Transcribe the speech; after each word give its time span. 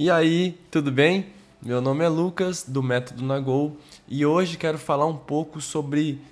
E 0.00 0.12
aí, 0.12 0.56
tudo 0.70 0.92
bem? 0.92 1.26
Meu 1.60 1.80
nome 1.80 2.04
é 2.04 2.08
Lucas, 2.08 2.62
do 2.62 2.80
Método 2.80 3.24
Nagol, 3.24 3.76
e 4.06 4.24
hoje 4.24 4.56
quero 4.56 4.78
falar 4.78 5.06
um 5.06 5.16
pouco 5.16 5.60
sobre 5.60 6.22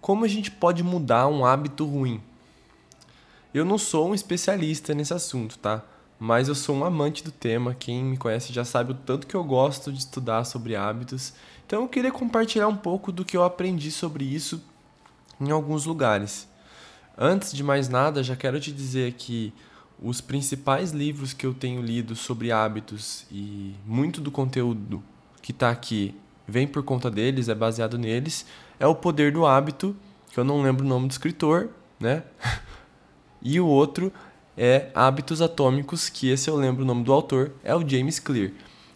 como 0.00 0.24
a 0.24 0.28
gente 0.28 0.48
pode 0.48 0.84
mudar 0.84 1.26
um 1.26 1.44
hábito 1.44 1.84
ruim. 1.84 2.22
Eu 3.52 3.64
não 3.64 3.78
sou 3.78 4.10
um 4.10 4.14
especialista 4.14 4.94
nesse 4.94 5.12
assunto, 5.12 5.58
tá? 5.58 5.82
Mas 6.20 6.46
eu 6.46 6.54
sou 6.54 6.76
um 6.76 6.84
amante 6.84 7.24
do 7.24 7.32
tema. 7.32 7.74
Quem 7.74 8.04
me 8.04 8.16
conhece 8.16 8.52
já 8.52 8.64
sabe 8.64 8.92
o 8.92 8.94
tanto 8.94 9.26
que 9.26 9.34
eu 9.34 9.42
gosto 9.42 9.92
de 9.92 9.98
estudar 9.98 10.44
sobre 10.44 10.76
hábitos. 10.76 11.32
Então 11.66 11.82
eu 11.82 11.88
queria 11.88 12.12
compartilhar 12.12 12.68
um 12.68 12.76
pouco 12.76 13.10
do 13.10 13.24
que 13.24 13.36
eu 13.36 13.42
aprendi 13.42 13.90
sobre 13.90 14.24
isso 14.24 14.62
em 15.40 15.50
alguns 15.50 15.84
lugares. 15.84 16.46
Antes 17.18 17.52
de 17.52 17.64
mais 17.64 17.88
nada, 17.88 18.22
já 18.22 18.36
quero 18.36 18.60
te 18.60 18.70
dizer 18.70 19.14
que 19.14 19.52
os 20.00 20.20
principais 20.20 20.92
livros 20.92 21.32
que 21.32 21.46
eu 21.46 21.54
tenho 21.54 21.80
lido 21.80 22.14
sobre 22.14 22.52
hábitos 22.52 23.24
e 23.30 23.74
muito 23.86 24.20
do 24.20 24.30
conteúdo 24.30 25.02
que 25.40 25.52
está 25.52 25.70
aqui 25.70 26.14
vem 26.46 26.66
por 26.66 26.82
conta 26.82 27.10
deles, 27.10 27.48
é 27.48 27.54
baseado 27.54 27.98
neles, 27.98 28.46
é 28.78 28.86
O 28.86 28.94
Poder 28.94 29.32
do 29.32 29.46
Hábito, 29.46 29.96
que 30.30 30.38
eu 30.38 30.44
não 30.44 30.62
lembro 30.62 30.84
o 30.84 30.88
nome 30.88 31.08
do 31.08 31.10
escritor, 31.10 31.70
né? 31.98 32.22
e 33.42 33.58
o 33.58 33.66
outro 33.66 34.12
é 34.56 34.90
Hábitos 34.94 35.42
Atômicos, 35.42 36.08
que 36.08 36.28
esse 36.28 36.48
eu 36.48 36.56
lembro 36.56 36.82
o 36.82 36.86
nome 36.86 37.02
do 37.02 37.12
autor, 37.12 37.52
é 37.64 37.74
o 37.74 37.86
James 37.86 38.18
Clear. 38.18 38.52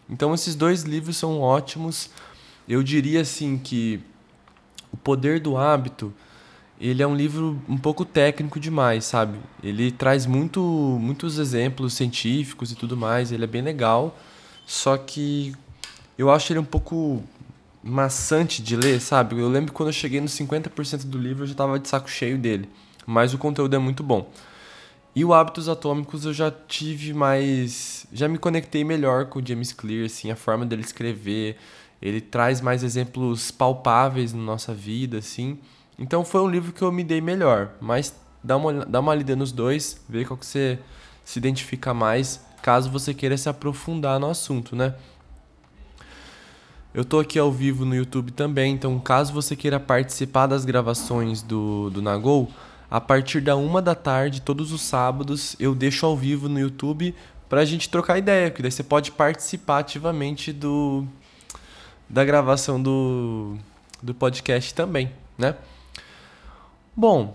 Então 0.09 0.35
esses 0.35 0.55
dois 0.55 0.83
livros 0.83 1.17
são 1.17 1.41
ótimos. 1.41 2.11
Eu 2.69 2.83
diria 2.83 3.21
assim 3.23 3.59
que 3.59 4.01
O 4.93 4.97
Poder 4.97 5.41
do 5.41 5.57
Hábito 5.57 6.13
ele 6.81 7.03
é 7.03 7.07
um 7.07 7.15
livro 7.15 7.61
um 7.69 7.77
pouco 7.77 8.05
técnico 8.05 8.59
demais, 8.59 9.05
sabe? 9.05 9.39
Ele 9.63 9.93
traz 9.93 10.25
muito, 10.25 10.61
muitos 10.61 11.39
exemplos 11.39 11.93
científicos 11.93 12.73
e 12.73 12.75
tudo 12.75 12.97
mais, 12.97 13.31
ele 13.31 13.45
é 13.45 13.47
bem 13.47 13.61
legal, 13.61 14.19
só 14.67 14.97
que 14.97 15.53
eu 16.17 16.31
acho 16.31 16.53
ele 16.53 16.59
um 16.59 16.65
pouco 16.65 17.23
maçante 17.83 18.63
de 18.63 18.77
ler, 18.77 19.01
sabe? 19.01 19.39
Eu 19.39 19.49
lembro 19.49 19.73
quando 19.73 19.91
eu 19.91 19.93
cheguei 19.93 20.21
nos 20.21 20.33
50% 20.33 21.05
do 21.05 21.19
livro 21.19 21.43
eu 21.43 21.47
já 21.47 21.53
estava 21.53 21.79
de 21.79 21.89
saco 21.89 22.11
cheio 22.11 22.39
dele, 22.39 22.69
mas 23.07 23.35
o 23.35 23.39
conteúdo 23.39 23.77
é 23.77 23.79
muito 23.79 24.03
bom. 24.03 24.31
E 25.15 25.25
o 25.25 25.35
Hábitos 25.35 25.69
Atômicos 25.69 26.25
eu 26.25 26.33
já 26.33 26.51
tive 26.51 27.13
mais. 27.13 28.07
Já 28.13 28.29
me 28.29 28.39
conectei 28.39 28.85
melhor 28.85 29.27
com 29.27 29.41
o 29.41 29.47
James 29.47 29.73
Clear, 29.73 30.07
assim, 30.07 30.31
a 30.31 30.37
forma 30.37 30.65
dele 30.65 30.83
escrever. 30.83 31.57
Ele 32.01 32.21
traz 32.21 32.61
mais 32.61 32.85
exemplos 32.85 33.51
palpáveis 33.51 34.33
na 34.33 34.41
nossa 34.41 34.73
vida, 34.73 35.19
assim. 35.19 35.59
Então 36.01 36.25
foi 36.25 36.41
um 36.41 36.49
livro 36.49 36.73
que 36.73 36.81
eu 36.81 36.91
me 36.91 37.05
dei 37.05 37.21
melhor, 37.21 37.73
mas 37.79 38.19
dá 38.43 38.57
uma, 38.57 38.73
dá 38.87 39.01
uma 39.01 39.15
lida 39.15 39.37
nos 39.37 39.53
dois, 39.53 40.01
vê 40.09 40.25
qual 40.25 40.39
que 40.39 40.47
você 40.47 40.79
se 41.23 41.39
identifica 41.39 41.93
mais, 41.93 42.41
caso 42.63 42.91
você 42.91 43.13
queira 43.13 43.37
se 43.37 43.51
aprofundar 43.51 44.19
no 44.19 44.31
assunto, 44.31 44.75
né? 44.75 44.95
Eu 46.95 47.05
tô 47.05 47.21
aqui 47.21 47.39
ao 47.39 47.53
vivo 47.53 47.85
no 47.85 47.95
YouTube 47.95 48.33
também, 48.33 48.73
então 48.73 48.99
caso 48.99 49.33
você 49.33 49.55
queira 49.55 49.79
participar 49.79 50.47
das 50.47 50.65
gravações 50.65 51.43
do, 51.43 51.91
do 51.91 52.01
Nagol, 52.01 52.51
a 52.91 53.01
partir 53.01 53.43
da 53.43 53.55
uma 53.55 53.83
da 53.83 53.95
tarde, 53.95 54.41
todos 54.41 54.73
os 54.73 54.81
sábados, 54.81 55.55
eu 55.61 55.75
deixo 55.75 56.07
ao 56.07 56.17
vivo 56.17 56.49
no 56.49 56.59
YouTube 56.59 57.15
pra 57.47 57.65
gente 57.65 57.91
trocar 57.91 58.17
ideia, 58.17 58.51
que 58.51 58.63
daí 58.63 58.73
você 58.73 58.83
pode 58.83 59.13
participar 59.13 59.81
ativamente 59.81 60.51
do 60.51 61.07
da 62.09 62.25
gravação 62.25 62.83
do, 62.83 63.57
do 64.03 64.13
podcast 64.13 64.75
também, 64.75 65.13
né? 65.39 65.55
Bom, 67.01 67.35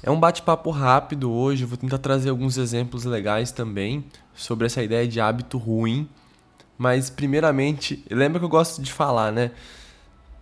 é 0.00 0.08
um 0.08 0.20
bate-papo 0.20 0.70
rápido 0.70 1.28
hoje. 1.28 1.64
Eu 1.64 1.68
vou 1.68 1.76
tentar 1.76 1.98
trazer 1.98 2.30
alguns 2.30 2.56
exemplos 2.56 3.02
legais 3.02 3.50
também 3.50 4.04
sobre 4.32 4.66
essa 4.66 4.80
ideia 4.80 5.08
de 5.08 5.20
hábito 5.20 5.58
ruim. 5.58 6.08
Mas, 6.78 7.10
primeiramente, 7.10 8.04
lembra 8.08 8.38
que 8.38 8.44
eu 8.44 8.48
gosto 8.48 8.80
de 8.80 8.92
falar, 8.92 9.32
né? 9.32 9.50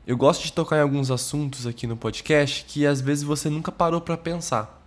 Eu 0.06 0.14
gosto 0.14 0.42
de 0.42 0.52
tocar 0.52 0.76
em 0.76 0.82
alguns 0.82 1.10
assuntos 1.10 1.66
aqui 1.66 1.86
no 1.86 1.96
podcast 1.96 2.66
que 2.68 2.84
às 2.84 3.00
vezes 3.00 3.24
você 3.24 3.48
nunca 3.48 3.72
parou 3.72 3.98
para 4.02 4.18
pensar. 4.18 4.78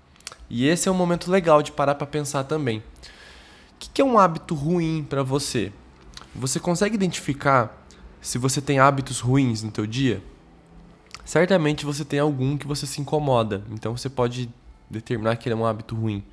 E 0.47 0.68
esse 0.68 0.88
é 0.88 0.91
um 0.91 0.96
momento 0.96 1.31
legal 1.31 1.64
de 1.64 1.72
parar 1.72 1.96
para 1.96 2.06
pensar 2.06 2.44
também. 2.44 2.78
O 2.78 2.84
que 3.91 4.03
é 4.03 4.06
um 4.06 4.19
hábito 4.19 4.53
ruim 4.53 5.03
para 5.03 5.24
você? 5.24 5.74
Você 6.35 6.59
consegue 6.59 6.94
identificar 6.94 7.88
se 8.22 8.38
você 8.38 8.62
tem 8.62 8.78
hábitos 8.78 9.19
ruins 9.19 9.64
no 9.64 9.72
teu 9.72 9.88
dia? 9.88 10.22
Certamente 11.25 11.86
você 11.86 12.06
tem 12.06 12.19
algum 12.19 12.58
que 12.58 12.68
você 12.68 12.86
se 12.86 13.02
incomoda. 13.02 13.63
Então 13.72 13.97
você 13.97 14.09
pode 14.09 14.50
determinar 14.90 15.36
que 15.36 15.50
ele 15.50 15.53
é 15.53 15.58
um 15.58 15.66
hábito 15.66 15.96
ruim. 15.96 16.24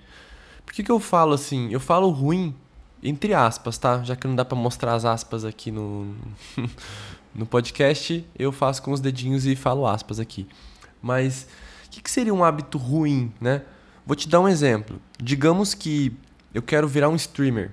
Por 0.65 0.73
que, 0.73 0.85
que 0.85 0.93
eu 0.93 1.01
falo 1.01 1.33
assim? 1.33 1.73
Eu 1.73 1.81
falo 1.81 2.09
ruim 2.11 2.55
entre 3.03 3.35
aspas, 3.35 3.77
tá? 3.79 4.03
Já 4.05 4.15
que 4.15 4.29
não 4.29 4.37
dá 4.37 4.45
para 4.45 4.57
mostrar 4.57 4.95
as 4.95 5.05
aspas 5.05 5.45
aqui 5.45 5.73
no, 5.73 6.15
no 7.35 7.45
podcast, 7.45 8.25
eu 8.39 8.53
faço 8.53 8.81
com 8.83 8.93
os 8.93 9.01
dedinhos 9.01 9.45
e 9.45 9.57
falo 9.57 9.87
aspas 9.87 10.21
aqui. 10.21 10.47
Mas 11.03 11.49
o 11.87 11.91
que, 11.91 12.01
que 12.01 12.11
seria 12.11 12.33
um 12.33 12.45
hábito 12.45 12.79
ruim, 12.79 13.33
né? 13.41 13.63
Vou 14.07 14.15
te 14.15 14.29
dar 14.29 14.41
um 14.41 14.49
exemplo. 14.49 15.01
Digamos 15.21 15.75
que 15.75 16.17
eu 16.55 16.63
quero 16.63 16.87
virar 16.87 17.09
um 17.09 17.17
streamer. 17.17 17.73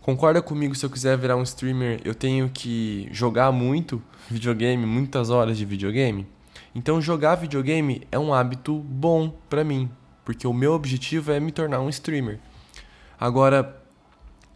Concorda 0.00 0.40
comigo 0.40 0.74
se 0.74 0.84
eu 0.84 0.88
quiser 0.88 1.16
virar 1.18 1.36
um 1.36 1.42
streamer, 1.42 2.00
eu 2.04 2.14
tenho 2.14 2.48
que 2.48 3.06
jogar 3.12 3.52
muito 3.52 4.02
videogame, 4.30 4.86
muitas 4.86 5.28
horas 5.28 5.58
de 5.58 5.64
videogame? 5.66 6.26
Então 6.74 7.02
jogar 7.02 7.34
videogame 7.34 8.06
é 8.10 8.18
um 8.18 8.32
hábito 8.32 8.78
bom 8.78 9.28
para 9.50 9.62
mim, 9.62 9.90
porque 10.24 10.46
o 10.46 10.54
meu 10.54 10.72
objetivo 10.72 11.32
é 11.32 11.38
me 11.38 11.52
tornar 11.52 11.80
um 11.80 11.88
streamer. 11.90 12.40
Agora, 13.18 13.78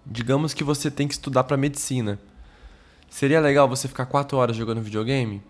digamos 0.06 0.54
que 0.54 0.64
você 0.64 0.90
tem 0.90 1.06
que 1.06 1.12
estudar 1.12 1.44
para 1.44 1.58
medicina. 1.58 2.18
Seria 3.10 3.38
legal 3.38 3.68
você 3.68 3.86
ficar 3.86 4.06
4 4.06 4.38
horas 4.38 4.56
jogando 4.56 4.80
videogame? 4.80 5.42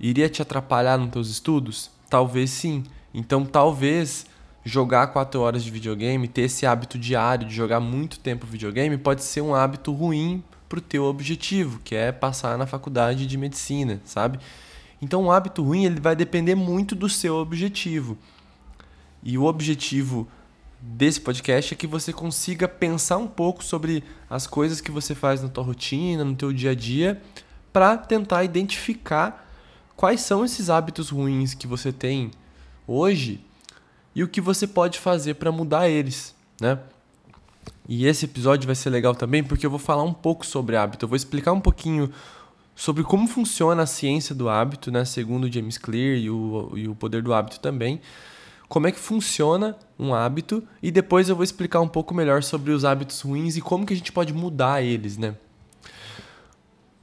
Iria 0.00 0.30
te 0.30 0.40
atrapalhar 0.40 0.96
nos 0.96 1.10
teus 1.10 1.28
estudos? 1.28 1.90
Talvez 2.08 2.50
sim. 2.50 2.84
Então 3.12 3.44
talvez 3.44 4.24
jogar 4.66 5.06
4 5.06 5.40
horas 5.40 5.62
de 5.62 5.70
videogame, 5.70 6.26
ter 6.26 6.42
esse 6.42 6.66
hábito 6.66 6.98
diário 6.98 7.46
de 7.46 7.54
jogar 7.54 7.78
muito 7.78 8.18
tempo 8.18 8.44
videogame, 8.44 8.98
pode 8.98 9.22
ser 9.22 9.40
um 9.40 9.54
hábito 9.54 9.92
ruim 9.92 10.42
pro 10.68 10.80
teu 10.80 11.04
objetivo, 11.04 11.78
que 11.84 11.94
é 11.94 12.10
passar 12.10 12.58
na 12.58 12.66
faculdade 12.66 13.28
de 13.28 13.38
medicina, 13.38 14.00
sabe? 14.04 14.40
Então, 15.00 15.22
um 15.22 15.30
hábito 15.30 15.62
ruim 15.62 15.84
ele 15.84 16.00
vai 16.00 16.16
depender 16.16 16.56
muito 16.56 16.96
do 16.96 17.08
seu 17.08 17.36
objetivo. 17.36 18.18
E 19.22 19.38
o 19.38 19.44
objetivo 19.44 20.26
desse 20.80 21.20
podcast 21.20 21.72
é 21.72 21.76
que 21.76 21.86
você 21.86 22.12
consiga 22.12 22.66
pensar 22.66 23.18
um 23.18 23.28
pouco 23.28 23.62
sobre 23.62 24.02
as 24.28 24.48
coisas 24.48 24.80
que 24.80 24.90
você 24.90 25.14
faz 25.14 25.44
na 25.44 25.48
tua 25.48 25.62
rotina, 25.62 26.24
no 26.24 26.34
teu 26.34 26.52
dia 26.52 26.72
a 26.72 26.74
dia, 26.74 27.22
para 27.72 27.96
tentar 27.96 28.42
identificar 28.42 29.48
quais 29.94 30.22
são 30.22 30.44
esses 30.44 30.68
hábitos 30.68 31.10
ruins 31.10 31.54
que 31.54 31.68
você 31.68 31.92
tem 31.92 32.32
hoje 32.84 33.46
e 34.16 34.22
o 34.22 34.28
que 34.28 34.40
você 34.40 34.66
pode 34.66 34.98
fazer 34.98 35.34
para 35.34 35.52
mudar 35.52 35.90
eles, 35.90 36.34
né? 36.58 36.78
E 37.86 38.06
esse 38.06 38.24
episódio 38.24 38.64
vai 38.64 38.74
ser 38.74 38.88
legal 38.88 39.14
também 39.14 39.44
porque 39.44 39.66
eu 39.66 39.70
vou 39.70 39.78
falar 39.78 40.04
um 40.04 40.12
pouco 40.12 40.46
sobre 40.46 40.74
hábito, 40.74 41.04
eu 41.04 41.08
vou 41.08 41.16
explicar 41.16 41.52
um 41.52 41.60
pouquinho 41.60 42.10
sobre 42.74 43.04
como 43.04 43.28
funciona 43.28 43.82
a 43.82 43.86
ciência 43.86 44.34
do 44.34 44.48
hábito, 44.48 44.90
né, 44.90 45.04
segundo 45.04 45.52
James 45.52 45.76
Clear 45.76 46.16
e 46.16 46.30
o, 46.30 46.72
e 46.74 46.88
o 46.88 46.94
poder 46.94 47.22
do 47.22 47.34
hábito 47.34 47.60
também. 47.60 48.00
Como 48.70 48.86
é 48.86 48.92
que 48.92 48.98
funciona 48.98 49.76
um 49.98 50.14
hábito 50.14 50.66
e 50.82 50.90
depois 50.90 51.28
eu 51.28 51.36
vou 51.36 51.44
explicar 51.44 51.82
um 51.82 51.88
pouco 51.88 52.14
melhor 52.14 52.42
sobre 52.42 52.72
os 52.72 52.86
hábitos 52.86 53.20
ruins 53.20 53.58
e 53.58 53.60
como 53.60 53.84
que 53.84 53.92
a 53.92 53.96
gente 53.96 54.12
pode 54.12 54.32
mudar 54.32 54.82
eles, 54.82 55.18
né? 55.18 55.36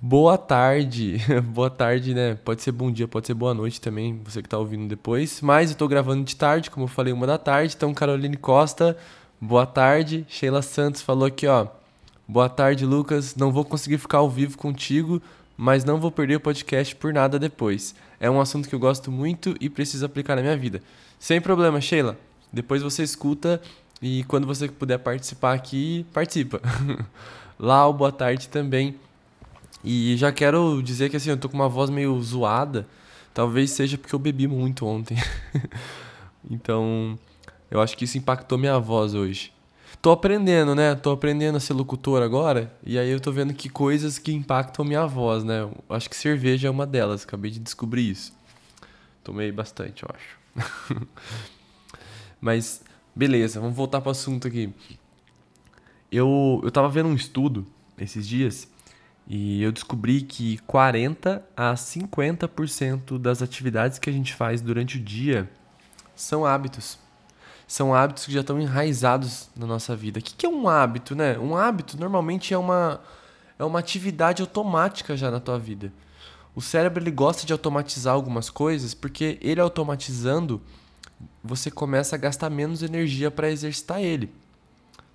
Boa 0.06 0.38
tarde. 0.38 1.18
boa 1.54 1.70
tarde, 1.70 2.14
né? 2.14 2.36
Pode 2.36 2.62
ser 2.62 2.74
bom 2.74 2.92
dia, 2.92 3.08
pode 3.08 3.26
ser 3.26 3.34
boa 3.34 3.54
noite 3.54 3.80
também, 3.80 4.20
você 4.22 4.42
que 4.42 4.50
tá 4.50 4.58
ouvindo 4.58 4.86
depois. 4.86 5.40
Mas 5.40 5.72
eu 5.72 5.78
tô 5.78 5.88
gravando 5.88 6.26
de 6.26 6.36
tarde, 6.36 6.70
como 6.70 6.84
eu 6.84 6.90
falei, 6.90 7.14
uma 7.14 7.26
da 7.26 7.38
tarde. 7.38 7.74
Então, 7.74 7.94
Caroline 7.94 8.36
Costa, 8.36 8.98
boa 9.40 9.66
tarde. 9.66 10.26
Sheila 10.28 10.62
Santos 10.62 11.02
falou 11.02 11.26
aqui, 11.26 11.48
ó. 11.48 11.68
Boa 12.28 12.50
tarde, 12.50 12.86
Lucas. 12.86 13.34
Não 13.38 13.50
vou 13.50 13.64
conseguir 13.64 13.98
ficar 13.98 14.18
ao 14.18 14.30
vivo 14.30 14.58
contigo, 14.58 15.22
mas 15.56 15.86
não 15.86 15.98
vou 15.98 16.12
perder 16.12 16.36
o 16.36 16.42
podcast 16.42 16.94
por 16.98 17.14
nada 17.14 17.40
depois. 17.40 17.96
É 18.20 18.30
um 18.30 18.42
assunto 18.42 18.68
que 18.68 18.76
eu 18.76 18.80
gosto 18.80 19.10
muito 19.10 19.56
e 19.62 19.70
preciso 19.70 20.06
aplicar 20.06 20.36
na 20.36 20.42
minha 20.42 20.58
vida. 20.58 20.82
Sem 21.18 21.40
problema, 21.40 21.80
Sheila. 21.80 22.18
Depois 22.52 22.82
você 22.82 23.04
escuta 23.04 23.62
e 24.02 24.26
quando 24.26 24.46
você 24.46 24.68
puder 24.68 24.98
participar 24.98 25.54
aqui, 25.54 26.06
participa. 26.12 26.60
Lau, 27.58 27.94
boa 27.94 28.12
tarde 28.12 28.50
também. 28.50 29.00
E 29.84 30.16
já 30.16 30.32
quero 30.32 30.82
dizer 30.82 31.10
que 31.10 31.18
assim, 31.18 31.30
eu 31.30 31.38
tô 31.38 31.50
com 31.50 31.56
uma 31.56 31.68
voz 31.68 31.90
meio 31.90 32.20
zoada. 32.22 32.88
Talvez 33.34 33.72
seja 33.72 33.98
porque 33.98 34.16
eu 34.16 34.20
bebi 34.20 34.48
muito 34.48 34.86
ontem. 34.86 35.18
então, 36.50 37.18
eu 37.70 37.82
acho 37.82 37.98
que 37.98 38.06
isso 38.06 38.18
impactou 38.18 38.58
minha 38.58 38.80
voz 38.80 39.14
hoje. 39.14 39.52
Tô 40.02 40.12
aprendendo, 40.12 40.76
né? 40.76 40.96
Tô 40.96 41.12
aprendendo 41.12 41.56
a 41.56 41.60
ser 41.60 41.74
locutor 41.74 42.22
agora. 42.22 42.74
E 42.86 42.98
aí 43.00 43.10
eu 43.10 43.20
tô 43.20 43.32
vendo 43.32 43.54
que 43.54 43.70
coisas 43.70 44.20
que 44.20 44.34
impactam 44.34 44.86
minha 44.86 45.06
voz, 45.06 45.44
né? 45.44 45.62
Eu 45.62 45.84
acho 45.90 46.10
que 46.10 46.16
cerveja 46.16 46.68
é 46.68 46.72
uma 46.72 46.86
delas. 46.86 47.24
Acabei 47.24 47.50
de 47.50 47.60
descobrir 47.60 48.10
isso. 48.10 48.34
Tomei 49.24 49.52
bastante, 49.52 50.04
eu 50.04 50.10
acho. 50.14 51.08
Mas, 52.40 52.84
beleza, 53.16 53.60
vamos 53.60 53.76
voltar 53.76 54.02
pro 54.02 54.12
assunto 54.12 54.48
aqui. 54.48 54.74
eu, 56.12 56.62
eu 56.64 56.72
tava 56.72 56.90
vendo 56.90 57.08
um 57.08 57.16
estudo 57.16 57.66
esses 57.98 58.28
dias 58.28 58.68
e 59.28 59.64
eu 59.64 59.72
descobri 59.72 60.22
que 60.22 60.58
40 60.60 61.44
a 61.56 61.74
50% 61.74 63.18
das 63.18 63.42
atividades 63.42 63.98
que 63.98 64.10
a 64.10 64.14
gente 64.14 64.34
faz 64.34 64.62
durante 64.62 64.98
o 64.98 65.00
dia 65.00 65.50
são 66.16 66.46
hábitos. 66.46 66.98
São 67.66 67.96
hábitos 67.96 68.26
que 68.26 68.34
já 68.34 68.42
estão 68.42 68.60
enraizados 68.60 69.50
na 69.56 69.66
nossa 69.66 69.96
vida. 69.96 70.20
O 70.20 70.22
que 70.22 70.46
é 70.46 70.50
um 70.50 70.68
hábito, 70.68 71.16
né? 71.16 71.40
Um 71.40 71.56
hábito 71.56 71.98
normalmente 71.98 72.54
é 72.54 72.58
uma, 72.58 73.00
é 73.58 73.64
uma 73.64 73.80
atividade 73.80 74.42
automática 74.42 75.16
já 75.16 75.32
na 75.32 75.40
tua 75.40 75.58
vida. 75.58 75.92
O 76.54 76.62
cérebro 76.62 77.02
ele 77.02 77.10
gosta 77.10 77.48
de 77.48 77.54
automatizar 77.54 78.14
algumas 78.14 78.50
coisas 78.50 78.94
porque 78.94 79.40
ele 79.42 79.60
automatizando 79.60 80.62
você 81.44 81.72
começa 81.72 82.16
a 82.16 82.20
gastar 82.20 82.50
menos 82.50 82.84
energia 82.84 83.32
para 83.32 83.50
exercitar 83.50 84.02
ele. 84.02 84.30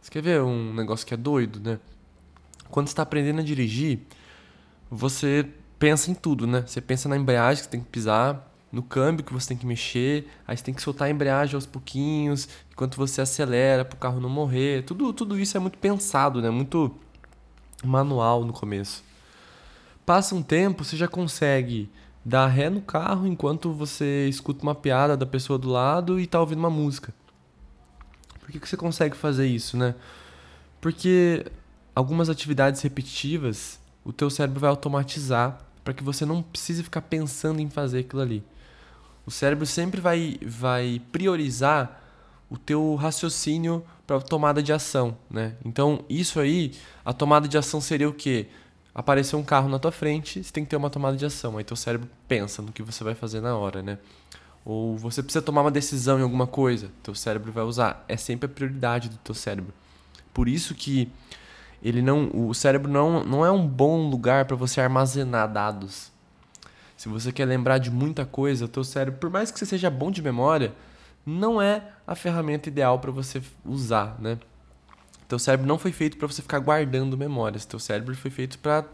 Você 0.01 0.11
quer 0.11 0.23
ver 0.23 0.43
um 0.43 0.73
negócio 0.75 1.07
que 1.07 1.15
é 1.15 1.17
doido, 1.17 1.61
né? 1.61 1.79
Quando 2.71 2.89
está 2.89 3.03
aprendendo 3.03 3.41
a 3.41 3.45
dirigir, 3.45 4.01
você 4.91 5.47
pensa 5.79 6.11
em 6.11 6.15
tudo, 6.15 6.47
né? 6.47 6.65
Você 6.67 6.81
pensa 6.81 7.09
na 7.09 7.17
embreagem 7.17 7.59
que 7.59 7.65
você 7.65 7.71
tem 7.71 7.81
que 7.81 7.89
pisar, 7.89 8.49
no 8.71 8.83
câmbio 8.83 9.25
que 9.25 9.33
você 9.33 9.49
tem 9.49 9.57
que 9.57 9.67
mexer, 9.67 10.29
aí 10.47 10.57
você 10.57 10.63
tem 10.63 10.75
que 10.75 10.83
soltar 10.83 11.09
a 11.09 11.11
embreagem 11.11 11.55
aos 11.55 11.67
pouquinhos, 11.67 12.49
enquanto 12.71 12.97
você 12.97 13.21
acelera 13.21 13.85
para 13.85 13.97
o 13.97 13.99
carro 13.99 14.21
não 14.21 14.29
morrer. 14.29 14.85
Tudo, 14.85 15.13
tudo 15.13 15.39
isso 15.39 15.57
é 15.57 15.61
muito 15.61 15.79
pensado, 15.79 16.43
né? 16.43 16.51
Muito 16.51 16.95
manual 17.85 18.45
no 18.45 18.53
começo. 18.53 19.03
Passa 20.05 20.35
um 20.35 20.43
tempo, 20.43 20.85
você 20.85 20.97
já 20.97 21.09
consegue 21.09 21.91
dar 22.25 22.47
ré 22.47 22.69
no 22.69 22.83
carro 22.83 23.27
enquanto 23.27 23.73
você 23.73 24.29
escuta 24.29 24.63
uma 24.63 24.75
piada 24.75 25.17
da 25.17 25.25
pessoa 25.25 25.59
do 25.59 25.71
lado 25.71 26.21
e 26.21 26.27
tá 26.27 26.41
ouvindo 26.41 26.59
uma 26.59 26.71
música. 26.71 27.15
Por 28.41 28.51
que, 28.51 28.61
que 28.61 28.69
você 28.69 28.77
consegue 28.77 29.17
fazer 29.17 29.47
isso, 29.47 29.77
né? 29.77 29.95
Porque 30.81 31.47
algumas 31.99 32.31
atividades 32.31 32.81
repetitivas 32.81 33.81
o 34.05 34.13
teu 34.13 34.31
cérebro 34.31 34.61
vai 34.61 34.71
automatizar 34.71 35.59
para 35.83 35.93
que 35.93 36.05
você 36.05 36.25
não 36.25 36.43
precise 36.43 36.83
ficar 36.83 37.03
pensando 37.03 37.61
em 37.61 37.69
fazer 37.69 38.01
aquilo 38.01 38.23
ali. 38.23 38.45
O 39.27 39.31
cérebro 39.31 39.67
sempre 39.67 40.01
vai, 40.01 40.39
vai 40.41 41.03
priorizar 41.11 42.01
o 42.49 42.57
teu 42.57 42.95
raciocínio 42.95 43.85
para 44.07 44.21
tomada 44.21 44.63
de 44.63 44.73
ação, 44.73 45.17
né? 45.29 45.57
Então, 45.65 46.05
isso 46.09 46.39
aí, 46.39 46.73
a 47.05 47.13
tomada 47.13 47.49
de 47.49 47.59
ação 47.59 47.81
seria 47.81 48.09
o 48.09 48.15
quê? 48.15 48.47
Apareceu 48.95 49.39
um 49.39 49.45
carro 49.45 49.69
na 49.69 49.79
tua 49.79 49.93
frente, 49.93 50.43
você 50.43 50.53
tem 50.53 50.65
que 50.65 50.71
ter 50.71 50.77
uma 50.77 50.89
tomada 50.89 51.17
de 51.17 51.27
ação. 51.27 51.59
Aí 51.59 51.65
teu 51.65 51.77
cérebro 51.77 52.09
pensa 52.29 52.63
no 52.63 52.73
que 52.73 52.83
você 52.83 53.03
vai 53.03 53.15
fazer 53.15 53.41
na 53.41 53.57
hora, 53.57 53.83
né? 53.83 53.99
Ou 54.65 54.97
você 54.97 55.21
precisa 55.21 55.43
tomar 55.43 55.63
uma 55.63 55.71
decisão 55.71 56.19
em 56.19 56.23
alguma 56.23 56.47
coisa, 56.47 56.91
teu 57.03 57.15
cérebro 57.15 57.51
vai 57.51 57.65
usar. 57.65 58.05
É 58.07 58.17
sempre 58.17 58.47
a 58.47 58.49
prioridade 58.49 59.09
do 59.09 59.17
teu 59.19 59.35
cérebro. 59.35 59.75
Por 60.33 60.49
isso 60.49 60.75
que 60.75 61.11
ele 61.83 62.03
não, 62.03 62.31
o 62.33 62.55
cérebro 62.55 62.91
não, 62.91 63.23
não 63.25 63.45
é 63.45 63.51
um 63.51 63.67
bom 63.67 64.09
lugar 64.09 64.45
para 64.45 64.57
você 64.57 64.81
armazenar 64.81 65.53
dados. 65.53 66.11
Se 66.97 67.09
você 67.09 67.31
quer 67.31 67.45
lembrar 67.45 67.79
de 67.79 67.91
muita 67.91 68.27
coisa, 68.27 68.65
o 68.65 68.69
teu 68.69 68.83
cérebro, 68.83 69.21
por 69.21 69.31
mais 69.31 69.51
que 69.51 69.59
você 69.59 69.67
seja 69.67 69.89
bom 69.89 70.11
de 70.11 70.21
memória, 70.21 70.75
não 71.25 71.63
é 71.63 71.83
a 72.07 72.15
ferramenta 72.15 72.69
ideal 72.69 72.99
para 72.99 73.13
você 73.13 73.41
usar, 73.65 74.17
né? 74.19 74.39
Teu 75.29 75.39
cérebro 75.39 75.67
não 75.67 75.79
foi 75.79 75.93
feito 75.93 76.17
para 76.17 76.27
você 76.27 76.41
ficar 76.41 76.59
guardando 76.59 77.17
memórias. 77.17 77.67
Teu 77.67 77.79
cérebro 77.79 78.17
foi 78.17 78.31
feito 78.31 78.59
para 78.59 78.85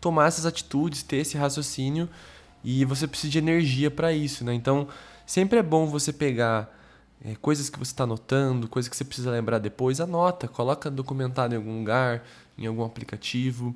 tomar 0.00 0.26
essas 0.26 0.44
atitudes, 0.44 1.02
ter 1.02 1.18
esse 1.18 1.38
raciocínio 1.38 2.08
e 2.64 2.84
você 2.84 3.06
precisa 3.06 3.30
de 3.30 3.38
energia 3.38 3.90
para 3.90 4.12
isso, 4.12 4.44
né? 4.44 4.52
Então, 4.52 4.88
sempre 5.24 5.58
é 5.58 5.62
bom 5.62 5.86
você 5.86 6.12
pegar 6.12 6.68
é, 7.24 7.34
coisas 7.36 7.70
que 7.70 7.78
você 7.78 7.92
está 7.92 8.04
anotando, 8.04 8.68
coisas 8.68 8.88
que 8.88 8.96
você 8.96 9.04
precisa 9.04 9.30
lembrar 9.30 9.58
depois, 9.58 10.00
anota, 10.00 10.46
coloca 10.46 10.90
documentado 10.90 11.54
em 11.54 11.56
algum 11.56 11.78
lugar, 11.78 12.22
em 12.58 12.66
algum 12.66 12.84
aplicativo. 12.84 13.74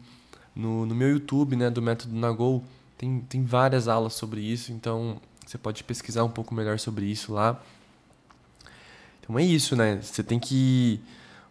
No, 0.54 0.84
no 0.84 0.94
meu 0.94 1.08
YouTube, 1.08 1.56
né, 1.56 1.70
do 1.70 1.80
método 1.80 2.14
Nagol, 2.14 2.62
tem, 2.98 3.20
tem 3.20 3.44
várias 3.44 3.88
aulas 3.88 4.14
sobre 4.14 4.40
isso, 4.40 4.72
então 4.72 5.20
você 5.46 5.56
pode 5.56 5.82
pesquisar 5.82 6.24
um 6.24 6.28
pouco 6.28 6.54
melhor 6.54 6.78
sobre 6.78 7.06
isso 7.06 7.32
lá. 7.32 7.58
Então 9.20 9.38
é 9.38 9.42
isso, 9.42 9.76
né? 9.76 10.00
Você 10.02 10.22
tem 10.22 10.38
que 10.38 11.00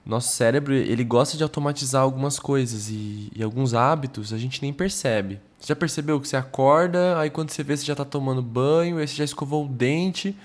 nosso 0.05 0.33
cérebro 0.33 0.73
ele 0.73 1.03
gosta 1.03 1.35
de 1.35 1.43
automatizar 1.43 2.01
algumas 2.01 2.39
coisas 2.39 2.89
e, 2.89 3.29
e, 3.35 3.43
alguns 3.43 3.73
hábitos 3.73 4.31
a 4.31 4.37
gente 4.37 4.61
nem 4.61 4.71
percebe. 4.71 5.39
Você 5.59 5.67
já 5.67 5.75
percebeu 5.75 6.19
que 6.21 6.27
você 6.27 6.37
acorda, 6.37 7.19
aí 7.19 7.29
quando 7.29 7.49
você 7.49 7.61
vê 7.63 7.75
você 7.75 7.85
já 7.85 7.93
está 7.93 8.05
tomando 8.05 8.41
banho, 8.41 8.97
aí 8.97 9.07
você 9.07 9.15
já 9.15 9.25
escovou 9.25 9.65
o 9.65 9.67
dente, 9.67 10.35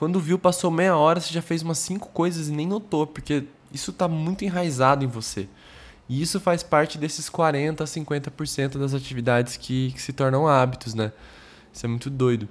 quando 0.00 0.18
viu, 0.18 0.38
passou 0.38 0.70
meia 0.70 0.96
hora, 0.96 1.20
você 1.20 1.30
já 1.30 1.42
fez 1.42 1.60
umas 1.60 1.76
cinco 1.76 2.08
coisas 2.08 2.48
e 2.48 2.52
nem 2.52 2.66
notou, 2.66 3.06
porque 3.06 3.44
isso 3.70 3.90
está 3.90 4.08
muito 4.08 4.42
enraizado 4.46 5.04
em 5.04 5.06
você. 5.06 5.46
E 6.08 6.22
isso 6.22 6.40
faz 6.40 6.62
parte 6.62 6.96
desses 6.96 7.28
40 7.28 7.84
a 7.84 7.86
50% 7.86 8.78
das 8.78 8.94
atividades 8.94 9.58
que, 9.58 9.92
que 9.92 10.00
se 10.00 10.14
tornam 10.14 10.48
hábitos, 10.48 10.94
né? 10.94 11.12
Isso 11.70 11.84
é 11.84 11.88
muito 11.90 12.08
doido. 12.08 12.48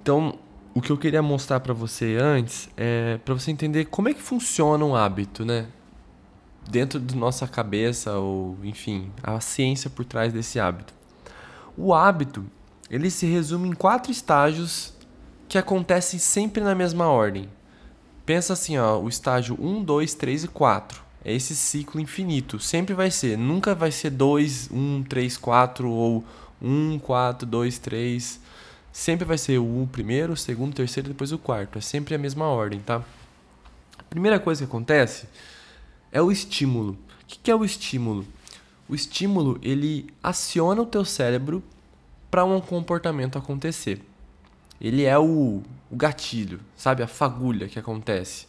Então, 0.00 0.38
o 0.72 0.80
que 0.80 0.92
eu 0.92 0.96
queria 0.96 1.20
mostrar 1.20 1.58
para 1.58 1.74
você 1.74 2.16
antes 2.20 2.68
é 2.76 3.18
para 3.24 3.34
você 3.34 3.50
entender 3.50 3.86
como 3.86 4.08
é 4.08 4.14
que 4.14 4.22
funciona 4.22 4.84
um 4.84 4.94
hábito, 4.94 5.44
né? 5.44 5.66
Dentro 6.70 7.00
da 7.00 7.16
nossa 7.16 7.48
cabeça 7.48 8.12
ou, 8.12 8.56
enfim, 8.62 9.10
a 9.20 9.40
ciência 9.40 9.90
por 9.90 10.04
trás 10.04 10.32
desse 10.32 10.60
hábito. 10.60 10.94
O 11.76 11.92
hábito, 11.92 12.46
ele 12.88 13.10
se 13.10 13.26
resume 13.26 13.70
em 13.70 13.72
quatro 13.72 14.12
estágios 14.12 14.91
que 15.52 15.58
acontecem 15.58 16.18
sempre 16.18 16.62
na 16.62 16.74
mesma 16.74 17.08
ordem. 17.08 17.46
Pensa 18.24 18.54
assim, 18.54 18.78
ó, 18.78 18.98
o 18.98 19.06
estágio 19.06 19.54
1, 19.60 19.84
2, 19.84 20.14
3 20.14 20.44
e 20.44 20.48
4. 20.48 21.02
É 21.22 21.34
esse 21.34 21.54
ciclo 21.54 22.00
infinito. 22.00 22.58
Sempre 22.58 22.94
vai 22.94 23.10
ser. 23.10 23.36
Nunca 23.36 23.74
vai 23.74 23.92
ser 23.92 24.08
2, 24.08 24.70
1, 24.72 25.02
3, 25.02 25.36
4 25.36 25.90
ou 25.90 26.24
1, 26.62 26.98
4, 27.00 27.46
2, 27.46 27.78
3. 27.80 28.40
Sempre 28.90 29.26
vai 29.26 29.36
ser 29.36 29.58
o 29.58 29.86
primeiro, 29.92 30.32
o 30.32 30.36
segundo, 30.38 30.72
o 30.72 30.76
terceiro 30.76 31.10
e 31.10 31.12
depois 31.12 31.32
o 31.32 31.38
quarto. 31.38 31.76
É 31.76 31.82
sempre 31.82 32.14
a 32.14 32.18
mesma 32.18 32.46
ordem, 32.46 32.80
tá? 32.80 33.04
A 33.98 34.02
primeira 34.04 34.40
coisa 34.40 34.64
que 34.64 34.70
acontece 34.70 35.26
é 36.10 36.22
o 36.22 36.32
estímulo. 36.32 36.92
O 36.92 37.26
que 37.26 37.50
é 37.50 37.54
o 37.54 37.62
estímulo? 37.62 38.26
O 38.88 38.94
estímulo 38.94 39.58
ele 39.62 40.06
aciona 40.22 40.80
o 40.80 40.86
teu 40.86 41.04
cérebro 41.04 41.62
para 42.30 42.42
um 42.42 42.58
comportamento 42.58 43.36
acontecer 43.36 44.00
ele 44.82 45.04
é 45.04 45.16
o, 45.16 45.62
o 45.88 45.96
gatilho, 45.96 46.58
sabe? 46.76 47.04
A 47.04 47.06
fagulha 47.06 47.68
que 47.68 47.78
acontece. 47.78 48.48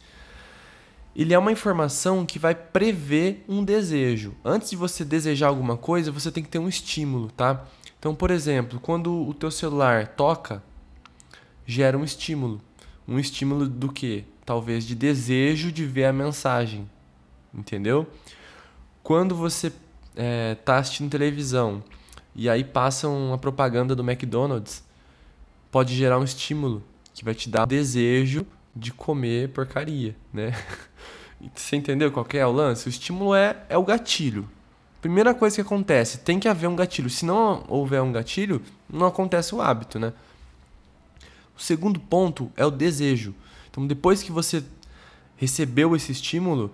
Ele 1.16 1.32
é 1.32 1.38
uma 1.38 1.52
informação 1.52 2.26
que 2.26 2.40
vai 2.40 2.56
prever 2.56 3.46
um 3.48 3.64
desejo. 3.64 4.34
Antes 4.44 4.72
de 4.72 4.76
você 4.76 5.06
desejar 5.06 5.50
alguma 5.50 5.78
coisa, 5.78 6.12
você 6.12 6.32
tem 6.32 6.42
que 6.42 6.50
ter 6.50 6.58
um 6.58 6.68
estímulo, 6.68 7.30
tá? 7.30 7.64
Então, 8.00 8.16
por 8.16 8.32
exemplo, 8.32 8.80
quando 8.80 9.14
o 9.14 9.32
teu 9.32 9.52
celular 9.52 10.08
toca, 10.08 10.64
gera 11.68 11.96
um 11.96 12.04
estímulo. 12.04 12.60
Um 13.08 13.20
estímulo 13.20 13.68
do 13.68 13.92
que? 13.92 14.26
Talvez 14.44 14.88
de 14.88 14.96
desejo 14.96 15.72
de 15.72 15.86
ver 15.86 16.06
a 16.06 16.14
mensagem. 16.14 16.90
Entendeu? 17.54 18.08
Quando 19.04 19.36
você 19.36 19.68
está 19.68 20.76
é, 20.76 20.80
assistindo 20.80 21.12
televisão 21.12 21.84
e 22.36 22.50
aí 22.50 22.64
passa 22.64 23.08
uma 23.08 23.38
propaganda 23.38 23.96
do 23.96 24.02
McDonald's, 24.02 24.84
pode 25.74 25.96
gerar 25.96 26.20
um 26.20 26.24
estímulo 26.24 26.84
que 27.16 27.26
vai 27.26 27.34
te 27.34 27.50
dar 27.50 27.66
desejo 27.66 28.46
de 28.76 28.94
comer 28.94 29.50
porcaria, 29.50 30.16
né? 30.32 30.54
Você 31.56 31.76
entendeu 31.76 32.12
qual 32.12 32.28
é 32.32 32.46
o 32.46 32.52
lance? 32.52 32.88
O 32.88 32.92
estímulo 32.92 33.34
é, 33.34 33.58
é 33.68 33.76
o 33.76 33.84
gatilho. 33.84 34.48
Primeira 35.02 35.34
coisa 35.34 35.56
que 35.56 35.62
acontece, 35.62 36.20
tem 36.20 36.40
que 36.40 36.48
haver 36.48 36.68
um 36.68 36.76
gatilho. 36.76 37.10
Se 37.10 37.26
não 37.26 37.66
houver 37.68 38.04
um 38.04 38.12
gatilho, 38.12 38.62
não 38.88 39.08
acontece 39.08 39.56
o 39.56 39.62
hábito, 39.62 39.98
né? 39.98 40.14
O 41.58 41.62
segundo 41.62 42.00
ponto 42.00 42.52
é 42.56 42.64
o 42.64 42.72
desejo. 42.72 43.34
Então, 43.72 43.88
depois 43.88 44.22
que 44.22 44.32
você 44.32 44.64
recebeu 45.38 45.96
esse 45.96 46.12
estímulo, 46.12 46.72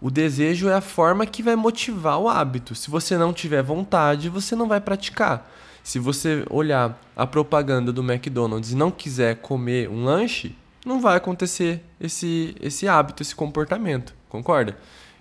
o 0.00 0.10
desejo 0.10 0.68
é 0.68 0.74
a 0.74 0.80
forma 0.80 1.24
que 1.24 1.40
vai 1.40 1.54
motivar 1.54 2.18
o 2.18 2.28
hábito. 2.28 2.74
Se 2.74 2.90
você 2.90 3.16
não 3.16 3.32
tiver 3.32 3.62
vontade, 3.62 4.28
você 4.28 4.56
não 4.56 4.66
vai 4.66 4.80
praticar. 4.80 5.48
Se 5.88 5.98
você 5.98 6.44
olhar 6.50 7.00
a 7.16 7.26
propaganda 7.26 7.90
do 7.90 8.02
McDonald's 8.02 8.72
e 8.72 8.76
não 8.76 8.90
quiser 8.90 9.36
comer 9.36 9.88
um 9.88 10.04
lanche, 10.04 10.54
não 10.84 11.00
vai 11.00 11.16
acontecer 11.16 11.82
esse, 11.98 12.54
esse 12.60 12.86
hábito, 12.86 13.22
esse 13.22 13.34
comportamento, 13.34 14.14
concorda? 14.28 14.76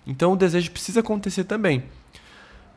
Então 0.06 0.34
o 0.34 0.36
desejo 0.36 0.70
precisa 0.72 1.00
acontecer 1.00 1.46
também. 1.46 1.86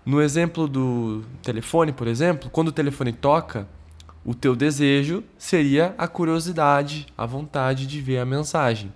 No 0.06 0.22
exemplo 0.22 0.68
do 0.68 1.24
telefone, 1.42 1.90
por 1.90 2.06
exemplo, 2.06 2.48
quando 2.48 2.68
o 2.68 2.72
telefone 2.72 3.12
toca, 3.12 3.66
o 4.24 4.36
teu 4.36 4.54
desejo 4.54 5.24
seria 5.36 5.92
a 5.98 6.06
curiosidade, 6.06 7.08
a 7.18 7.26
vontade 7.26 7.88
de 7.88 8.00
ver 8.00 8.18
a 8.18 8.24
mensagem. 8.24 8.92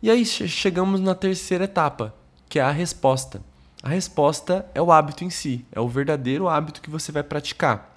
E 0.00 0.08
aí 0.08 0.24
chegamos 0.24 1.00
na 1.00 1.16
terceira 1.16 1.64
etapa, 1.64 2.14
que 2.48 2.60
é 2.60 2.62
a 2.62 2.70
resposta. 2.70 3.42
A 3.86 3.88
resposta 3.88 4.68
é 4.74 4.82
o 4.82 4.90
hábito 4.90 5.22
em 5.22 5.30
si, 5.30 5.64
é 5.70 5.78
o 5.78 5.88
verdadeiro 5.88 6.48
hábito 6.48 6.80
que 6.80 6.90
você 6.90 7.12
vai 7.12 7.22
praticar. 7.22 7.96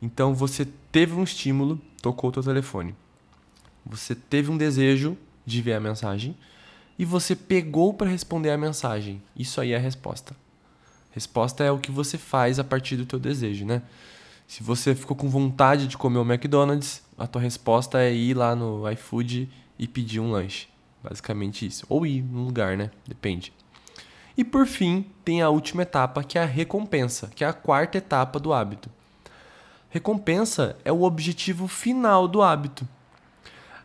Então 0.00 0.34
você 0.34 0.66
teve 0.90 1.12
um 1.12 1.22
estímulo, 1.22 1.78
tocou 2.00 2.30
o 2.30 2.32
teu 2.32 2.42
telefone. 2.42 2.94
Você 3.84 4.14
teve 4.14 4.50
um 4.50 4.56
desejo 4.56 5.14
de 5.44 5.60
ver 5.60 5.74
a 5.74 5.80
mensagem 5.80 6.34
e 6.98 7.04
você 7.04 7.36
pegou 7.36 7.92
para 7.92 8.08
responder 8.08 8.52
a 8.52 8.56
mensagem. 8.56 9.22
Isso 9.36 9.60
aí 9.60 9.72
é 9.72 9.76
a 9.76 9.78
resposta. 9.78 10.34
Resposta 11.10 11.62
é 11.62 11.70
o 11.70 11.78
que 11.78 11.90
você 11.90 12.16
faz 12.16 12.58
a 12.58 12.64
partir 12.64 12.96
do 12.96 13.04
teu 13.04 13.18
desejo, 13.18 13.66
né? 13.66 13.82
Se 14.48 14.62
você 14.62 14.94
ficou 14.94 15.14
com 15.14 15.28
vontade 15.28 15.88
de 15.88 15.98
comer 15.98 16.20
o 16.20 16.24
McDonald's, 16.24 17.02
a 17.18 17.26
tua 17.26 17.42
resposta 17.42 18.00
é 18.00 18.14
ir 18.14 18.32
lá 18.32 18.56
no 18.56 18.90
iFood 18.92 19.46
e 19.78 19.86
pedir 19.86 20.20
um 20.20 20.30
lanche. 20.30 20.68
Basicamente 21.04 21.66
isso. 21.66 21.84
Ou 21.86 22.06
ir 22.06 22.22
num 22.22 22.46
lugar, 22.46 22.78
né? 22.78 22.90
Depende. 23.06 23.52
E 24.36 24.44
por 24.44 24.66
fim, 24.66 25.06
tem 25.24 25.42
a 25.42 25.50
última 25.50 25.82
etapa, 25.82 26.24
que 26.24 26.38
é 26.38 26.42
a 26.42 26.46
recompensa, 26.46 27.30
que 27.34 27.44
é 27.44 27.48
a 27.48 27.52
quarta 27.52 27.98
etapa 27.98 28.38
do 28.38 28.52
hábito. 28.52 28.88
Recompensa 29.90 30.76
é 30.84 30.90
o 30.90 31.02
objetivo 31.02 31.68
final 31.68 32.26
do 32.26 32.40
hábito. 32.40 32.88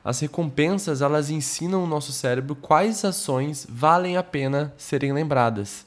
As 0.04 0.22
recompensas, 0.22 1.02
elas 1.02 1.30
ensinam 1.30 1.84
o 1.84 1.88
nosso 1.88 2.14
cérebro 2.14 2.56
quais 2.56 3.04
ações 3.04 3.68
valem 3.70 4.16
a 4.16 4.24
pena 4.24 4.74
serem 4.78 5.12
lembradas. 5.12 5.86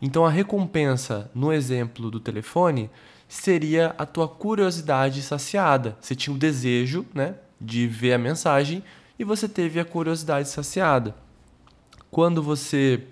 Então 0.00 0.24
a 0.24 0.30
recompensa, 0.30 1.28
no 1.34 1.52
exemplo 1.52 2.08
do 2.10 2.20
telefone, 2.20 2.88
seria 3.28 3.92
a 3.98 4.06
tua 4.06 4.28
curiosidade 4.28 5.20
saciada. 5.20 5.96
Você 6.00 6.14
tinha 6.14 6.34
o 6.34 6.38
desejo, 6.38 7.04
né, 7.12 7.34
de 7.60 7.88
ver 7.88 8.12
a 8.12 8.18
mensagem 8.18 8.84
e 9.18 9.24
você 9.24 9.48
teve 9.48 9.80
a 9.80 9.84
curiosidade 9.84 10.48
saciada. 10.48 11.12
Quando 12.08 12.42
você 12.42 13.02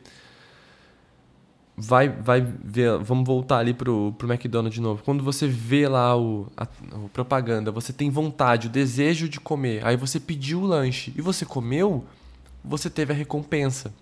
vai 1.76 2.09
vai 2.09 2.40
ver, 2.40 2.99
vamos 2.99 3.26
voltar 3.26 3.59
ali 3.59 3.75
pro, 3.75 4.14
pro 4.16 4.31
McDonald's 4.31 4.75
de 4.75 4.81
novo. 4.81 5.02
Quando 5.02 5.23
você 5.23 5.47
vê 5.47 5.88
lá 5.88 6.16
o, 6.16 6.47
a, 6.57 6.62
a, 6.62 7.09
propaganda, 7.12 7.71
você 7.71 7.93
tem 7.93 8.11
vontade, 8.11 8.69
o 8.69 8.71
desejo 8.71 9.28
de 9.28 9.40
comer, 9.40 9.85
aí 9.85 9.97
você 9.97 10.21
pediu 10.21 10.61
o 10.61 10.66
lanche 10.66 11.12
e 11.16 11.21
você 11.21 11.45
comeu, 11.45 12.04
você 12.64 12.88
teve 12.88 13.12
a 13.12 13.16
recompensa. 13.16 13.93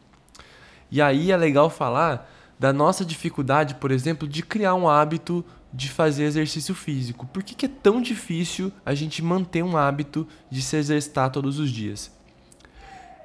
E 0.91 1.01
aí 1.01 1.33
é 1.33 1.37
legal 1.37 1.71
falar 1.71 2.31
da 2.59 2.73
nossa 2.73 3.05
dificuldade, 3.05 3.75
por 3.77 3.91
exemplo, 3.91 4.29
de 4.29 4.43
criar 4.43 4.75
um 4.75 4.89
hábito 4.89 5.45
de 5.73 5.89
fazer 5.89 6.25
exercício 6.25 6.75
físico. 6.75 7.27
Por 7.27 7.43
que, 7.43 7.55
que 7.55 7.65
é 7.65 7.69
tão 7.69 8.03
difícil 8.03 8.71
a 8.85 8.95
gente 8.95 9.25
manter 9.25 9.65
um 9.65 9.77
hábito 9.77 10.29
de 10.51 10.61
se 10.61 10.77
exercitar 10.77 11.31
todos 11.31 11.59
os 11.59 11.71
dias? 11.71 12.13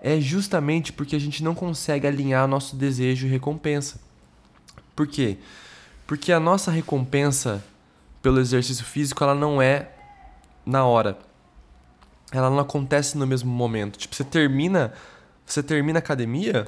É 0.01 0.19
justamente 0.21 0.93
porque 0.93 1.15
a 1.15 1.19
gente 1.19 1.43
não 1.43 1.53
consegue 1.53 2.07
alinhar 2.07 2.47
nosso 2.47 2.75
desejo 2.75 3.27
e 3.27 3.29
recompensa. 3.29 4.06
Por 4.97 5.05
quê? 5.05 5.37
Porque 6.07 6.33
a 6.33 6.39
nossa 6.39 6.71
recompensa 6.71 7.63
pelo 8.19 8.39
exercício 8.39 8.83
físico, 8.83 9.23
ela 9.23 9.35
não 9.35 9.61
é 9.61 9.91
na 10.65 10.83
hora. 10.85 11.19
Ela 12.31 12.49
não 12.49 12.57
acontece 12.57 13.15
no 13.15 13.27
mesmo 13.27 13.51
momento. 13.51 13.99
Tipo, 13.99 14.15
você 14.15 14.23
termina, 14.23 14.91
você 15.45 15.61
termina 15.61 15.99
a 15.99 16.01
academia, 16.01 16.67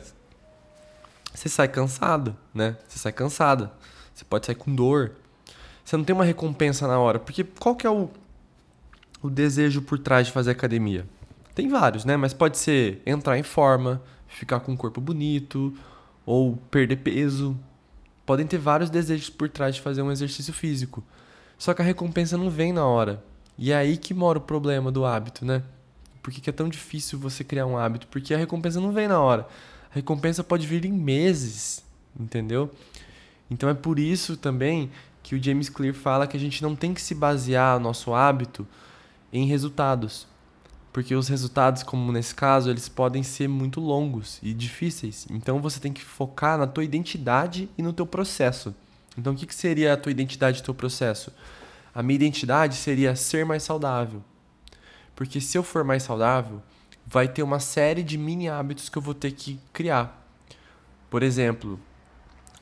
você 1.33 1.50
sai 1.50 1.67
cansado, 1.67 2.38
né? 2.53 2.77
Você 2.88 3.00
sai 3.00 3.12
cansada. 3.12 3.74
Você 4.13 4.24
pode 4.24 4.45
sair 4.45 4.55
com 4.55 4.74
dor. 4.75 5.13
Você 5.83 5.98
não 5.98 6.03
tem 6.03 6.15
uma 6.15 6.24
recompensa 6.24 6.88
na 6.88 7.00
hora, 7.00 7.17
porque 7.17 7.43
qual 7.43 7.75
que 7.75 7.88
é 7.88 7.89
o 7.89 8.09
o 9.21 9.29
desejo 9.29 9.81
por 9.81 10.00
trás 10.00 10.27
de 10.27 10.33
fazer 10.33 10.51
academia? 10.51 11.05
Tem 11.55 11.67
vários, 11.67 12.05
né? 12.05 12.15
Mas 12.15 12.31
pode 12.33 12.57
ser 12.57 13.01
entrar 13.05 13.38
em 13.38 13.43
forma, 13.43 14.01
ficar 14.27 14.59
com 14.62 14.71
um 14.71 14.77
corpo 14.77 15.01
bonito, 15.01 15.75
ou 16.25 16.55
perder 16.69 16.98
peso, 16.98 17.57
Podem 18.29 18.45
ter 18.45 18.59
vários 18.59 18.91
desejos 18.91 19.27
por 19.27 19.50
trás 19.50 19.74
de 19.74 19.81
fazer 19.81 20.03
um 20.03 20.12
exercício 20.12 20.53
físico. 20.53 21.03
Só 21.57 21.74
que 21.74 21.81
a 21.81 21.86
recompensa 21.86 22.38
não 22.38 22.48
vem 22.48 22.71
na 22.71 22.86
hora. 22.86 23.24
E 23.57 23.71
é 23.71 23.75
aí 23.75 23.98
que 23.98 24.13
mora 24.13 24.38
o 24.38 24.41
problema 24.41 24.91
do 24.91 25.03
hábito, 25.03 25.43
né? 25.43 25.63
Por 26.21 26.31
que, 26.31 26.48
é 26.48 26.53
tão 26.53 26.69
difícil 26.69 27.17
você 27.17 27.43
criar 27.43 27.65
um 27.65 27.75
hábito? 27.75 28.05
Porque 28.05 28.31
a 28.31 28.38
recompensa 28.38 28.79
não 28.79 28.91
vem 28.91 29.07
na 29.07 29.19
hora. 29.19 29.48
A 29.89 29.95
recompensa 29.95 30.43
pode 30.43 30.67
vir 30.67 30.86
em 30.86 30.91
meses, 30.91 31.83
entendeu? 32.19 32.69
Então 33.50 33.67
é 33.67 33.74
por 33.74 33.98
isso 33.98 34.38
também 34.38 34.91
que 35.24 35.33
o 35.33 35.43
James 35.43 35.67
Clear 35.67 35.95
fala 35.95 36.27
que 36.27 36.38
a 36.38 36.39
gente 36.39 36.62
não 36.62 36.75
tem 36.75 36.93
que 36.93 37.01
se 37.01 37.15
basear 37.15 37.77
o 37.77 37.79
nosso 37.79 38.13
hábito 38.13 38.67
em 39.33 39.48
resultados 39.48 40.27
porque 40.91 41.13
os 41.13 41.27
resultados, 41.27 41.84
como 41.84 42.12
nesse 42.12 42.34
caso, 42.34 42.69
eles 42.69 42.89
podem 42.89 43.22
ser 43.22 43.48
muito 43.48 43.79
longos 43.79 44.39
e 44.41 44.53
difíceis. 44.53 45.27
Então 45.29 45.62
você 45.62 45.79
tem 45.79 45.93
que 45.93 46.01
focar 46.01 46.58
na 46.58 46.65
tua 46.65 46.84
identidade 46.84 47.69
e 47.77 47.84
no 47.84 47.93
teu 47.93 48.05
processo. 48.05 48.74
Então 49.17 49.34
o 49.34 49.36
que, 49.36 49.46
que 49.46 49.55
seria 49.55 49.93
a 49.93 49.98
tua 49.98 50.12
identidade 50.12 50.60
e 50.60 50.63
teu 50.63 50.74
processo? 50.74 51.31
A 51.93 52.01
minha 52.01 52.15
identidade 52.15 52.75
seria 52.75 53.15
ser 53.15 53.46
mais 53.46 53.63
saudável. 53.63 54.24
Porque 55.15 55.39
se 55.39 55.58
eu 55.58 55.63
for 55.63 55.84
mais 55.84 56.03
saudável, 56.03 56.62
vai 57.05 57.27
ter 57.27 57.43
uma 57.43 57.60
série 57.60 58.03
de 58.03 58.17
mini 58.17 58.48
hábitos 58.50 58.89
que 58.89 58.98
eu 58.98 59.01
vou 59.01 59.13
ter 59.13 59.31
que 59.31 59.60
criar. 59.74 60.25
Por 61.10 61.24
exemplo, 61.24 61.79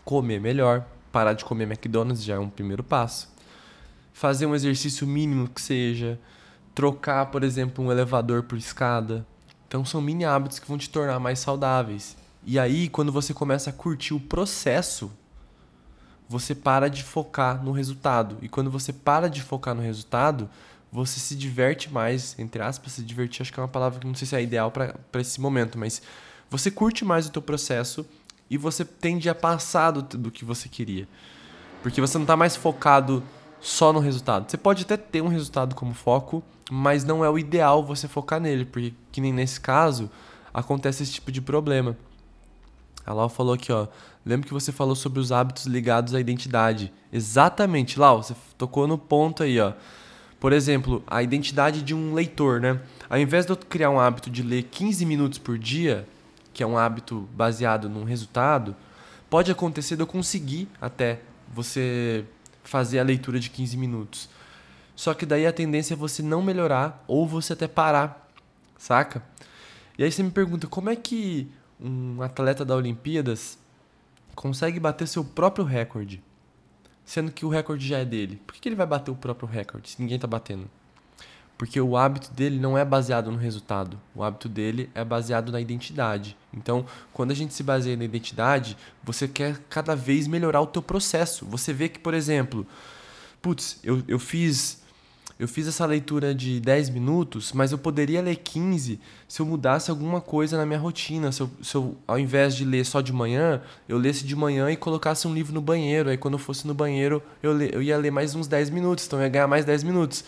comer 0.04 0.40
melhor, 0.40 0.86
parar 1.12 1.34
de 1.34 1.46
comer 1.46 1.66
McDonald's 1.66 2.24
já 2.24 2.36
é 2.36 2.40
um 2.40 2.50
primeiro 2.50 2.84
passo. 2.84 3.34
Fazer 4.14 4.46
um 4.46 4.56
exercício 4.56 5.06
mínimo 5.06 5.48
que 5.48 5.62
seja, 5.62 6.20
trocar, 6.78 7.26
por 7.32 7.44
exemplo, 7.44 7.84
um 7.84 7.92
elevador 7.92 8.44
por 8.44 8.56
escada. 8.56 9.26
Então 9.68 9.84
são 9.84 10.00
mini 10.00 10.26
hábitos 10.26 10.60
que 10.60 10.68
vão 10.68 10.78
te 10.78 10.88
tornar 10.92 11.20
mais 11.20 11.40
saudáveis. 11.40 12.16
E 12.46 12.60
aí, 12.60 12.88
quando 12.88 13.12
você 13.12 13.34
começa 13.34 13.72
a 13.72 13.74
curtir 13.74 14.14
o 14.14 14.20
processo, 14.20 15.12
você 16.30 16.54
para 16.54 16.88
de 16.88 17.04
focar 17.04 17.64
no 17.64 17.72
resultado. 17.72 18.38
E 18.44 18.48
quando 18.48 18.70
você 18.70 18.94
para 18.94 19.28
de 19.28 19.42
focar 19.42 19.74
no 19.74 19.82
resultado, 19.82 20.48
você 20.92 21.20
se 21.20 21.36
diverte 21.36 21.92
mais, 21.92 22.38
entre 22.38 22.62
aspas, 22.62 22.92
se 22.92 23.02
divertir, 23.02 23.42
acho 23.42 23.52
que 23.52 23.60
é 23.60 23.64
uma 23.64 23.68
palavra 23.68 24.00
que 24.00 24.06
não 24.06 24.14
sei 24.14 24.28
se 24.28 24.36
é 24.36 24.44
ideal 24.44 24.70
para 24.70 24.94
esse 25.20 25.42
momento, 25.42 25.80
mas 25.80 26.00
você 26.48 26.70
curte 26.70 27.04
mais 27.04 27.26
o 27.26 27.32
teu 27.32 27.42
processo 27.42 28.06
e 28.52 28.56
você 28.56 28.86
tende 28.86 29.28
a 29.28 29.34
passar 29.34 29.90
do, 29.90 30.04
do 30.04 30.30
que 30.30 30.46
você 30.46 30.70
queria. 30.70 31.08
Porque 31.82 32.00
você 32.00 32.20
não 32.20 32.24
está 32.24 32.38
mais 32.38 32.56
focado 32.56 33.24
só 33.60 33.92
no 33.92 34.00
resultado. 34.00 34.48
Você 34.48 34.58
pode 34.58 34.84
até 34.84 34.96
ter 34.96 35.24
um 35.24 35.28
resultado 35.28 35.74
como 35.74 35.96
foco, 35.96 36.44
mas 36.70 37.04
não 37.04 37.24
é 37.24 37.30
o 37.30 37.38
ideal 37.38 37.84
você 37.84 38.08
focar 38.08 38.40
nele, 38.40 38.66
porque 38.66 38.94
que 39.12 39.22
nem 39.22 39.34
nesse 39.34 39.60
caso 39.60 40.10
acontece 40.54 41.04
esse 41.04 41.14
tipo 41.14 41.32
de 41.32 41.42
problema. 41.42 41.96
A 43.06 43.14
Lau 43.14 43.30
falou 43.30 43.54
aqui, 43.54 43.72
ó. 43.72 43.88
Lembro 44.26 44.48
que 44.48 44.54
você 44.54 44.72
falou 44.72 44.96
sobre 44.96 45.20
os 45.20 45.32
hábitos 45.32 45.66
ligados 45.66 46.14
à 46.14 46.20
identidade. 46.20 46.92
Exatamente, 47.12 47.98
Lau, 47.98 48.22
você 48.22 48.36
tocou 48.58 48.86
no 48.86 48.98
ponto 48.98 49.44
aí, 49.44 49.60
ó. 49.60 49.74
Por 50.40 50.52
exemplo, 50.52 51.02
a 51.08 51.24
identidade 51.24 51.82
de 51.82 51.96
um 51.96 52.14
leitor, 52.14 52.60
né? 52.60 52.80
Ao 53.10 53.18
invés 53.18 53.46
de 53.46 53.54
eu 53.54 53.58
criar 53.58 53.90
um 53.90 54.00
hábito 54.00 54.30
de 54.30 54.44
ler 54.44 54.64
15 54.64 55.06
minutos 55.06 55.40
por 55.40 55.58
dia, 55.58 56.08
que 56.54 56.62
é 56.62 56.68
um 56.68 56.78
hábito 56.78 57.28
baseado 57.34 57.88
num 57.88 58.04
resultado, 58.04 58.76
pode 59.30 59.52
acontecer 59.52 59.96
de 59.96 60.04
eu 60.04 60.08
conseguir 60.08 60.68
até 60.82 61.22
você 61.52 62.26
fazer 62.64 63.00
a 63.00 63.04
leitura 63.04 63.40
de 63.40 63.50
15 63.50 63.78
minutos. 63.78 64.30
Só 64.98 65.14
que 65.14 65.28
daí 65.28 65.46
a 65.46 65.54
tendência 65.54 65.94
é 65.94 65.96
você 65.96 66.24
não 66.24 66.42
melhorar 66.42 67.06
ou 67.08 67.28
você 67.28 67.54
até 67.54 67.68
parar, 67.68 68.28
saca? 68.80 69.22
E 69.96 70.04
aí 70.04 70.12
você 70.12 70.24
me 70.24 70.32
pergunta, 70.32 70.66
como 70.66 70.90
é 70.90 70.96
que 70.96 71.48
um 71.80 72.20
atleta 72.24 72.66
da 72.66 72.76
Olimpíadas 72.76 73.60
consegue 74.34 74.80
bater 74.80 75.08
seu 75.08 75.24
próprio 75.24 75.64
recorde? 75.64 76.24
Sendo 77.06 77.32
que 77.32 77.46
o 77.46 77.50
recorde 77.50 77.88
já 77.88 78.00
é 78.00 78.06
dele. 78.06 78.42
Por 78.48 78.56
que 78.56 78.68
ele 78.68 78.76
vai 78.76 78.88
bater 78.88 79.12
o 79.12 79.16
próprio 79.16 79.48
recorde 79.48 79.92
se 79.92 80.02
ninguém 80.02 80.18
tá 80.18 80.26
batendo? 80.26 80.68
Porque 81.60 81.80
o 81.80 81.96
hábito 81.96 82.34
dele 82.34 82.60
não 82.60 82.76
é 82.76 82.84
baseado 82.84 83.32
no 83.32 83.38
resultado. 83.38 84.00
O 84.16 84.24
hábito 84.24 84.50
dele 84.50 84.90
é 84.96 85.06
baseado 85.06 85.52
na 85.52 85.62
identidade. 85.62 86.36
Então, 86.52 86.88
quando 87.14 87.30
a 87.30 87.36
gente 87.36 87.54
se 87.54 87.62
baseia 87.62 87.96
na 87.96 88.04
identidade, 88.04 88.76
você 89.04 89.28
quer 89.28 89.60
cada 89.70 89.96
vez 89.96 90.26
melhorar 90.28 90.62
o 90.62 90.68
teu 90.68 90.82
processo. 90.82 91.46
Você 91.46 91.72
vê 91.72 91.88
que, 91.88 92.00
por 92.00 92.16
exemplo, 92.16 92.66
putz, 93.44 93.80
eu, 93.84 94.04
eu 94.08 94.18
fiz 94.18 94.87
eu 95.40 95.48
fiz 95.48 95.68
essa 95.68 95.86
leitura 95.86 96.34
de 96.34 96.60
10 96.60 96.90
minutos, 96.90 97.54
mas 97.54 97.72
eu 97.72 97.78
poderia 97.78 98.22
ler 98.22 98.38
15 98.38 99.00
se 99.28 99.40
eu 99.40 99.46
mudasse 99.46 99.92
alguma 99.92 100.20
coisa 100.20 100.58
na 100.58 100.66
minha 100.66 100.80
rotina. 100.80 101.32
Se 101.32 101.42
eu, 101.42 101.50
se 101.62 101.76
eu, 101.76 101.96
ao 102.08 102.18
invés 102.18 102.56
de 102.56 102.66
ler 102.66 102.84
só 102.86 103.02
de 103.02 103.14
manhã, 103.14 103.62
eu 103.88 104.00
lesse 104.00 104.26
de 104.26 104.36
manhã 104.36 104.72
e 104.72 104.76
colocasse 104.76 105.28
um 105.28 105.34
livro 105.34 105.54
no 105.54 105.62
banheiro. 105.62 106.10
Aí 106.10 106.18
quando 106.18 106.34
eu 106.34 106.40
fosse 106.40 106.66
no 106.66 106.74
banheiro, 106.74 107.22
eu, 107.44 107.54
le, 107.56 107.70
eu 107.72 107.84
ia 107.84 107.98
ler 107.98 108.12
mais 108.12 108.34
uns 108.34 108.48
10 108.48 108.72
minutos, 108.72 109.06
então 109.06 109.20
eu 109.20 109.24
ia 109.24 109.30
ganhar 109.30 109.48
mais 109.48 109.64
10 109.64 109.84
minutos. 109.84 110.24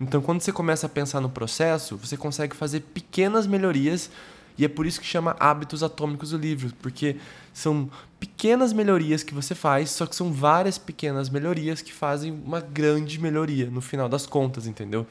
Então 0.00 0.22
quando 0.22 0.40
você 0.40 0.50
começa 0.50 0.86
a 0.86 0.88
pensar 0.88 1.20
no 1.20 1.28
processo, 1.28 1.98
você 1.98 2.16
consegue 2.16 2.56
fazer 2.56 2.80
pequenas 2.80 3.46
melhorias 3.46 4.10
e 4.56 4.64
é 4.64 4.68
por 4.68 4.86
isso 4.86 5.00
que 5.00 5.06
chama 5.06 5.36
Hábitos 5.38 5.82
Atômicos 5.82 6.32
o 6.32 6.36
livro, 6.36 6.72
porque 6.80 7.16
são 7.54 7.88
pequenas 8.20 8.72
melhorias 8.72 9.22
que 9.22 9.32
você 9.32 9.54
faz, 9.54 9.90
só 9.90 10.04
que 10.04 10.14
são 10.14 10.32
várias 10.32 10.76
pequenas 10.76 11.30
melhorias 11.30 11.80
que 11.80 11.92
fazem 11.92 12.32
uma 12.32 12.60
grande 12.60 13.18
melhoria 13.18 13.70
no 13.70 13.80
final 13.80 14.08
das 14.08 14.26
contas, 14.26 14.66
entendeu? 14.66 15.06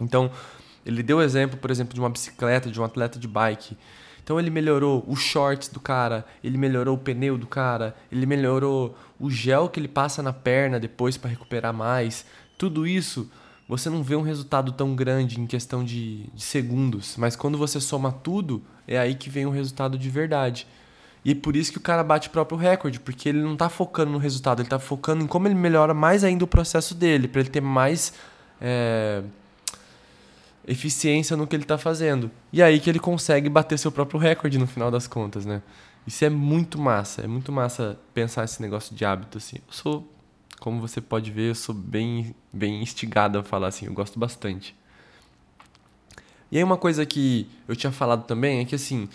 Então, 0.00 0.30
ele 0.86 1.02
deu 1.02 1.18
o 1.18 1.22
exemplo, 1.22 1.58
por 1.58 1.70
exemplo, 1.70 1.92
de 1.92 2.00
uma 2.00 2.08
bicicleta, 2.08 2.70
de 2.70 2.80
um 2.80 2.84
atleta 2.84 3.18
de 3.18 3.26
bike. 3.26 3.76
Então 4.22 4.40
ele 4.40 4.50
melhorou 4.50 5.04
os 5.06 5.20
shorts 5.20 5.68
do 5.68 5.78
cara, 5.78 6.24
ele 6.42 6.58
melhorou 6.58 6.96
o 6.96 6.98
pneu 6.98 7.38
do 7.38 7.46
cara, 7.46 7.94
ele 8.10 8.26
melhorou 8.26 8.96
o 9.20 9.30
gel 9.30 9.68
que 9.68 9.78
ele 9.78 9.86
passa 9.86 10.20
na 10.20 10.32
perna 10.32 10.80
depois 10.80 11.16
para 11.16 11.30
recuperar 11.30 11.72
mais. 11.72 12.26
Tudo 12.58 12.86
isso 12.86 13.30
você 13.68 13.88
não 13.88 14.02
vê 14.02 14.16
um 14.16 14.22
resultado 14.22 14.72
tão 14.72 14.96
grande 14.96 15.40
em 15.40 15.46
questão 15.46 15.84
de, 15.84 16.24
de 16.34 16.42
segundos, 16.42 17.16
mas 17.16 17.36
quando 17.36 17.56
você 17.56 17.80
soma 17.80 18.10
tudo, 18.10 18.62
é 18.86 18.98
aí 18.98 19.14
que 19.14 19.30
vem 19.30 19.46
o 19.46 19.50
resultado 19.50 19.96
de 19.96 20.10
verdade. 20.10 20.66
E 21.26 21.34
por 21.34 21.56
isso 21.56 21.72
que 21.72 21.78
o 21.78 21.80
cara 21.80 22.04
bate 22.04 22.28
o 22.28 22.30
próprio 22.30 22.56
recorde, 22.56 23.00
porque 23.00 23.28
ele 23.28 23.42
não 23.42 23.54
está 23.54 23.68
focando 23.68 24.12
no 24.12 24.18
resultado, 24.18 24.60
ele 24.60 24.66
está 24.68 24.78
focando 24.78 25.24
em 25.24 25.26
como 25.26 25.48
ele 25.48 25.56
melhora 25.56 25.92
mais 25.92 26.22
ainda 26.22 26.44
o 26.44 26.46
processo 26.46 26.94
dele, 26.94 27.26
para 27.26 27.40
ele 27.40 27.50
ter 27.50 27.60
mais 27.60 28.12
é, 28.60 29.24
eficiência 30.64 31.36
no 31.36 31.44
que 31.44 31.56
ele 31.56 31.64
está 31.64 31.76
fazendo. 31.76 32.30
E 32.52 32.62
aí 32.62 32.78
que 32.78 32.88
ele 32.88 33.00
consegue 33.00 33.48
bater 33.48 33.76
seu 33.76 33.90
próprio 33.90 34.20
recorde 34.20 34.56
no 34.56 34.68
final 34.68 34.88
das 34.88 35.08
contas, 35.08 35.44
né? 35.44 35.62
Isso 36.06 36.24
é 36.24 36.30
muito 36.30 36.80
massa, 36.80 37.22
é 37.22 37.26
muito 37.26 37.50
massa 37.50 37.98
pensar 38.14 38.44
esse 38.44 38.62
negócio 38.62 38.94
de 38.94 39.04
hábito 39.04 39.38
assim. 39.38 39.56
Eu 39.56 39.72
sou, 39.72 40.08
como 40.60 40.80
você 40.80 41.00
pode 41.00 41.32
ver, 41.32 41.50
eu 41.50 41.56
sou 41.56 41.74
bem 41.74 42.36
bem 42.52 42.80
instigado 42.80 43.36
a 43.36 43.42
falar 43.42 43.66
assim, 43.66 43.86
eu 43.86 43.92
gosto 43.92 44.16
bastante. 44.16 44.76
E 46.52 46.56
aí 46.56 46.62
uma 46.62 46.76
coisa 46.76 47.04
que 47.04 47.50
eu 47.66 47.74
tinha 47.74 47.90
falado 47.90 48.24
também 48.26 48.60
é 48.60 48.64
que 48.64 48.76
assim, 48.76 49.08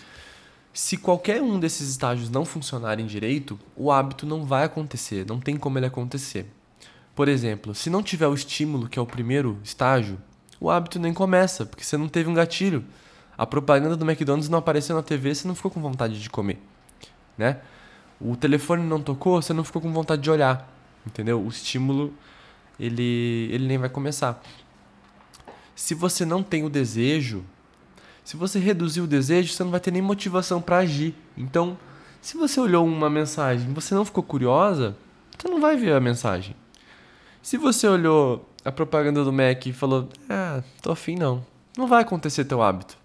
se 0.72 0.96
qualquer 0.96 1.42
um 1.42 1.58
desses 1.60 1.88
estágios 1.90 2.30
não 2.30 2.44
funcionarem 2.44 3.06
direito, 3.06 3.58
o 3.76 3.90
hábito 3.90 4.26
não 4.26 4.44
vai 4.44 4.64
acontecer, 4.64 5.26
não 5.26 5.38
tem 5.38 5.56
como 5.56 5.78
ele 5.78 5.86
acontecer. 5.86 6.46
Por 7.14 7.28
exemplo, 7.28 7.74
se 7.74 7.90
não 7.90 8.02
tiver 8.02 8.26
o 8.26 8.34
estímulo, 8.34 8.88
que 8.88 8.98
é 8.98 9.02
o 9.02 9.06
primeiro 9.06 9.58
estágio, 9.62 10.18
o 10.58 10.70
hábito 10.70 10.98
nem 10.98 11.12
começa, 11.12 11.66
porque 11.66 11.84
você 11.84 11.96
não 11.96 12.08
teve 12.08 12.30
um 12.30 12.34
gatilho. 12.34 12.84
A 13.36 13.46
propaganda 13.46 13.96
do 13.96 14.08
McDonald's 14.08 14.48
não 14.48 14.58
apareceu 14.58 14.96
na 14.96 15.02
TV, 15.02 15.34
você 15.34 15.46
não 15.46 15.54
ficou 15.54 15.70
com 15.70 15.80
vontade 15.80 16.20
de 16.20 16.30
comer 16.30 16.58
né? 17.36 17.58
O 18.20 18.36
telefone 18.36 18.82
não 18.84 19.00
tocou, 19.00 19.40
você 19.40 19.52
não 19.52 19.64
ficou 19.64 19.82
com 19.82 19.92
vontade 19.92 20.22
de 20.22 20.30
olhar, 20.30 20.68
entendeu? 21.06 21.40
O 21.40 21.48
estímulo 21.48 22.12
ele 22.78 23.48
ele 23.50 23.66
nem 23.66 23.78
vai 23.78 23.88
começar. 23.88 24.40
Se 25.74 25.94
você 25.94 26.24
não 26.24 26.42
tem 26.42 26.64
o 26.64 26.70
desejo, 26.70 27.44
se 28.24 28.36
você 28.36 28.58
reduzir 28.58 29.00
o 29.00 29.06
desejo, 29.06 29.52
você 29.52 29.64
não 29.64 29.70
vai 29.70 29.80
ter 29.80 29.90
nem 29.90 30.02
motivação 30.02 30.60
para 30.60 30.78
agir. 30.78 31.14
Então, 31.36 31.76
se 32.20 32.36
você 32.36 32.60
olhou 32.60 32.86
uma 32.86 33.10
mensagem, 33.10 33.72
você 33.72 33.94
não 33.94 34.04
ficou 34.04 34.22
curiosa, 34.22 34.96
você 35.36 35.48
não 35.48 35.60
vai 35.60 35.76
ver 35.76 35.92
a 35.92 36.00
mensagem. 36.00 36.54
Se 37.42 37.56
você 37.56 37.88
olhou 37.88 38.48
a 38.64 38.70
propaganda 38.70 39.24
do 39.24 39.32
Mac 39.32 39.66
e 39.66 39.72
falou, 39.72 40.08
ah, 40.30 40.62
tô 40.80 40.92
afim 40.92 41.16
não, 41.16 41.44
não 41.76 41.88
vai 41.88 42.02
acontecer 42.02 42.44
teu 42.44 42.62
hábito. 42.62 42.96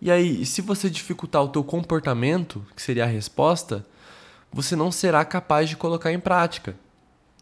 E 0.00 0.10
aí, 0.10 0.44
se 0.46 0.62
você 0.62 0.88
dificultar 0.88 1.42
o 1.42 1.48
teu 1.48 1.62
comportamento, 1.62 2.64
que 2.74 2.82
seria 2.82 3.04
a 3.04 3.06
resposta, 3.06 3.86
você 4.50 4.74
não 4.74 4.90
será 4.90 5.24
capaz 5.24 5.68
de 5.68 5.76
colocar 5.76 6.10
em 6.10 6.18
prática. 6.18 6.74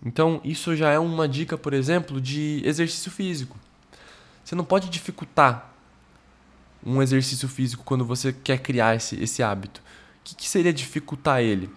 Então, 0.04 0.40
isso 0.42 0.74
já 0.74 0.90
é 0.90 0.98
uma 0.98 1.28
dica, 1.28 1.56
por 1.56 1.72
exemplo, 1.72 2.20
de 2.20 2.60
exercício 2.64 3.10
físico. 3.10 3.56
Você 4.44 4.54
não 4.54 4.64
pode 4.64 4.88
dificultar 4.88 5.69
um 6.84 7.02
exercício 7.02 7.48
físico 7.48 7.84
quando 7.84 8.04
você 8.04 8.32
quer 8.32 8.58
criar 8.58 8.96
esse, 8.96 9.20
esse 9.22 9.42
hábito. 9.42 9.80
O 9.80 10.24
que, 10.24 10.34
que 10.34 10.48
seria 10.48 10.72
dificultar 10.72 11.40
ele? 11.40 11.70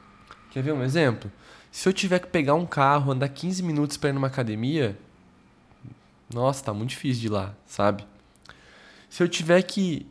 Quer 0.51 0.63
ver 0.63 0.73
um 0.73 0.83
exemplo? 0.83 1.31
Se 1.71 1.89
eu 1.89 1.93
tiver 1.93 2.19
que 2.19 2.27
pegar 2.27 2.53
um 2.53 2.65
carro, 2.65 3.11
andar 3.11 3.27
15 3.29 3.63
minutos 3.63 3.97
para 3.97 4.09
ir 4.09 4.13
numa 4.13 4.27
academia, 4.27 4.97
nossa, 6.33 6.63
tá 6.63 6.73
muito 6.73 6.91
difícil 6.91 7.21
de 7.21 7.27
ir 7.27 7.31
lá, 7.31 7.55
sabe? 7.65 8.05
Se 9.09 9.21
eu 9.23 9.27
tiver 9.27 9.61
que 9.63 10.05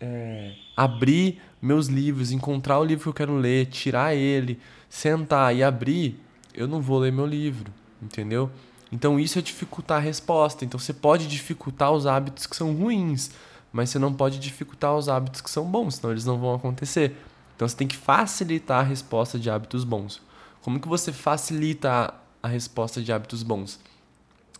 é, 0.00 0.54
abrir 0.76 1.40
meus 1.60 1.86
livros, 1.88 2.30
encontrar 2.30 2.78
o 2.78 2.84
livro 2.84 3.02
que 3.02 3.08
eu 3.08 3.14
quero 3.14 3.36
ler, 3.36 3.66
tirar 3.66 4.14
ele, 4.14 4.60
sentar 4.88 5.54
e 5.54 5.62
abrir, 5.62 6.20
eu 6.54 6.66
não 6.66 6.80
vou 6.80 6.98
ler 6.98 7.12
meu 7.12 7.26
livro, 7.26 7.72
entendeu? 8.02 8.50
Então 8.90 9.18
isso 9.18 9.38
é 9.38 9.42
dificultar 9.42 9.98
a 9.98 10.00
resposta. 10.00 10.64
Então 10.64 10.78
você 10.78 10.92
pode 10.92 11.26
dificultar 11.26 11.92
os 11.92 12.06
hábitos 12.06 12.46
que 12.46 12.56
são 12.56 12.72
ruins, 12.74 13.30
mas 13.72 13.90
você 13.90 13.98
não 13.98 14.12
pode 14.12 14.38
dificultar 14.38 14.96
os 14.96 15.08
hábitos 15.08 15.40
que 15.40 15.50
são 15.50 15.64
bons, 15.64 15.96
senão 15.96 16.10
eles 16.10 16.24
não 16.24 16.38
vão 16.38 16.54
acontecer. 16.54 17.16
Então 17.54 17.68
você 17.68 17.76
tem 17.76 17.88
que 17.88 17.96
facilitar 17.96 18.80
a 18.80 18.82
resposta 18.82 19.38
de 19.38 19.50
hábitos 19.50 19.84
bons. 19.84 20.22
Como 20.62 20.80
que 20.80 20.88
você 20.88 21.12
facilita 21.12 22.14
a 22.42 22.48
resposta 22.48 23.02
de 23.02 23.12
hábitos 23.12 23.42
bons? 23.42 23.80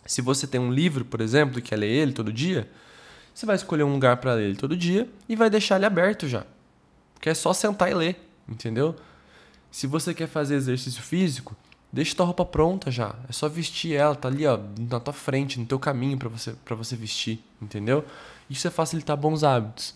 Se 0.05 0.21
você 0.21 0.47
tem 0.47 0.59
um 0.59 0.71
livro, 0.71 1.05
por 1.05 1.21
exemplo, 1.21 1.59
e 1.59 1.61
quer 1.61 1.77
ler 1.77 1.89
ele 1.89 2.13
todo 2.13 2.33
dia, 2.33 2.69
você 3.33 3.45
vai 3.45 3.55
escolher 3.55 3.83
um 3.83 3.93
lugar 3.93 4.17
para 4.17 4.33
ler 4.33 4.49
ele 4.49 4.55
todo 4.55 4.75
dia 4.75 5.09
e 5.27 5.35
vai 5.35 5.49
deixar 5.49 5.75
ele 5.77 5.85
aberto 5.85 6.27
já. 6.27 6.45
Porque 7.13 7.29
é 7.29 7.33
só 7.33 7.53
sentar 7.53 7.89
e 7.89 7.93
ler, 7.93 8.29
entendeu? 8.47 8.95
Se 9.71 9.87
você 9.87 10.13
quer 10.13 10.27
fazer 10.27 10.55
exercício 10.55 11.01
físico, 11.01 11.55
deixa 11.91 12.15
tua 12.15 12.25
roupa 12.25 12.45
pronta 12.45 12.91
já. 12.91 13.15
É 13.27 13.31
só 13.31 13.49
vestir 13.49 13.95
ela, 13.95 14.15
tá 14.15 14.27
ali, 14.27 14.45
ó, 14.45 14.59
na 14.77 14.99
tua 14.99 15.13
frente, 15.13 15.59
no 15.59 15.65
teu 15.65 15.79
caminho 15.79 16.17
para 16.17 16.29
você 16.29 16.53
para 16.63 16.75
você 16.75 16.95
vestir, 16.95 17.39
entendeu? 17.61 18.05
Isso 18.49 18.67
é 18.67 18.71
facilitar 18.71 19.17
bons 19.17 19.43
hábitos. 19.43 19.95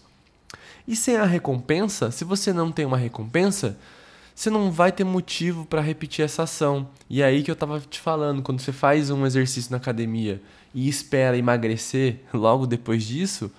E 0.88 0.96
sem 0.96 1.16
a 1.16 1.26
recompensa, 1.26 2.12
se 2.12 2.26
você 2.26 2.52
não 2.52 2.72
tem 2.72 2.86
uma 2.86 2.98
recompensa, 2.98 3.78
você 4.36 4.50
não 4.50 4.72
vai 4.72 4.92
ter 4.92 5.04
motivo 5.04 5.66
para 5.66 5.82
repetir 5.82 6.26
essa 6.26 6.44
ação. 6.44 6.88
E 7.10 7.22
é 7.22 7.26
aí 7.26 7.44
que 7.44 7.52
eu 7.52 7.54
estava 7.54 7.80
te 7.80 8.00
falando, 8.00 8.42
quando 8.42 8.60
você 8.60 8.72
faz 8.72 9.10
um 9.10 9.26
exercício 9.26 9.72
na 9.72 9.78
academia 9.78 10.42
e 10.74 10.90
espera 10.90 11.38
emagrecer 11.38 12.20
logo 12.34 12.66
depois 12.66 13.04
disso, 13.04 13.52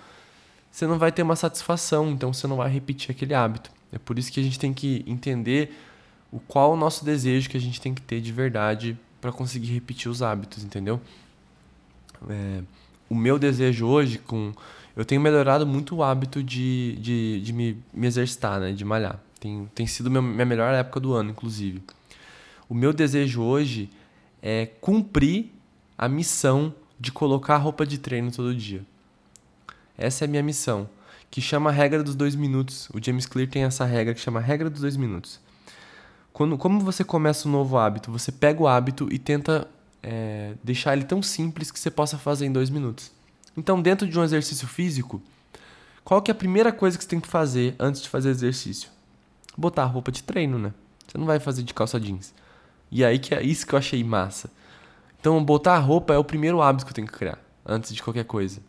você 0.71 0.87
não 0.87 0.99
vai 0.99 1.13
ter 1.13 1.23
uma 1.23 1.37
satisfação, 1.37 2.11
então 2.11 2.33
você 2.33 2.47
não 2.47 2.57
vai 2.57 2.69
repetir 2.69 3.13
aquele 3.13 3.33
hábito. 3.33 3.71
É 3.93 3.99
por 3.99 4.19
isso 4.19 4.33
que 4.33 4.41
a 4.41 4.43
gente 4.43 4.59
tem 4.59 4.75
que 4.75 5.05
entender 5.07 5.73
o 6.35 6.41
qual 6.41 6.73
o 6.73 6.77
nosso 6.77 7.05
desejo 7.05 7.49
que 7.49 7.57
a 7.57 7.61
gente 7.61 7.81
tem 7.81 7.95
que 7.95 8.03
ter 8.03 8.21
de 8.21 8.33
verdade 8.33 8.99
para 9.21 9.31
conseguir 9.31 9.73
repetir 9.73 10.11
os 10.11 10.21
hábitos, 10.21 10.65
entendeu? 10.65 11.01
É, 12.29 12.61
o 13.09 13.15
meu 13.15 13.39
desejo 13.39 13.87
hoje, 13.87 14.19
com 14.19 14.53
eu 14.97 15.05
tenho 15.05 15.21
melhorado 15.21 15.65
muito 15.65 15.95
o 15.95 16.03
hábito 16.03 16.43
de, 16.43 16.97
de, 17.01 17.41
de 17.41 17.53
me, 17.53 17.79
me 17.93 18.09
exercitar, 18.09 18.59
né, 18.59 18.73
de 18.73 18.85
malhar. 18.85 19.21
Tem, 19.39 19.71
tem 19.77 19.87
sido 19.87 20.11
minha, 20.11 20.23
minha 20.23 20.45
melhor 20.45 20.75
época 20.75 20.99
do 20.99 21.13
ano, 21.13 21.31
inclusive. 21.31 21.81
O 22.69 22.75
meu 22.75 22.93
desejo 22.93 23.41
hoje 23.41 23.89
é 24.43 24.67
cumprir 24.81 25.53
a 25.97 26.09
missão 26.09 26.75
de 26.99 27.13
colocar 27.13 27.59
roupa 27.59 27.87
de 27.87 27.99
treino 27.99 28.33
todo 28.33 28.53
dia. 28.53 28.85
Essa 29.97 30.25
é 30.25 30.27
a 30.27 30.29
minha 30.29 30.43
missão, 30.43 30.89
que 31.31 31.41
chama 31.41 31.71
a 31.71 31.73
regra 31.73 32.03
dos 32.03 32.17
dois 32.17 32.35
minutos. 32.35 32.89
O 32.93 33.01
James 33.01 33.25
Clear 33.25 33.49
tem 33.49 33.63
essa 33.63 33.85
regra 33.85 34.15
que 34.15 34.21
chama 34.21 34.41
a 34.41 34.43
regra 34.43 34.69
dos 34.69 34.81
dois 34.81 34.97
minutos. 34.97 35.44
Quando, 36.35 36.59
como 36.59 36.81
você 36.81 37.03
começa 37.03 37.49
um 37.49 37.51
novo 37.51 37.79
hábito, 37.79 38.13
você 38.13 38.31
pega 38.31 38.63
o 38.63 38.69
hábito 38.69 39.09
e 39.11 39.19
tenta 39.19 39.67
é, 40.03 40.53
deixar 40.63 40.93
ele 40.93 41.05
tão 41.05 41.23
simples 41.23 41.71
que 41.71 41.81
você 41.81 41.91
possa 41.91 42.19
fazer 42.19 42.45
em 42.45 42.53
dois 42.53 42.69
minutos. 42.69 43.11
Então, 43.57 43.81
dentro 43.81 44.07
de 44.07 44.19
um 44.19 44.23
exercício 44.23 44.69
físico, 44.69 45.23
qual 46.05 46.21
que 46.21 46.31
é 46.31 46.33
a 46.33 46.35
primeira 46.35 46.73
coisa 46.73 46.99
que 46.99 47.05
você 47.05 47.09
tem 47.09 47.21
que 47.21 47.29
fazer 47.29 47.75
antes 47.79 48.03
de 48.03 48.11
fazer 48.11 48.29
exercício? 48.29 48.93
botar 49.57 49.83
a 49.85 49.87
roupa 49.87 50.11
de 50.11 50.23
treino, 50.23 50.59
né? 50.59 50.73
Você 51.07 51.19
não 51.19 51.27
vai 51.27 51.39
fazer 51.39 51.63
de 51.63 51.73
calça 51.73 52.01
jeans. 52.01 52.35
E 52.91 53.05
aí 53.05 53.19
que 53.19 53.35
é 53.35 53.43
isso 53.43 53.67
que 53.67 53.75
eu 53.75 53.79
achei 53.79 54.03
massa. 54.03 54.51
Então, 55.21 55.43
botar 55.43 55.75
a 55.75 55.79
roupa 55.79 56.13
é 56.13 56.19
o 56.19 56.25
primeiro 56.25 56.61
hábito 56.61 56.85
que 56.85 56.91
eu 56.91 56.95
tenho 56.95 57.07
que 57.07 57.15
criar, 57.15 57.39
antes 57.65 57.95
de 57.95 58.03
qualquer 58.03 58.25
coisa. 58.25 58.61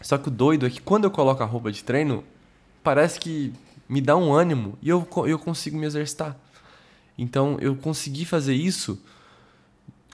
Só 0.00 0.18
que 0.18 0.28
o 0.28 0.30
doido 0.30 0.66
é 0.66 0.70
que 0.70 0.80
quando 0.80 1.04
eu 1.04 1.10
coloco 1.10 1.42
a 1.42 1.46
roupa 1.46 1.70
de 1.70 1.84
treino, 1.84 2.24
parece 2.82 3.20
que 3.20 3.52
me 3.88 4.00
dá 4.00 4.16
um 4.16 4.32
ânimo 4.32 4.78
e 4.82 4.88
eu, 4.88 5.06
eu 5.26 5.38
consigo 5.38 5.76
me 5.76 5.86
exercitar. 5.86 6.36
Então, 7.18 7.58
eu 7.60 7.74
consegui 7.74 8.24
fazer 8.24 8.54
isso 8.54 9.02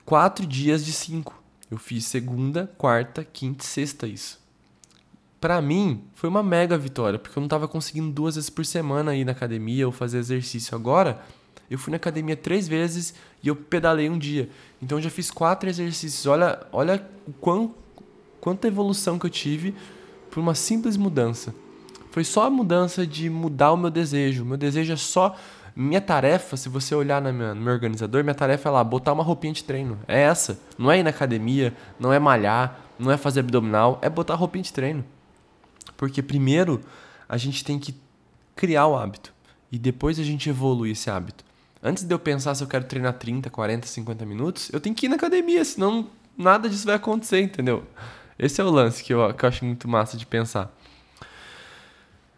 quatro 0.05 0.47
dias 0.47 0.85
de 0.85 0.93
cinco. 0.93 1.40
Eu 1.71 1.79
fiz 1.79 2.07
segunda, 2.07 2.73
quarta, 2.77 3.23
quinta 3.23 3.62
e 3.62 3.69
sexta 3.69 4.07
isso 4.07 4.43
para 5.45 5.61
mim, 5.61 6.01
foi 6.14 6.31
uma 6.31 6.43
mega 6.43 6.79
vitória, 6.79 7.19
porque 7.19 7.38
eu 7.38 7.40
não 7.43 7.49
tava 7.49 7.69
conseguindo 7.69 8.11
duas 8.11 8.37
vezes 8.37 8.49
por 8.49 8.64
semana 8.64 9.14
ir 9.14 9.27
na 9.27 9.33
academia 9.33 9.85
ou 9.85 9.93
fazer 9.93 10.17
exercício. 10.17 10.75
Agora, 10.75 11.21
eu 11.71 11.79
fui 11.79 11.90
na 11.90 11.99
academia 11.99 12.35
três 12.35 12.67
vezes 12.67 13.12
e 13.43 13.49
eu 13.49 13.55
pedalei 13.55 14.09
um 14.09 14.17
dia. 14.17 14.49
Então, 14.81 14.97
eu 14.97 15.03
já 15.03 15.11
fiz 15.11 15.31
quatro 15.31 15.69
exercícios. 15.69 16.25
Olha, 16.25 16.67
olha 16.73 17.07
quão, 17.43 17.75
quanta 18.40 18.69
evolução 18.69 19.19
que 19.19 19.27
eu 19.27 19.31
tive 19.31 19.75
por 20.31 20.40
uma 20.40 20.55
simples 20.55 20.97
mudança. 20.97 21.55
Foi 22.11 22.25
só 22.25 22.47
a 22.47 22.51
mudança 22.51 23.07
de 23.07 23.29
mudar 23.29 23.71
o 23.73 23.77
meu 23.77 23.90
desejo. 23.90 24.47
Meu 24.47 24.57
desejo 24.57 24.95
é 24.95 24.97
só. 24.97 25.37
Minha 25.77 26.01
tarefa, 26.01 26.57
se 26.57 26.69
você 26.69 26.95
olhar 26.95 27.21
no 27.21 27.33
meu 27.33 27.73
organizador, 27.73 28.23
minha 28.23 28.35
tarefa 28.35 28.69
é 28.69 28.73
lá, 28.73 28.85
botar 28.85 29.13
uma 29.13 29.25
roupinha 29.25 29.53
de 29.53 29.65
treino. 29.65 29.99
É 30.07 30.21
essa. 30.21 30.59
Não 30.79 30.91
é 30.91 31.01
ir 31.01 31.03
na 31.03 31.11
academia, 31.11 31.75
não 31.99 32.13
é 32.13 32.19
malhar, 32.19 32.79
não 32.99 33.11
é 33.11 33.17
fazer 33.17 33.41
abdominal, 33.41 33.99
é 34.01 34.09
botar 34.09 34.35
roupinha 34.35 34.63
de 34.63 34.73
treino. 34.73 35.05
Porque 35.97 36.23
primeiro 36.23 36.81
a 37.29 37.37
gente 37.37 37.65
tem 37.65 37.79
que 37.79 37.95
criar 38.55 38.87
o 38.87 38.97
hábito 38.97 39.33
e 39.71 39.79
depois 39.79 40.19
a 40.21 40.23
gente 40.23 40.49
evolui 40.49 40.93
esse 40.93 41.11
hábito. 41.11 41.45
Antes 41.83 42.05
de 42.05 42.15
eu 42.15 42.19
pensar 42.19 42.55
se 42.55 42.63
eu 42.63 42.69
quero 42.69 42.85
treinar 42.85 43.15
30, 43.15 43.51
40, 43.51 43.87
50 43.87 44.25
minutos, 44.25 44.71
eu 44.73 44.81
tenho 44.81 44.95
que 44.95 45.07
ir 45.07 45.09
na 45.09 45.17
academia, 45.17 45.65
senão 45.65 46.07
nada 46.39 46.69
disso 46.69 46.87
vai 46.87 46.95
acontecer, 46.95 47.41
entendeu? 47.41 47.85
Esse 48.39 48.61
é 48.61 48.65
o 48.65 48.71
lance 48.71 49.03
que 49.03 49.13
eu, 49.13 49.35
que 49.35 49.45
eu 49.45 49.49
acho 49.49 49.65
muito 49.65 49.89
massa 49.89 50.17
de 50.17 50.25
pensar. 50.25 50.73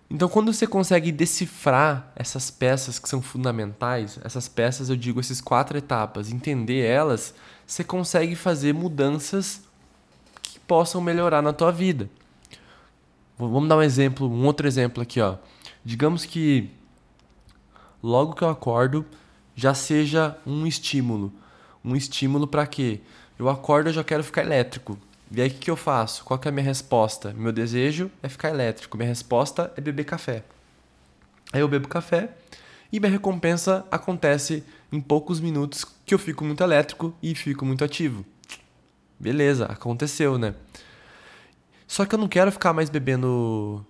Então, 0.09 0.29
quando 0.29 0.53
você 0.53 0.67
consegue 0.67 1.11
decifrar 1.11 2.13
essas 2.15 2.51
peças 2.51 2.99
que 2.99 3.09
são 3.09 3.21
fundamentais, 3.21 4.19
essas 4.23 4.49
peças, 4.49 4.89
eu 4.89 4.97
digo, 4.97 5.19
essas 5.19 5.41
quatro 5.41 5.77
etapas, 5.77 6.31
entender 6.31 6.85
elas, 6.85 7.35
você 7.67 7.83
consegue 7.83 8.37
fazer 8.37 8.73
mudanças 8.73 9.67
possam 10.67 11.01
melhorar 11.01 11.43
na 11.43 11.53
tua 11.53 11.71
vida. 11.71 12.11
Vamos 13.39 13.69
dar 13.69 13.77
um 13.77 13.83
exemplo, 13.83 14.29
um 14.29 14.45
outro 14.47 14.67
exemplo 14.67 15.03
aqui, 15.03 15.21
ó. 15.21 15.37
Digamos 15.85 16.25
que 16.25 16.71
logo 18.03 18.35
que 18.35 18.43
eu 18.43 18.49
acordo 18.49 19.05
já 19.55 19.75
seja 19.75 20.37
um 20.47 20.67
estímulo. 20.67 21.33
Um 21.85 21.95
estímulo 21.95 22.47
para 22.47 22.67
quê? 22.67 23.01
Eu 23.39 23.49
acordo 23.49 23.91
e 23.91 23.93
já 23.93 24.03
quero 24.03 24.25
ficar 24.25 24.43
elétrico. 24.43 24.99
E 25.31 25.41
aí 25.41 25.49
o 25.49 25.51
que, 25.51 25.59
que 25.59 25.71
eu 25.71 25.77
faço? 25.77 26.25
Qual 26.25 26.41
é 26.45 26.49
a 26.49 26.53
minha 26.53 26.65
resposta? 26.65 27.33
Meu 27.33 27.53
desejo 27.53 28.11
é 28.23 28.29
ficar 28.29 28.51
elétrico. 28.51 28.97
Minha 28.97 29.09
resposta 29.09 29.73
é 29.77 29.81
beber 29.81 30.05
café. 30.05 30.45
Aí 31.53 31.61
eu 31.61 31.69
bebo 31.69 31.89
café 31.89 32.31
e 32.93 33.01
minha 33.01 33.11
recompensa 33.11 33.85
acontece 33.91 34.65
em 34.93 35.01
poucos 35.01 35.41
minutos 35.41 35.85
que 36.05 36.15
eu 36.15 36.19
fico 36.19 36.45
muito 36.45 36.63
elétrico 36.63 37.15
e 37.23 37.35
fico 37.35 37.65
muito 37.65 37.85
ativo. 37.85 38.25
Beleza, 39.19 39.67
aconteceu, 39.67 40.39
né? 40.39 40.55
Só 41.87 42.05
que 42.05 42.15
eu 42.15 42.19
não 42.19 42.29
quero 42.29 42.53
ficar 42.53 42.73
mais 42.73 42.91
bebendo. 42.91 43.85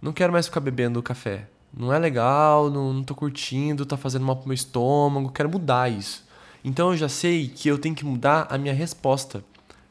Não 0.00 0.12
quero 0.12 0.32
mais 0.32 0.46
ficar 0.46 0.60
bebendo 0.60 1.02
café. 1.02 1.46
Não 1.72 1.92
é 1.92 1.98
legal, 1.98 2.70
não, 2.70 2.92
não 2.92 3.04
tô 3.04 3.14
curtindo, 3.14 3.86
tá 3.86 3.96
fazendo 3.96 4.24
mal 4.24 4.36
pro 4.36 4.48
meu 4.48 4.54
estômago, 4.54 5.30
quero 5.30 5.48
mudar 5.48 5.90
isso. 5.90 6.26
Então 6.64 6.90
eu 6.90 6.96
já 6.96 7.08
sei 7.08 7.48
que 7.48 7.68
eu 7.68 7.78
tenho 7.78 7.94
que 7.94 8.04
mudar 8.04 8.46
a 8.50 8.58
minha 8.58 8.74
resposta. 8.74 9.44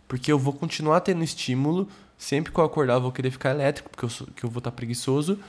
Porque 0.09 0.31
eu 0.31 0.39
vou 0.39 0.51
continuar 0.51 0.99
tendo 1.01 1.23
estímulo, 1.23 1.87
sempre 2.17 2.51
que 2.51 2.59
eu 2.59 2.63
acordar 2.65 2.95
eu 2.95 3.01
vou 3.01 3.11
querer 3.11 3.29
ficar 3.29 3.51
elétrico, 3.51 3.91
porque 3.91 4.03
eu, 4.03 4.09
sou, 4.09 4.27
que 4.35 4.43
eu 4.43 4.49
vou 4.49 4.57
estar 4.57 4.71
tá 4.71 4.75
preguiçoso. 4.75 5.39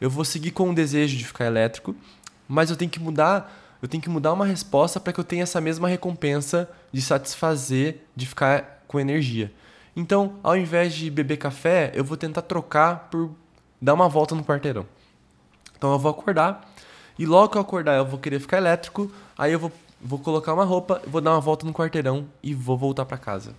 Eu 0.00 0.10
vou 0.10 0.24
seguir 0.24 0.50
com 0.50 0.70
o 0.70 0.74
desejo 0.74 1.16
de 1.16 1.24
ficar 1.24 1.44
elétrico, 1.44 1.94
mas 2.48 2.70
eu 2.70 2.76
tenho 2.76 2.90
que 2.90 2.98
mudar, 2.98 3.78
eu 3.80 3.86
tenho 3.86 4.02
que 4.02 4.08
mudar 4.08 4.32
uma 4.32 4.46
resposta 4.46 4.98
para 4.98 5.12
que 5.12 5.20
eu 5.20 5.24
tenha 5.24 5.42
essa 5.42 5.60
mesma 5.60 5.86
recompensa 5.86 6.68
de 6.90 7.02
satisfazer, 7.02 8.00
de 8.16 8.26
ficar 8.26 8.82
com 8.88 8.98
energia. 8.98 9.52
Então, 9.94 10.36
ao 10.42 10.56
invés 10.56 10.94
de 10.94 11.10
beber 11.10 11.36
café, 11.36 11.92
eu 11.94 12.02
vou 12.02 12.16
tentar 12.16 12.42
trocar 12.42 13.08
por 13.10 13.30
dar 13.80 13.92
uma 13.92 14.08
volta 14.08 14.34
no 14.34 14.42
quarteirão. 14.42 14.86
Então 15.76 15.92
eu 15.92 15.98
vou 15.98 16.10
acordar 16.10 16.66
e 17.18 17.26
logo 17.26 17.50
que 17.50 17.58
eu 17.58 17.62
acordar 17.62 17.96
eu 17.98 18.06
vou 18.06 18.18
querer 18.18 18.40
ficar 18.40 18.56
elétrico, 18.56 19.12
aí 19.36 19.52
eu 19.52 19.58
vou, 19.58 19.72
vou 20.00 20.18
colocar 20.18 20.54
uma 20.54 20.64
roupa, 20.64 21.02
vou 21.06 21.20
dar 21.20 21.32
uma 21.32 21.40
volta 21.40 21.66
no 21.66 21.72
quarteirão 21.74 22.26
e 22.42 22.54
vou 22.54 22.78
voltar 22.78 23.04
para 23.04 23.18
casa. 23.18 23.54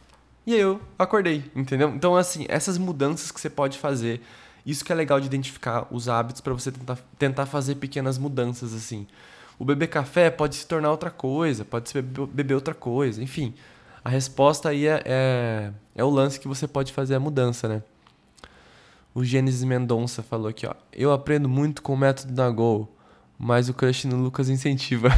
E 0.47 0.53
aí 0.53 0.61
eu 0.61 0.79
acordei, 0.97 1.43
entendeu? 1.53 1.89
Então 1.89 2.15
assim, 2.15 2.45
essas 2.47 2.77
mudanças 2.77 3.31
que 3.31 3.41
você 3.41 3.49
pode 3.49 3.77
fazer, 3.77 4.21
isso 4.65 4.85
que 4.85 4.93
é 4.93 4.95
legal 4.95 5.19
de 5.19 5.25
identificar 5.25 5.85
os 5.91 6.07
hábitos 6.07 6.39
para 6.39 6.53
você 6.53 6.71
tentar, 6.71 6.97
tentar 7.19 7.45
fazer 7.45 7.75
pequenas 7.75 8.17
mudanças 8.17 8.73
assim. 8.73 9.05
O 9.59 9.65
beber 9.65 9.87
café 9.87 10.29
pode 10.29 10.55
se 10.55 10.65
tornar 10.65 10.89
outra 10.89 11.11
coisa, 11.11 11.65
pode 11.65 11.89
se 11.89 12.01
beber, 12.01 12.53
outra 12.53 12.73
coisa, 12.73 13.21
enfim. 13.21 13.53
A 14.05 14.09
resposta 14.09 14.69
aí 14.69 14.87
é, 14.87 15.01
é, 15.03 15.71
é 15.93 16.03
o 16.05 16.09
lance 16.09 16.39
que 16.39 16.47
você 16.47 16.65
pode 16.65 16.93
fazer 16.93 17.15
a 17.15 17.19
mudança, 17.19 17.67
né? 17.67 17.83
O 19.13 19.25
Gênesis 19.25 19.65
Mendonça 19.65 20.23
falou 20.23 20.47
aqui, 20.47 20.65
ó. 20.65 20.73
Eu 20.93 21.11
aprendo 21.11 21.49
muito 21.49 21.81
com 21.81 21.93
o 21.93 21.97
método 21.97 22.31
da 22.31 22.49
Gol, 22.49 22.87
mas 23.37 23.67
o 23.67 23.73
crush 23.73 24.05
no 24.05 24.15
Lucas 24.15 24.47
incentiva. 24.47 25.09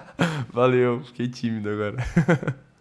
Valeu, 0.50 1.02
fiquei 1.04 1.28
tímido 1.28 1.68
agora. 1.68 2.06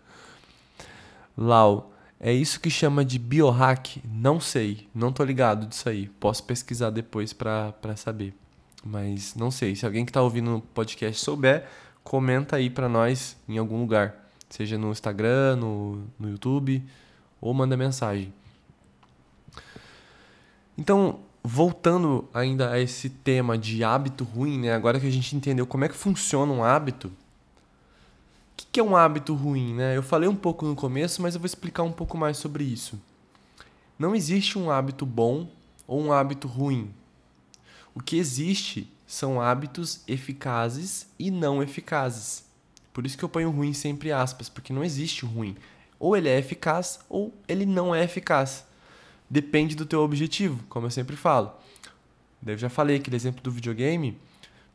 Lau, 1.37 1.91
é 2.19 2.33
isso 2.33 2.59
que 2.59 2.69
chama 2.69 3.05
de 3.05 3.19
biohack? 3.19 4.01
Não 4.05 4.39
sei, 4.39 4.87
não 4.93 5.11
tô 5.11 5.23
ligado 5.23 5.67
disso 5.67 5.87
aí. 5.87 6.09
Posso 6.19 6.43
pesquisar 6.43 6.89
depois 6.89 7.33
pra 7.33 7.73
saber. 7.95 8.33
Mas 8.83 9.35
não 9.35 9.51
sei. 9.51 9.75
Se 9.75 9.85
alguém 9.85 10.05
que 10.05 10.11
tá 10.11 10.21
ouvindo 10.21 10.49
no 10.49 10.61
podcast 10.61 11.23
souber, 11.23 11.67
comenta 12.03 12.55
aí 12.55 12.69
pra 12.69 12.87
nós 12.89 13.37
em 13.47 13.57
algum 13.57 13.81
lugar 13.81 14.27
seja 14.49 14.77
no 14.77 14.91
Instagram, 14.91 15.57
no, 15.57 16.03
no 16.19 16.29
YouTube, 16.29 16.83
ou 17.39 17.53
manda 17.53 17.75
mensagem. 17.75 18.33
Então, 20.77 21.19
voltando 21.43 22.27
ainda 22.33 22.71
a 22.71 22.79
esse 22.79 23.09
tema 23.09 23.57
de 23.57 23.83
hábito 23.83 24.23
ruim, 24.23 24.59
né? 24.59 24.73
agora 24.73 24.99
que 24.99 25.07
a 25.07 25.11
gente 25.11 25.35
entendeu 25.35 25.65
como 25.65 25.85
é 25.85 25.89
que 25.89 25.95
funciona 25.95 26.51
um 26.51 26.63
hábito, 26.63 27.07
o 27.07 27.11
que, 28.71 28.79
é 28.79 28.83
um 28.83 28.95
hábito 28.95 29.33
ruim? 29.33 29.73
Né? 29.73 29.95
Eu 29.97 30.03
falei 30.03 30.27
um 30.27 30.35
pouco 30.35 30.65
no 30.65 30.75
começo, 30.75 31.21
mas 31.21 31.35
eu 31.35 31.39
vou 31.39 31.45
explicar 31.45 31.83
um 31.83 31.91
pouco 31.91 32.17
mais 32.17 32.37
sobre 32.37 32.63
isso. 32.63 32.99
Não 33.97 34.15
existe 34.15 34.57
um 34.59 34.69
hábito 34.69 35.05
bom 35.05 35.49
ou 35.87 36.01
um 36.01 36.11
hábito 36.11 36.47
ruim. 36.47 36.93
O 37.95 38.01
que 38.01 38.17
existe 38.17 38.91
são 39.07 39.41
hábitos 39.41 40.01
eficazes 40.07 41.07
e 41.17 41.31
não 41.31 41.63
eficazes. 41.63 42.45
Por 42.93 43.05
isso 43.05 43.17
que 43.17 43.23
eu 43.23 43.29
ponho 43.29 43.49
ruim 43.49 43.73
sempre 43.73 44.11
aspas, 44.11 44.49
porque 44.49 44.73
não 44.73 44.83
existe 44.83 45.25
ruim. 45.25 45.55
Ou 45.99 46.15
ele 46.15 46.29
é 46.29 46.37
eficaz 46.37 46.99
ou 47.09 47.33
ele 47.47 47.65
não 47.65 47.95
é 47.95 48.03
eficaz. 48.03 48.65
Depende 49.29 49.75
do 49.75 49.85
teu 49.85 50.01
objetivo, 50.01 50.63
como 50.69 50.85
eu 50.85 50.91
sempre 50.91 51.15
falo. 51.15 51.51
Eu 52.45 52.57
já 52.57 52.69
falei 52.69 52.97
aquele 52.97 53.15
exemplo 53.15 53.41
do 53.41 53.51
videogame. 53.51 54.17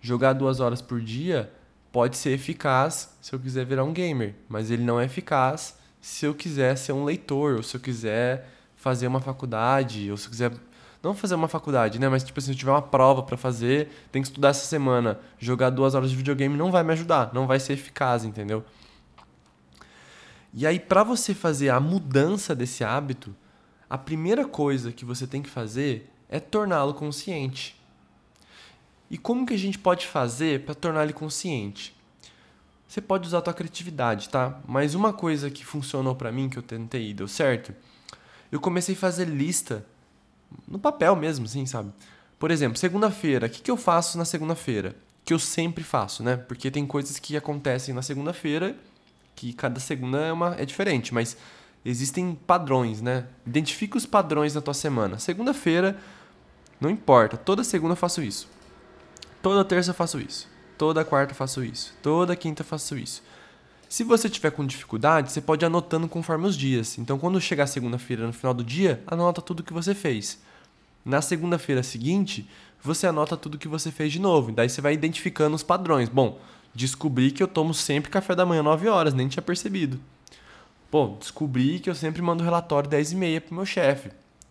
Jogar 0.00 0.32
duas 0.32 0.58
horas 0.58 0.82
por 0.82 1.00
dia 1.00 1.52
pode 1.92 2.16
ser 2.16 2.30
eficaz 2.30 3.14
se 3.20 3.34
eu 3.34 3.38
quiser 3.38 3.66
virar 3.66 3.84
um 3.84 3.92
gamer, 3.92 4.34
mas 4.48 4.70
ele 4.70 4.82
não 4.82 4.98
é 4.98 5.04
eficaz 5.04 5.78
se 6.00 6.24
eu 6.26 6.34
quiser 6.34 6.76
ser 6.76 6.92
um 6.92 7.04
leitor, 7.04 7.56
ou 7.56 7.62
se 7.62 7.76
eu 7.76 7.80
quiser 7.80 8.48
fazer 8.74 9.06
uma 9.06 9.20
faculdade, 9.20 10.10
ou 10.10 10.16
se 10.16 10.26
eu 10.26 10.30
quiser 10.30 10.52
não 11.02 11.14
fazer 11.14 11.34
uma 11.34 11.48
faculdade, 11.48 11.98
né? 11.98 12.08
Mas, 12.08 12.24
tipo 12.24 12.38
assim, 12.38 12.46
se 12.46 12.52
eu 12.52 12.58
tiver 12.58 12.70
uma 12.70 12.82
prova 12.82 13.22
para 13.22 13.36
fazer, 13.36 13.88
tem 14.10 14.22
que 14.22 14.28
estudar 14.28 14.48
essa 14.48 14.64
semana. 14.64 15.20
Jogar 15.38 15.70
duas 15.70 15.94
horas 15.94 16.10
de 16.10 16.16
videogame 16.16 16.56
não 16.56 16.70
vai 16.70 16.82
me 16.82 16.92
ajudar, 16.92 17.32
não 17.34 17.46
vai 17.46 17.60
ser 17.60 17.74
eficaz, 17.74 18.24
entendeu? 18.24 18.64
E 20.54 20.66
aí, 20.66 20.78
para 20.78 21.02
você 21.02 21.34
fazer 21.34 21.70
a 21.70 21.80
mudança 21.80 22.54
desse 22.54 22.84
hábito, 22.84 23.34
a 23.88 23.98
primeira 23.98 24.44
coisa 24.44 24.92
que 24.92 25.04
você 25.04 25.26
tem 25.26 25.42
que 25.42 25.50
fazer 25.50 26.10
é 26.28 26.40
torná-lo 26.40 26.94
consciente. 26.94 27.81
E 29.12 29.18
como 29.18 29.44
que 29.44 29.52
a 29.52 29.58
gente 29.58 29.78
pode 29.78 30.06
fazer 30.06 30.64
para 30.64 30.74
tornar 30.74 31.04
ele 31.04 31.12
consciente? 31.12 31.94
Você 32.88 32.98
pode 32.98 33.26
usar 33.26 33.38
a 33.38 33.42
tua 33.42 33.52
criatividade, 33.52 34.30
tá? 34.30 34.58
Mas 34.66 34.94
uma 34.94 35.12
coisa 35.12 35.50
que 35.50 35.66
funcionou 35.66 36.14
para 36.14 36.32
mim, 36.32 36.48
que 36.48 36.56
eu 36.56 36.62
tentei 36.62 37.10
e 37.10 37.14
deu 37.14 37.28
certo, 37.28 37.74
eu 38.50 38.58
comecei 38.58 38.94
a 38.94 38.98
fazer 38.98 39.26
lista 39.26 39.84
no 40.66 40.78
papel 40.78 41.14
mesmo, 41.14 41.44
assim, 41.44 41.66
sabe? 41.66 41.92
Por 42.38 42.50
exemplo, 42.50 42.78
segunda-feira, 42.78 43.48
o 43.48 43.50
que, 43.50 43.60
que 43.60 43.70
eu 43.70 43.76
faço 43.76 44.16
na 44.16 44.24
segunda-feira? 44.24 44.96
Que 45.26 45.34
eu 45.34 45.38
sempre 45.38 45.84
faço, 45.84 46.22
né? 46.22 46.38
Porque 46.38 46.70
tem 46.70 46.86
coisas 46.86 47.18
que 47.18 47.36
acontecem 47.36 47.94
na 47.94 48.00
segunda-feira 48.00 48.74
que 49.36 49.52
cada 49.52 49.78
segunda 49.78 50.20
é, 50.20 50.32
uma, 50.32 50.56
é 50.58 50.64
diferente, 50.64 51.12
mas 51.12 51.36
existem 51.84 52.34
padrões, 52.46 53.02
né? 53.02 53.26
Identifique 53.46 53.94
os 53.94 54.06
padrões 54.06 54.54
na 54.54 54.62
tua 54.62 54.72
semana. 54.72 55.18
Segunda-feira, 55.18 55.98
não 56.80 56.88
importa, 56.88 57.36
toda 57.36 57.62
segunda 57.62 57.92
eu 57.92 57.96
faço 57.96 58.22
isso. 58.22 58.48
Toda 59.42 59.64
terça 59.64 59.90
eu 59.90 59.94
faço 59.94 60.20
isso. 60.20 60.48
Toda 60.78 61.04
quarta 61.04 61.32
eu 61.32 61.36
faço 61.36 61.64
isso. 61.64 61.92
Toda 62.00 62.36
quinta 62.36 62.62
eu 62.62 62.66
faço 62.66 62.96
isso. 62.96 63.22
Se 63.88 64.04
você 64.04 64.30
tiver 64.30 64.52
com 64.52 64.64
dificuldade, 64.64 65.32
você 65.32 65.40
pode 65.40 65.64
ir 65.64 65.66
anotando 65.66 66.08
conforme 66.08 66.46
os 66.46 66.56
dias. 66.56 66.96
Então, 66.96 67.18
quando 67.18 67.38
chegar 67.40 67.66
segunda-feira 67.66 68.26
no 68.26 68.32
final 68.32 68.54
do 68.54 68.64
dia, 68.64 69.02
anota 69.06 69.42
tudo 69.42 69.62
que 69.62 69.72
você 69.72 69.94
fez. 69.94 70.40
Na 71.04 71.20
segunda-feira 71.20 71.82
seguinte, 71.82 72.48
você 72.82 73.06
anota 73.06 73.36
tudo 73.36 73.58
que 73.58 73.68
você 73.68 73.90
fez 73.90 74.12
de 74.12 74.20
novo. 74.20 74.52
Daí 74.52 74.68
você 74.68 74.80
vai 74.80 74.94
identificando 74.94 75.54
os 75.54 75.62
padrões. 75.62 76.08
Bom, 76.08 76.40
descobri 76.74 77.30
que 77.30 77.42
eu 77.42 77.48
tomo 77.48 77.74
sempre 77.74 78.10
café 78.10 78.34
da 78.34 78.46
manhã 78.46 78.62
9 78.62 78.88
horas, 78.88 79.12
nem 79.12 79.28
tinha 79.28 79.42
percebido. 79.42 80.00
Pô, 80.90 81.16
descobri 81.18 81.80
que 81.80 81.90
eu 81.90 81.94
sempre 81.94 82.22
mando 82.22 82.44
relatório 82.44 82.88
10 82.88 83.12
e 83.12 83.16
meia 83.16 83.40
pro 83.40 83.54
meu 83.54 83.66
chefe. 83.66 84.10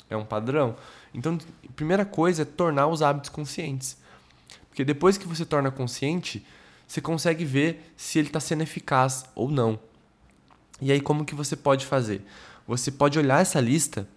É 0.09 0.15
um 0.15 0.25
padrão. 0.25 0.75
Então, 1.13 1.37
a 1.67 1.71
primeira 1.73 2.05
coisa 2.05 2.43
é 2.43 2.45
tornar 2.45 2.87
os 2.87 3.01
hábitos 3.01 3.29
conscientes. 3.29 3.97
Porque 4.71 4.85
depois 4.85 5.17
que 5.17 5.27
você 5.27 5.45
torna 5.45 5.69
consciente, 5.69 6.43
você 6.87 7.01
consegue 7.01 7.45
ver 7.45 7.93
se 7.95 8.17
ele 8.17 8.29
está 8.29 8.39
sendo 8.39 8.63
eficaz 8.63 9.25
ou 9.35 9.51
não. 9.51 9.77
E 10.81 10.91
aí 10.91 11.01
como 11.01 11.25
que 11.25 11.35
você 11.35 11.55
pode 11.55 11.85
fazer? 11.85 12.25
Você 12.65 12.89
pode 12.89 13.19
olhar 13.19 13.41
essa 13.41 13.59
lista 13.59 14.07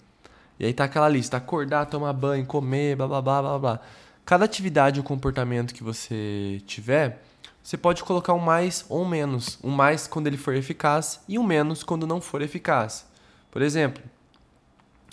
e 0.58 0.64
aí 0.64 0.72
tá 0.72 0.84
aquela 0.84 1.08
lista: 1.08 1.36
acordar, 1.36 1.86
tomar 1.86 2.12
banho, 2.12 2.46
comer, 2.46 2.96
blá 2.96 3.06
blá 3.06 3.20
blá 3.20 3.42
blá 3.42 3.58
blá. 3.58 3.80
Cada 4.24 4.44
atividade 4.44 5.00
ou 5.00 5.04
comportamento 5.04 5.74
que 5.74 5.82
você 5.82 6.62
tiver, 6.66 7.22
você 7.62 7.76
pode 7.76 8.02
colocar 8.04 8.32
um 8.32 8.38
mais 8.38 8.84
ou 8.88 9.02
um 9.02 9.08
menos. 9.08 9.58
Um 9.62 9.70
mais 9.70 10.06
quando 10.06 10.28
ele 10.28 10.36
for 10.36 10.54
eficaz 10.54 11.20
e 11.28 11.38
um 11.38 11.42
menos 11.42 11.82
quando 11.82 12.06
não 12.06 12.20
for 12.20 12.40
eficaz. 12.40 13.06
Por 13.50 13.60
exemplo, 13.60 14.02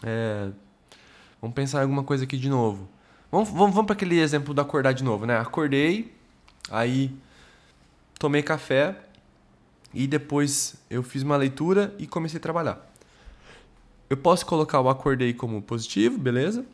é, 0.03 0.49
vamos 1.41 1.55
pensar 1.55 1.79
em 1.79 1.81
alguma 1.81 2.03
coisa 2.03 2.23
aqui 2.23 2.37
de 2.37 2.49
novo. 2.49 2.87
Vamos, 3.31 3.49
vamos, 3.49 3.73
vamos 3.73 3.85
para 3.85 3.93
aquele 3.93 4.19
exemplo 4.19 4.53
do 4.53 4.59
acordar 4.59 4.93
de 4.93 5.03
novo, 5.03 5.25
né? 5.25 5.37
Acordei, 5.37 6.13
aí 6.69 7.15
tomei 8.19 8.43
café 8.43 8.95
e 9.93 10.05
depois 10.05 10.75
eu 10.89 11.01
fiz 11.01 11.23
uma 11.23 11.37
leitura 11.37 11.95
e 11.97 12.05
comecei 12.05 12.37
a 12.37 12.41
trabalhar. 12.41 12.85
Eu 14.09 14.17
posso 14.17 14.45
colocar 14.45 14.81
o 14.81 14.89
acordei 14.89 15.33
como 15.33 15.61
positivo, 15.61 16.17
beleza? 16.17 16.65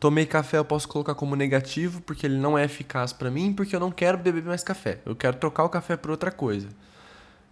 Tomei 0.00 0.24
café 0.24 0.56
eu 0.56 0.64
posso 0.64 0.88
colocar 0.88 1.14
como 1.14 1.36
negativo 1.36 2.00
porque 2.00 2.24
ele 2.24 2.38
não 2.38 2.56
é 2.56 2.64
eficaz 2.64 3.12
para 3.12 3.30
mim, 3.30 3.52
porque 3.52 3.76
eu 3.76 3.80
não 3.80 3.90
quero 3.90 4.16
beber 4.16 4.42
mais 4.44 4.64
café. 4.64 5.00
Eu 5.04 5.14
quero 5.14 5.36
trocar 5.36 5.64
o 5.64 5.68
café 5.68 5.96
por 5.96 6.10
outra 6.10 6.30
coisa. 6.30 6.68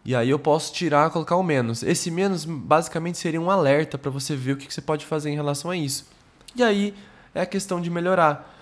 E 0.03 0.15
aí 0.15 0.31
eu 0.31 0.39
posso 0.39 0.73
tirar, 0.73 1.11
colocar 1.11 1.37
o 1.37 1.43
menos. 1.43 1.83
Esse 1.83 2.11
menos 2.11 2.47
basicamente 2.47 3.19
seria 3.19 3.41
um 3.41 3.51
alerta 3.51 3.99
para 3.99 4.11
você 4.11 4.35
ver 4.35 4.53
o 4.53 4.57
que 4.57 4.73
você 4.73 4.81
pode 4.81 5.05
fazer 5.05 5.29
em 5.29 5.35
relação 5.35 5.71
a 5.71 5.77
isso. 5.77 6.07
E 6.55 6.63
aí 6.63 6.95
é 7.37 7.43
a 7.43 7.47
questão 7.47 7.81
de 7.81 7.91
melhorar. 7.91 8.55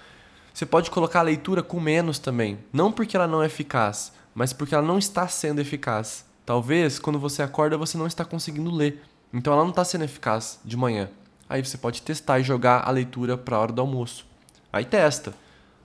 Você 0.52 0.66
pode 0.66 0.90
colocar 0.90 1.20
a 1.20 1.22
leitura 1.22 1.62
com 1.62 1.80
menos 1.80 2.18
também, 2.18 2.58
não 2.72 2.90
porque 2.90 3.16
ela 3.16 3.26
não 3.28 3.42
é 3.42 3.46
eficaz, 3.46 4.12
mas 4.34 4.52
porque 4.52 4.74
ela 4.74 4.86
não 4.86 4.98
está 4.98 5.28
sendo 5.28 5.60
eficaz. 5.60 6.24
Talvez 6.44 6.98
quando 6.98 7.18
você 7.18 7.42
acorda 7.42 7.78
você 7.78 7.96
não 7.96 8.06
está 8.06 8.24
conseguindo 8.24 8.74
ler, 8.74 9.02
então 9.32 9.52
ela 9.52 9.62
não 9.62 9.70
está 9.70 9.84
sendo 9.84 10.04
eficaz 10.04 10.58
de 10.64 10.76
manhã. 10.76 11.08
Aí 11.48 11.64
você 11.64 11.78
pode 11.78 12.02
testar 12.02 12.40
e 12.40 12.42
jogar 12.42 12.86
a 12.86 12.90
leitura 12.90 13.38
para 13.38 13.56
a 13.56 13.60
hora 13.60 13.72
do 13.72 13.80
almoço. 13.80 14.26
Aí 14.72 14.84
testa, 14.84 15.32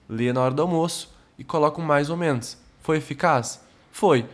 lê 0.08 0.32
na 0.32 0.40
hora 0.40 0.54
do 0.54 0.62
almoço 0.62 1.14
e 1.38 1.44
coloca 1.44 1.80
um 1.80 1.84
mais 1.84 2.10
ou 2.10 2.16
menos. 2.16 2.58
Foi 2.80 2.96
eficaz? 2.96 3.60
Foi. 3.92 4.26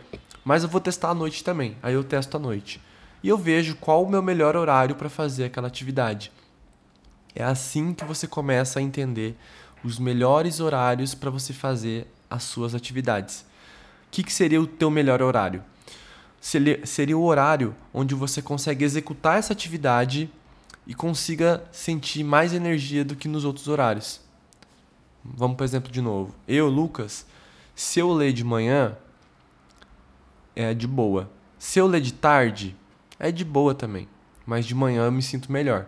Mas 0.43 0.63
eu 0.63 0.69
vou 0.69 0.81
testar 0.81 1.09
à 1.09 1.13
noite 1.13 1.43
também. 1.43 1.77
Aí 1.83 1.93
eu 1.93 2.03
testo 2.03 2.37
à 2.37 2.39
noite. 2.39 2.81
E 3.21 3.29
eu 3.29 3.37
vejo 3.37 3.75
qual 3.75 4.03
o 4.03 4.09
meu 4.09 4.21
melhor 4.21 4.55
horário 4.55 4.95
para 4.95 5.09
fazer 5.09 5.45
aquela 5.45 5.67
atividade. 5.67 6.31
É 7.39 7.43
assim 7.43 7.93
que 7.93 8.03
você 8.03 8.25
começa 8.25 8.79
a 8.79 8.81
entender 8.81 9.37
os 9.83 9.99
melhores 9.99 10.59
horários 10.59 11.13
para 11.13 11.29
você 11.29 11.53
fazer 11.53 12.07
as 12.27 12.41
suas 12.41 12.73
atividades. 12.73 13.41
O 13.41 14.09
que, 14.09 14.23
que 14.23 14.33
seria 14.33 14.59
o 14.59 14.65
teu 14.65 14.89
melhor 14.89 15.21
horário? 15.21 15.63
Seria 16.41 17.15
o 17.15 17.23
horário 17.23 17.75
onde 17.93 18.15
você 18.15 18.41
consegue 18.41 18.83
executar 18.83 19.37
essa 19.37 19.53
atividade 19.53 20.31
e 20.87 20.95
consiga 20.95 21.63
sentir 21.71 22.23
mais 22.23 22.53
energia 22.53 23.05
do 23.05 23.15
que 23.15 23.27
nos 23.27 23.45
outros 23.45 23.67
horários. 23.67 24.19
Vamos, 25.23 25.57
por 25.57 25.63
exemplo, 25.63 25.91
de 25.91 26.01
novo. 26.01 26.33
Eu, 26.47 26.67
Lucas, 26.69 27.23
se 27.75 27.99
eu 27.99 28.11
ler 28.11 28.33
de 28.33 28.43
manhã, 28.43 28.97
é 30.55 30.73
de 30.73 30.87
boa. 30.87 31.29
Se 31.59 31.77
eu 31.77 31.85
ler 31.85 32.01
de 32.01 32.13
tarde, 32.13 32.75
é 33.19 33.31
de 33.31 33.45
boa 33.45 33.75
também. 33.75 34.07
Mas 34.43 34.65
de 34.65 34.73
manhã 34.73 35.05
eu 35.05 35.11
me 35.11 35.21
sinto 35.21 35.51
melhor. 35.51 35.85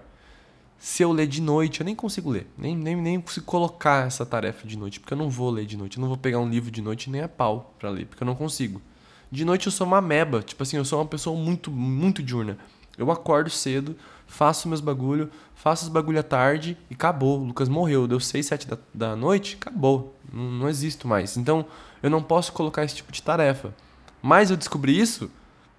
Se 0.80 1.04
eu 1.04 1.12
ler 1.12 1.28
de 1.28 1.42
noite, 1.42 1.82
eu 1.82 1.86
nem 1.86 1.94
consigo 1.94 2.30
ler. 2.30 2.48
Nem, 2.58 2.76
nem, 2.76 2.96
nem 2.96 3.20
consigo 3.20 3.46
colocar 3.46 4.08
essa 4.08 4.26
tarefa 4.26 4.66
de 4.66 4.78
noite, 4.78 4.98
porque 5.00 5.14
eu 5.14 5.18
não 5.18 5.30
vou 5.30 5.50
ler 5.50 5.66
de 5.66 5.76
noite. 5.76 5.98
Eu 5.98 6.02
não 6.02 6.08
vou 6.08 6.18
pegar 6.18 6.40
um 6.40 6.50
livro 6.50 6.72
de 6.72 6.82
noite 6.82 7.10
nem 7.10 7.22
a 7.22 7.28
pau 7.28 7.76
para 7.78 7.90
ler, 7.90 8.06
porque 8.06 8.24
eu 8.24 8.26
não 8.26 8.34
consigo. 8.34 8.82
De 9.30 9.44
noite 9.44 9.68
eu 9.68 9.72
sou 9.74 9.86
uma 9.86 10.00
meba. 10.00 10.42
Tipo 10.42 10.64
assim, 10.64 10.78
eu 10.78 10.86
sou 10.86 11.00
uma 11.00 11.06
pessoa 11.06 11.38
muito, 11.38 11.70
muito 11.70 12.24
diurna. 12.24 12.58
Eu 12.98 13.12
acordo 13.12 13.50
cedo, 13.50 13.96
faço 14.26 14.70
meus 14.70 14.80
bagulho, 14.80 15.30
faço 15.54 15.84
os 15.84 15.90
bagulho 15.90 16.20
à 16.20 16.24
tarde 16.24 16.78
e 16.90 16.94
acabou. 16.94 17.42
O 17.42 17.46
Lucas 17.46 17.68
morreu. 17.68 18.08
Deu 18.08 18.20
6, 18.20 18.46
7 18.46 18.68
da, 18.68 18.78
da 18.94 19.16
noite, 19.18 19.58
acabou. 19.60 20.16
Não, 20.32 20.44
não 20.44 20.70
existo 20.70 21.10
mais. 21.10 21.36
Então, 21.36 21.66
eu 22.02 22.10
não 22.10 22.24
posso 22.24 22.54
colocar 22.54 22.86
esse 22.86 22.96
tipo 22.96 23.12
de 23.12 23.22
tarefa. 23.22 23.76
Mas 24.22 24.50
eu 24.50 24.58
descobri 24.58 24.98
isso 24.98 25.30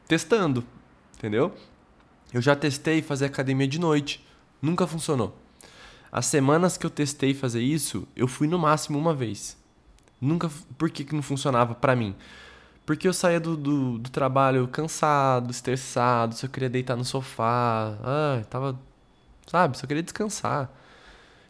testando, 0.06 0.64
entendeu? 1.16 1.54
Eu 2.32 2.42
já 2.42 2.54
testei 2.54 3.02
fazer 3.02 3.26
academia 3.26 3.66
de 3.66 3.78
noite, 3.78 4.24
nunca 4.60 4.86
funcionou. 4.86 5.36
As 6.12 6.26
semanas 6.26 6.76
que 6.76 6.84
eu 6.84 6.90
testei 6.90 7.32
fazer 7.34 7.60
isso, 7.60 8.06
eu 8.16 8.26
fui 8.26 8.48
no 8.48 8.58
máximo 8.58 8.98
uma 8.98 9.14
vez. 9.14 9.56
Nunca. 10.20 10.50
Por 10.76 10.90
que, 10.90 11.04
que 11.04 11.14
não 11.14 11.22
funcionava 11.22 11.74
para 11.74 11.94
mim? 11.94 12.14
Porque 12.84 13.06
eu 13.06 13.12
saía 13.12 13.38
do, 13.38 13.56
do, 13.56 13.98
do, 13.98 14.10
trabalho 14.10 14.66
cansado, 14.66 15.50
estressado, 15.50 16.34
só 16.34 16.48
queria 16.48 16.68
deitar 16.68 16.96
no 16.96 17.04
sofá. 17.04 17.96
Ah, 18.02 18.42
tava. 18.50 18.78
Sabe? 19.46 19.78
Só 19.78 19.86
queria 19.86 20.02
descansar. 20.02 20.70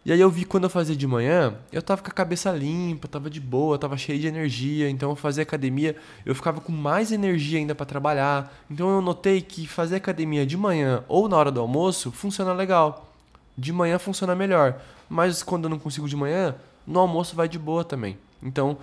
E 0.05 0.11
aí 0.11 0.21
eu 0.21 0.31
vi 0.31 0.47
quando 0.47 0.65
eu 0.65 0.71
fazia 0.71 0.97
de 0.97 1.07
manhã, 1.07 1.55
eu 1.71 1.83
tava 1.83 2.01
com 2.01 2.09
a 2.09 2.13
cabeça 2.13 2.51
limpa, 2.53 3.07
tava 3.07 3.29
de 3.29 3.39
boa, 3.39 3.79
tava 3.79 3.99
cheio 3.99 4.19
de 4.19 4.27
energia, 4.27 4.89
então 4.89 5.11
eu 5.11 5.17
fazia 5.17 5.43
academia, 5.43 5.95
eu 6.25 6.35
ficava 6.35 6.59
com 6.61 6.73
mais 6.73 7.13
energia 7.13 7.59
ainda 7.59 7.75
para 7.75 7.85
trabalhar. 7.85 8.51
Então 8.71 8.89
eu 8.89 9.03
notei 9.03 9.43
que 9.43 9.67
fazer 9.67 9.97
academia 9.97 10.47
de 10.47 10.57
manhã 10.57 11.05
ou 11.07 11.29
na 11.29 11.37
hora 11.37 11.53
do 11.53 11.61
almoço 11.61 12.11
funciona 12.11 12.55
legal. 12.55 13.13
De 13.59 13.73
manhã 13.73 13.99
funciona 13.99 14.35
melhor, 14.35 14.81
mas 15.09 15.43
quando 15.43 15.65
eu 15.65 15.71
não 15.71 15.79
consigo 15.79 16.09
de 16.09 16.17
manhã, 16.17 16.55
no 16.87 16.99
almoço 16.99 17.37
vai 17.37 17.47
de 17.47 17.59
boa 17.59 17.85
também. 17.85 18.17
Então 18.43 18.79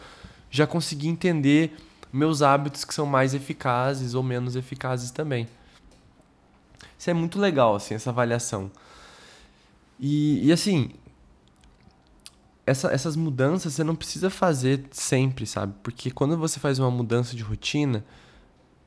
já 0.51 0.67
consegui 0.67 1.07
entender 1.07 1.75
meus 2.13 2.43
hábitos 2.43 2.85
que 2.85 2.93
são 2.93 3.07
mais 3.07 3.33
eficazes 3.33 4.13
ou 4.13 4.21
menos 4.21 4.55
eficazes 4.55 5.09
também. 5.09 5.47
Isso 6.97 7.09
é 7.09 7.13
muito 7.13 7.39
legal, 7.39 7.75
assim, 7.75 7.95
essa 7.95 8.11
avaliação. 8.11 8.71
E, 9.99 10.47
e 10.47 10.51
assim, 10.51 10.91
essa, 12.67 12.91
essas 12.91 13.15
mudanças 13.15 13.73
você 13.73 13.83
não 13.83 13.95
precisa 13.95 14.29
fazer 14.29 14.83
sempre, 14.91 15.47
sabe? 15.47 15.73
Porque 15.81 16.11
quando 16.11 16.37
você 16.37 16.59
faz 16.59 16.77
uma 16.77 16.91
mudança 16.91 17.33
de 17.33 17.41
rotina, 17.41 18.03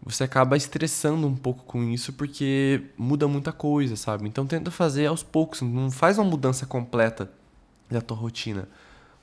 você 0.02 0.22
acaba 0.22 0.54
estressando 0.54 1.26
um 1.26 1.34
pouco 1.34 1.64
com 1.64 1.82
isso 1.84 2.12
porque 2.12 2.82
muda 2.96 3.26
muita 3.26 3.52
coisa, 3.52 3.96
sabe? 3.96 4.28
Então 4.28 4.46
tenta 4.46 4.70
fazer 4.70 5.06
aos 5.06 5.22
poucos, 5.22 5.62
não 5.62 5.90
faz 5.90 6.18
uma 6.18 6.24
mudança 6.24 6.66
completa 6.66 7.30
da 7.90 8.02
tua 8.02 8.18
rotina. 8.18 8.68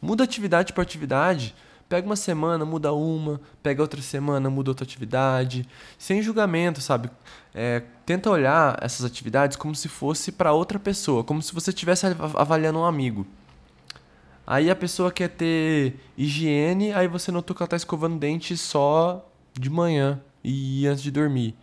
Muda 0.01 0.23
atividade 0.23 0.73
por 0.73 0.81
atividade. 0.81 1.55
Pega 1.87 2.05
uma 2.05 2.17
semana, 2.17 2.65
muda 2.65 2.91
uma, 2.91 3.39
pega 3.63 3.81
outra 3.81 4.01
semana, 4.01 4.49
muda 4.49 4.71
outra 4.71 4.83
atividade, 4.83 5.65
sem 5.97 6.21
julgamento, 6.21 6.81
sabe? 6.81 7.09
É, 7.55 7.81
tenta 8.05 8.29
olhar 8.29 8.77
essas 8.81 9.05
atividades 9.05 9.55
como 9.55 9.73
se 9.73 9.87
fosse 9.87 10.33
para 10.33 10.51
outra 10.51 10.77
pessoa, 10.77 11.23
como 11.23 11.41
se 11.41 11.53
você 11.53 11.69
estivesse 11.69 12.05
avaliando 12.35 12.79
um 12.79 12.83
amigo. 12.83 13.25
Aí 14.47 14.71
a 14.71 14.75
pessoa 14.77 15.11
quer 15.11 15.27
ter 15.27 15.99
higiene, 16.17 16.93
aí 16.93 17.05
você 17.05 17.33
notou 17.33 17.53
que 17.53 17.61
ela 17.61 17.67
tá 17.67 17.75
escovando 17.75 18.17
dente 18.17 18.55
só 18.55 19.29
de 19.53 19.69
manhã 19.69 20.21
e 20.41 20.87
antes 20.87 21.03
de 21.03 21.11
dormir. 21.11 21.53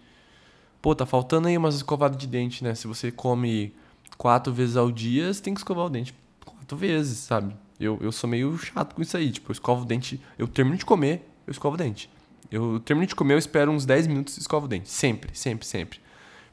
Pô, 0.83 0.95
tá 0.95 1.07
faltando 1.07 1.49
aí 1.49 1.57
umas 1.57 1.77
escovadas 1.77 2.19
de 2.19 2.27
dente, 2.27 2.63
né? 2.63 2.75
Se 2.75 2.87
você 2.87 3.11
come 3.11 3.75
quatro 4.19 4.53
vezes 4.53 4.77
ao 4.77 4.93
dia, 4.93 5.33
você 5.33 5.41
tem 5.41 5.55
que 5.55 5.61
escovar 5.61 5.87
o 5.87 5.89
dente 5.89 6.15
quatro 6.45 6.77
vezes, 6.77 7.21
sabe? 7.21 7.57
Eu, 7.81 7.99
eu 8.03 8.13
sou 8.13 8.29
meio 8.29 8.55
chato 8.59 8.95
com 8.95 9.01
isso 9.01 9.17
aí. 9.17 9.33
Tipo, 9.33 9.51
eu 9.51 9.55
escovo 9.55 9.83
o 9.83 9.87
dente, 9.87 10.21
eu 10.39 10.47
termino 10.47 10.77
de 10.77 10.85
comer, 10.85 11.27
eu 11.47 11.53
escovo 11.53 11.77
o 11.77 11.79
dente. 11.79 12.11
Eu 12.51 12.79
termino 12.81 13.07
de 13.07 13.15
comer, 13.15 13.33
eu 13.33 13.39
espero 13.39 13.71
uns 13.71 13.87
10 13.87 14.09
minutos 14.09 14.37
e 14.37 14.41
escovo 14.41 14.67
o 14.67 14.69
dente. 14.69 14.91
Sempre, 14.91 15.31
sempre, 15.33 15.67
sempre. 15.67 16.01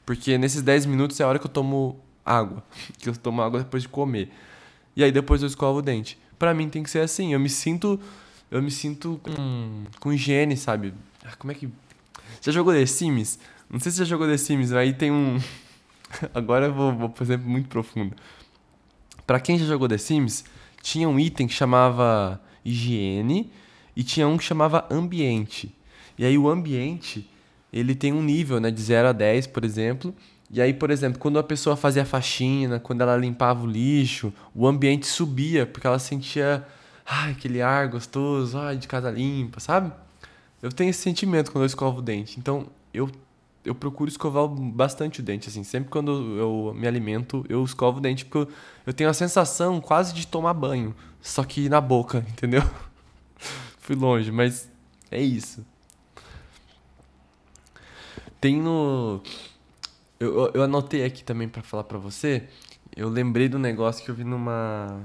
Porque 0.06 0.38
nesses 0.38 0.62
10 0.62 0.86
minutos 0.86 1.20
é 1.20 1.24
a 1.24 1.28
hora 1.28 1.38
que 1.38 1.44
eu 1.44 1.50
tomo 1.50 2.00
água. 2.24 2.64
Que 2.98 3.10
eu 3.10 3.14
tomo 3.14 3.42
água 3.42 3.60
depois 3.60 3.82
de 3.82 3.88
comer. 3.90 4.30
E 4.96 5.04
aí 5.04 5.12
depois 5.12 5.42
eu 5.42 5.46
escovo 5.46 5.80
o 5.80 5.82
dente 5.82 6.21
para 6.42 6.52
mim 6.52 6.68
tem 6.68 6.82
que 6.82 6.90
ser 6.90 6.98
assim. 6.98 7.32
Eu 7.32 7.38
me 7.38 7.48
sinto. 7.48 8.00
Eu 8.50 8.60
me 8.60 8.70
sinto 8.72 9.20
com, 9.22 9.84
com 10.00 10.12
higiene, 10.12 10.56
sabe? 10.56 10.92
Ah, 11.24 11.36
como 11.38 11.52
é 11.52 11.54
que. 11.54 11.68
Já 12.40 12.50
jogou 12.50 12.74
The 12.74 12.84
Sims? 12.84 13.38
Não 13.70 13.78
sei 13.78 13.92
se 13.92 13.98
já 13.98 14.04
jogou 14.04 14.26
The 14.26 14.36
Sims, 14.36 14.72
aí 14.72 14.92
tem 14.92 15.12
um. 15.12 15.40
Agora 16.34 16.66
eu 16.66 16.74
vou, 16.74 16.92
vou 16.92 17.08
por 17.08 17.22
exemplo, 17.22 17.48
muito 17.48 17.68
profundo. 17.68 18.16
Para 19.24 19.38
quem 19.38 19.56
já 19.56 19.64
jogou 19.64 19.86
The 19.88 19.98
Sims, 19.98 20.44
tinha 20.82 21.08
um 21.08 21.16
item 21.16 21.46
que 21.46 21.54
chamava 21.54 22.42
higiene 22.64 23.52
e 23.94 24.02
tinha 24.02 24.26
um 24.26 24.36
que 24.36 24.42
chamava 24.42 24.84
ambiente. 24.90 25.72
E 26.18 26.24
aí 26.24 26.36
o 26.36 26.48
ambiente, 26.48 27.30
ele 27.72 27.94
tem 27.94 28.12
um 28.12 28.20
nível, 28.20 28.58
né, 28.58 28.72
de 28.72 28.82
0 28.82 29.10
a 29.10 29.12
10, 29.12 29.46
por 29.46 29.64
exemplo, 29.64 30.12
e 30.52 30.60
aí, 30.60 30.74
por 30.74 30.90
exemplo, 30.90 31.18
quando 31.18 31.38
a 31.38 31.42
pessoa 31.42 31.76
fazia 31.76 32.04
faxina, 32.04 32.78
quando 32.78 33.00
ela 33.00 33.16
limpava 33.16 33.64
o 33.64 33.66
lixo, 33.66 34.30
o 34.54 34.66
ambiente 34.66 35.06
subia, 35.06 35.64
porque 35.64 35.86
ela 35.86 35.98
sentia 35.98 36.66
ai, 37.06 37.32
aquele 37.32 37.62
ar 37.62 37.88
gostoso, 37.88 38.58
ai, 38.58 38.76
de 38.76 38.86
casa 38.86 39.10
limpa, 39.10 39.60
sabe? 39.60 39.90
Eu 40.60 40.70
tenho 40.70 40.90
esse 40.90 41.00
sentimento 41.00 41.50
quando 41.50 41.62
eu 41.62 41.66
escovo 41.66 42.00
o 42.00 42.02
dente. 42.02 42.38
Então, 42.38 42.66
eu, 42.92 43.10
eu 43.64 43.74
procuro 43.74 44.10
escovar 44.10 44.46
bastante 44.46 45.20
o 45.20 45.22
dente, 45.22 45.48
assim. 45.48 45.64
Sempre 45.64 45.90
quando 45.90 46.38
eu 46.38 46.74
me 46.76 46.86
alimento, 46.86 47.44
eu 47.48 47.64
escovo 47.64 47.98
o 47.98 48.00
dente, 48.00 48.26
porque 48.26 48.50
eu, 48.50 48.54
eu 48.86 48.92
tenho 48.92 49.08
a 49.08 49.14
sensação 49.14 49.80
quase 49.80 50.12
de 50.12 50.26
tomar 50.26 50.52
banho, 50.52 50.94
só 51.20 51.44
que 51.44 51.68
na 51.70 51.80
boca, 51.80 52.18
entendeu? 52.28 52.62
Fui 53.78 53.96
longe, 53.96 54.30
mas 54.30 54.70
é 55.10 55.20
isso. 55.20 55.64
Tem 58.38 58.60
no 58.60 59.22
eu, 60.22 60.50
eu 60.54 60.62
anotei 60.62 61.04
aqui 61.04 61.24
também 61.24 61.48
para 61.48 61.62
falar 61.62 61.84
para 61.84 61.98
você. 61.98 62.44
Eu 62.94 63.08
lembrei 63.08 63.48
do 63.48 63.58
negócio 63.58 64.04
que 64.04 64.10
eu 64.10 64.14
vi 64.14 64.22
numa, 64.22 65.00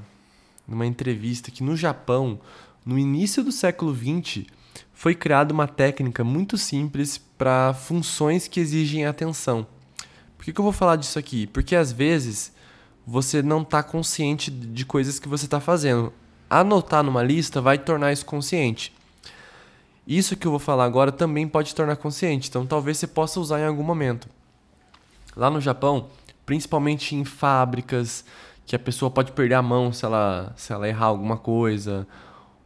numa 0.68 0.86
entrevista 0.86 1.50
que 1.50 1.64
no 1.64 1.76
Japão, 1.76 2.40
no 2.86 3.00
início 3.00 3.44
do 3.44 3.52
século 3.52 3.96
XX, 3.96 4.46
foi 4.94 5.16
criada 5.16 5.54
uma 5.54 5.68
técnica 5.68 6.24
muito 6.24 6.58
simples 6.58 7.18
para 7.18 7.74
funções 7.74 8.48
que 8.48 8.60
exigem 8.60 9.06
atenção. 9.06 9.66
Por 10.38 10.46
que, 10.46 10.54
que 10.54 10.60
eu 10.60 10.64
vou 10.64 10.74
falar 10.74 10.98
disso 10.98 11.18
aqui? 11.18 11.48
Porque 11.48 11.76
às 11.76 11.92
vezes 11.92 12.54
você 13.06 13.42
não 13.42 13.62
está 13.64 13.82
consciente 13.82 14.52
de 14.52 14.86
coisas 14.86 15.18
que 15.18 15.28
você 15.28 15.46
está 15.46 15.60
fazendo. 15.60 16.14
Anotar 16.50 17.04
numa 17.04 17.24
lista 17.24 17.60
vai 17.60 17.78
tornar 17.78 18.14
isso 18.14 18.26
consciente. 18.26 18.94
Isso 20.06 20.38
que 20.38 20.46
eu 20.46 20.52
vou 20.52 20.60
falar 20.60 20.86
agora 20.86 21.12
também 21.12 21.48
pode 21.48 21.74
tornar 21.74 21.96
consciente, 21.98 22.50
então 22.50 22.66
talvez 22.66 22.98
você 22.98 23.08
possa 23.08 23.40
usar 23.40 23.60
em 23.60 23.66
algum 23.66 23.84
momento. 23.84 24.30
Lá 25.38 25.52
no 25.52 25.62
Japão, 25.62 26.08
principalmente 26.48 27.16
em 27.16 27.24
fábricas, 27.24 28.26
que 28.66 28.76
a 28.76 28.80
pessoa 28.80 29.12
pode 29.12 29.32
perder 29.32 29.54
a 29.54 29.62
mão 29.62 29.94
se 29.94 30.04
ela, 30.04 30.52
se 30.58 30.74
ela 30.74 30.90
errar 30.90 31.06
alguma 31.06 31.38
coisa, 31.38 32.08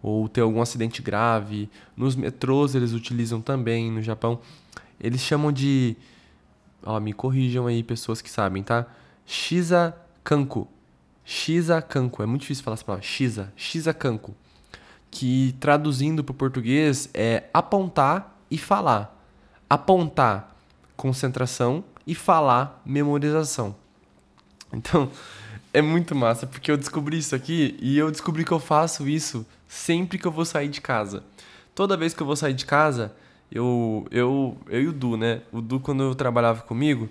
ou 0.01 0.29
ter 0.29 0.39
algum 0.39 0.61
acidente 0.61 1.01
grave. 1.01 1.69
Nos 1.97 2.15
metrôs 2.15 2.73
eles 2.73 2.93
utilizam 2.93 3.41
também 3.41 3.91
no 3.91 4.01
Japão. 4.01 4.39
Eles 4.99 5.21
chamam 5.21 5.51
de. 5.51 5.97
Ó, 6.83 6.99
me 6.99 7.11
corrijam 7.11 7.67
aí, 7.67 7.83
pessoas 7.83 8.21
que 8.21 8.29
sabem, 8.29 8.63
tá? 8.63 8.87
Shiza 9.25 9.95
Kanku. 10.23 10.67
Shiza 11.25 11.81
Kanku. 11.81 12.23
É 12.23 12.25
muito 12.25 12.41
difícil 12.41 12.63
falar 12.63 12.75
essa 12.75 12.85
palavra. 12.85 13.05
Shiza. 13.05 13.51
Shiza 13.55 13.93
Kanku. 13.93 14.33
Que 15.11 15.55
traduzindo 15.59 16.23
para 16.23 16.31
o 16.31 16.35
português 16.35 17.09
é 17.13 17.43
apontar 17.53 18.39
e 18.49 18.57
falar. 18.57 19.21
Apontar, 19.69 20.55
concentração. 20.95 21.83
E 22.05 22.15
falar, 22.15 22.81
memorização. 22.85 23.75
Então, 24.73 25.11
é 25.73 25.81
muito 25.81 26.15
massa, 26.15 26.45
porque 26.47 26.71
eu 26.71 26.77
descobri 26.77 27.17
isso 27.17 27.35
aqui 27.35 27.77
e 27.81 27.97
eu 27.97 28.11
descobri 28.11 28.43
que 28.43 28.51
eu 28.51 28.59
faço 28.59 29.07
isso 29.07 29.45
sempre 29.67 30.17
que 30.17 30.25
eu 30.25 30.31
vou 30.31 30.45
sair 30.45 30.67
de 30.67 30.81
casa. 30.81 31.23
Toda 31.73 31.95
vez 31.95 32.13
que 32.13 32.21
eu 32.21 32.27
vou 32.27 32.35
sair 32.35 32.53
de 32.53 32.65
casa, 32.65 33.13
eu, 33.51 34.05
eu, 34.11 34.57
eu 34.67 34.81
e 34.81 34.87
o 34.87 34.93
Du, 34.93 35.15
né? 35.15 35.41
O 35.51 35.61
Du, 35.61 35.79
quando 35.79 36.03
eu 36.03 36.15
trabalhava 36.15 36.61
comigo, 36.61 37.09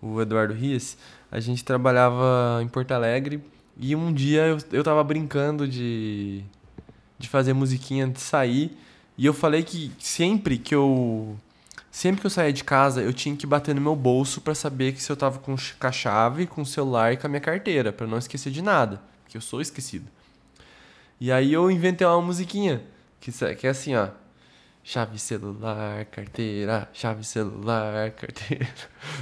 o 0.00 0.20
Eduardo 0.20 0.52
Rias, 0.52 0.96
a 1.30 1.40
gente 1.40 1.64
trabalhava 1.64 2.60
em 2.62 2.68
Porto 2.68 2.92
Alegre 2.92 3.42
e 3.78 3.96
um 3.96 4.12
dia 4.12 4.46
eu, 4.46 4.58
eu 4.72 4.84
tava 4.84 5.02
brincando 5.02 5.66
de, 5.66 6.42
de 7.18 7.28
fazer 7.28 7.52
musiquinha 7.52 8.04
antes 8.04 8.22
de 8.22 8.28
sair 8.28 8.76
e 9.16 9.24
eu 9.24 9.32
falei 9.32 9.62
que 9.62 9.92
sempre 9.98 10.58
que 10.58 10.74
eu 10.74 11.36
sempre 11.92 12.22
que 12.22 12.26
eu 12.26 12.30
saía 12.30 12.52
de 12.52 12.64
casa 12.64 13.02
eu 13.02 13.12
tinha 13.12 13.36
que 13.36 13.46
bater 13.46 13.74
no 13.74 13.80
meu 13.80 13.94
bolso 13.94 14.40
para 14.40 14.54
saber 14.54 14.94
que 14.94 15.02
se 15.02 15.12
eu 15.12 15.16
tava 15.16 15.38
com 15.38 15.54
a 15.80 15.92
chave, 15.92 16.46
com 16.46 16.62
o 16.62 16.66
celular 16.66 17.12
e 17.12 17.18
com 17.18 17.26
a 17.26 17.30
minha 17.30 17.40
carteira, 17.40 17.92
para 17.92 18.06
não 18.06 18.16
esquecer 18.16 18.50
de 18.50 18.62
nada, 18.62 19.00
porque 19.22 19.36
eu 19.36 19.42
sou 19.42 19.60
esquecido. 19.60 20.08
E 21.20 21.30
aí 21.30 21.52
eu 21.52 21.70
inventei 21.70 22.06
uma 22.06 22.20
musiquinha, 22.22 22.82
que, 23.20 23.30
que 23.30 23.66
é 23.66 23.70
assim, 23.70 23.94
ó. 23.94 24.08
Chave 24.84 25.16
celular, 25.16 26.04
carteira, 26.06 26.88
chave 26.92 27.22
celular, 27.22 28.10
carteira. 28.18 28.66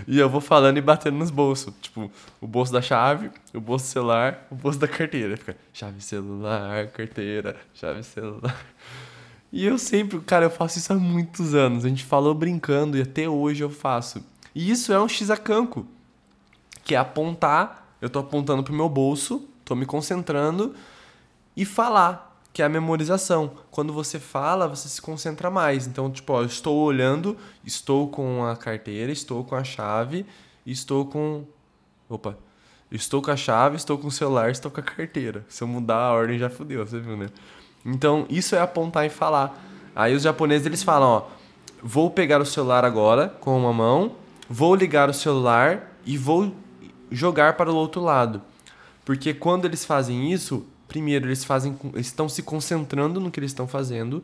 E 0.08 0.18
eu 0.18 0.30
vou 0.30 0.40
falando 0.40 0.78
e 0.78 0.80
batendo 0.80 1.18
nos 1.18 1.30
bolsos. 1.30 1.74
Tipo, 1.82 2.10
o 2.40 2.46
bolso 2.46 2.72
da 2.72 2.80
chave, 2.80 3.30
o 3.52 3.60
bolso 3.60 3.84
do 3.84 3.88
celular, 3.88 4.46
o 4.50 4.54
bolso 4.54 4.78
da 4.78 4.88
carteira. 4.88 5.36
Fica 5.36 5.54
chave 5.74 6.00
celular, 6.00 6.86
carteira, 6.86 7.56
chave 7.74 8.02
celular. 8.02 8.56
E 9.52 9.66
eu 9.66 9.78
sempre, 9.78 10.20
cara, 10.20 10.46
eu 10.46 10.50
faço 10.50 10.78
isso 10.78 10.92
há 10.92 10.96
muitos 10.96 11.54
anos. 11.54 11.84
A 11.84 11.88
gente 11.88 12.04
falou 12.04 12.34
brincando 12.34 12.96
e 12.96 13.02
até 13.02 13.28
hoje 13.28 13.62
eu 13.62 13.70
faço. 13.70 14.24
E 14.54 14.70
isso 14.70 14.92
é 14.92 15.00
um 15.00 15.08
X-acanco, 15.08 15.86
que 16.84 16.94
é 16.94 16.98
apontar. 16.98 17.96
Eu 18.00 18.08
tô 18.08 18.18
apontando 18.20 18.62
pro 18.62 18.72
meu 18.72 18.88
bolso, 18.88 19.48
tô 19.64 19.74
me 19.74 19.84
concentrando 19.84 20.74
e 21.56 21.64
falar, 21.64 22.40
que 22.52 22.62
é 22.62 22.64
a 22.64 22.68
memorização. 22.68 23.52
Quando 23.70 23.92
você 23.92 24.18
fala, 24.18 24.68
você 24.68 24.88
se 24.88 25.02
concentra 25.02 25.50
mais. 25.50 25.86
Então, 25.86 26.10
tipo, 26.10 26.32
ó, 26.32 26.42
estou 26.42 26.78
olhando, 26.78 27.36
estou 27.64 28.08
com 28.08 28.44
a 28.44 28.56
carteira, 28.56 29.12
estou 29.12 29.44
com 29.44 29.54
a 29.54 29.64
chave, 29.64 30.24
estou 30.64 31.04
com. 31.06 31.44
Opa! 32.08 32.38
Estou 32.90 33.22
com 33.22 33.30
a 33.30 33.36
chave, 33.36 33.76
estou 33.76 33.96
com 33.96 34.08
o 34.08 34.10
celular, 34.10 34.50
estou 34.50 34.68
com 34.68 34.80
a 34.80 34.82
carteira. 34.82 35.44
Se 35.48 35.62
eu 35.62 35.68
mudar 35.68 35.96
a 35.96 36.12
ordem, 36.12 36.38
já 36.38 36.50
fudeu, 36.50 36.84
você 36.84 36.98
viu, 36.98 37.16
né? 37.16 37.28
Então, 37.84 38.26
isso 38.28 38.54
é 38.54 38.60
apontar 38.60 39.06
e 39.06 39.10
falar. 39.10 39.58
Aí 39.94 40.14
os 40.14 40.22
japoneses, 40.22 40.66
eles 40.66 40.82
falam, 40.82 41.08
ó, 41.08 41.22
vou 41.82 42.10
pegar 42.10 42.40
o 42.40 42.46
celular 42.46 42.84
agora 42.84 43.28
com 43.40 43.58
uma 43.58 43.72
mão, 43.72 44.16
vou 44.48 44.74
ligar 44.74 45.08
o 45.08 45.14
celular 45.14 45.96
e 46.04 46.16
vou 46.16 46.54
jogar 47.10 47.56
para 47.56 47.70
o 47.70 47.74
outro 47.74 48.00
lado. 48.00 48.42
Porque 49.04 49.34
quando 49.34 49.64
eles 49.64 49.84
fazem 49.84 50.32
isso, 50.32 50.66
primeiro, 50.86 51.26
eles 51.26 51.44
fazem, 51.44 51.76
estão 51.96 52.28
se 52.28 52.42
concentrando 52.42 53.18
no 53.20 53.30
que 53.30 53.40
eles 53.40 53.50
estão 53.50 53.66
fazendo 53.66 54.22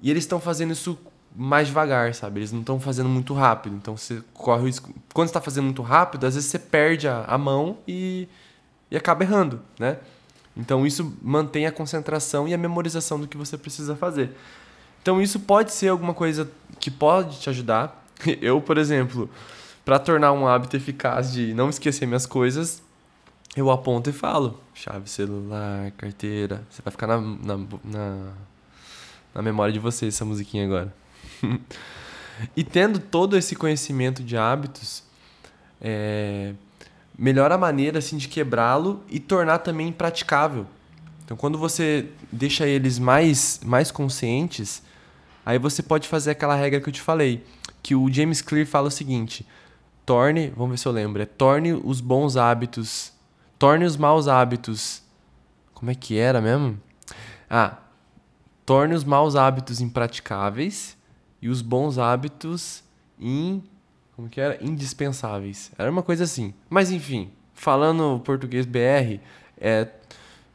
e 0.00 0.10
eles 0.10 0.24
estão 0.24 0.40
fazendo 0.40 0.72
isso 0.72 0.98
mais 1.34 1.68
devagar, 1.68 2.14
sabe? 2.14 2.40
Eles 2.40 2.52
não 2.52 2.60
estão 2.60 2.80
fazendo 2.80 3.08
muito 3.08 3.34
rápido. 3.34 3.76
Então 3.76 3.96
você 3.96 4.22
corre 4.32 4.62
o 4.62 4.66
risco. 4.66 4.92
Quando 5.12 5.28
está 5.28 5.40
fazendo 5.40 5.64
muito 5.64 5.82
rápido, 5.82 6.26
às 6.26 6.34
vezes 6.34 6.50
você 6.50 6.58
perde 6.58 7.08
a, 7.08 7.24
a 7.24 7.38
mão 7.38 7.78
e, 7.86 8.28
e 8.90 8.96
acaba 8.96 9.24
errando, 9.24 9.60
né? 9.78 9.98
Então 10.58 10.84
isso 10.84 11.16
mantém 11.22 11.66
a 11.66 11.72
concentração 11.72 12.48
e 12.48 12.52
a 12.52 12.58
memorização 12.58 13.20
do 13.20 13.28
que 13.28 13.36
você 13.36 13.56
precisa 13.56 13.94
fazer. 13.94 14.30
Então 15.00 15.22
isso 15.22 15.38
pode 15.38 15.72
ser 15.72 15.88
alguma 15.88 16.12
coisa 16.12 16.50
que 16.80 16.90
pode 16.90 17.38
te 17.38 17.48
ajudar. 17.48 18.04
Eu, 18.42 18.60
por 18.60 18.76
exemplo, 18.76 19.30
para 19.84 19.98
tornar 19.98 20.32
um 20.32 20.46
hábito 20.46 20.76
eficaz 20.76 21.32
de 21.32 21.54
não 21.54 21.70
esquecer 21.70 22.04
minhas 22.04 22.26
coisas, 22.26 22.82
eu 23.56 23.70
aponto 23.70 24.10
e 24.10 24.12
falo. 24.12 24.60
Chave, 24.74 25.08
celular, 25.08 25.90
carteira. 25.92 26.62
Você 26.68 26.82
vai 26.82 26.90
ficar 26.90 27.06
na, 27.06 27.20
na, 27.20 27.56
na, 27.82 28.32
na 29.34 29.42
memória 29.42 29.72
de 29.72 29.78
você 29.78 30.06
essa 30.06 30.24
musiquinha 30.24 30.66
agora. 30.66 30.94
e 32.54 32.62
tendo 32.62 32.98
todo 32.98 33.36
esse 33.36 33.56
conhecimento 33.56 34.22
de 34.22 34.36
hábitos, 34.36 35.02
é, 35.80 36.52
melhora 37.18 37.56
a 37.56 37.58
maneira 37.58 37.98
assim, 37.98 38.16
de 38.16 38.28
quebrá-lo 38.28 39.02
e 39.08 39.18
tornar 39.18 39.58
também 39.58 39.90
praticável. 39.90 40.66
Então, 41.24 41.36
quando 41.36 41.58
você 41.58 42.06
deixa 42.32 42.66
eles 42.66 42.98
mais, 42.98 43.60
mais 43.64 43.90
conscientes, 43.90 44.82
aí 45.44 45.58
você 45.58 45.82
pode 45.82 46.08
fazer 46.08 46.30
aquela 46.30 46.54
regra 46.54 46.80
que 46.80 46.88
eu 46.88 46.92
te 46.92 47.02
falei, 47.02 47.44
que 47.82 47.94
o 47.94 48.10
James 48.10 48.40
Clear 48.40 48.66
fala 48.66 48.88
o 48.88 48.90
seguinte: 48.90 49.46
torne, 50.06 50.52
vamos 50.56 50.70
ver 50.70 50.78
se 50.78 50.86
eu 50.86 50.92
lembro, 50.92 51.20
é 51.20 51.26
torne 51.26 51.72
os 51.72 52.00
bons 52.00 52.36
hábitos 52.36 53.18
Torne 53.58 53.84
os 53.84 53.96
maus 53.96 54.28
hábitos. 54.28 55.02
Como 55.74 55.90
é 55.90 55.94
que 55.94 56.16
era 56.16 56.40
mesmo? 56.40 56.80
Ah, 57.50 57.78
torne 58.64 58.94
os 58.94 59.02
maus 59.02 59.34
hábitos 59.34 59.80
impraticáveis 59.80 60.96
e 61.42 61.48
os 61.48 61.60
bons 61.60 61.98
hábitos 61.98 62.84
in 63.18 63.62
como 64.18 64.28
que 64.28 64.40
era? 64.40 64.58
Indispensáveis. 64.60 65.70
Era 65.78 65.88
uma 65.88 66.02
coisa 66.02 66.24
assim. 66.24 66.52
Mas 66.68 66.90
enfim, 66.90 67.30
falando 67.54 68.20
português 68.24 68.66
BR, 68.66 69.20
é 69.56 69.86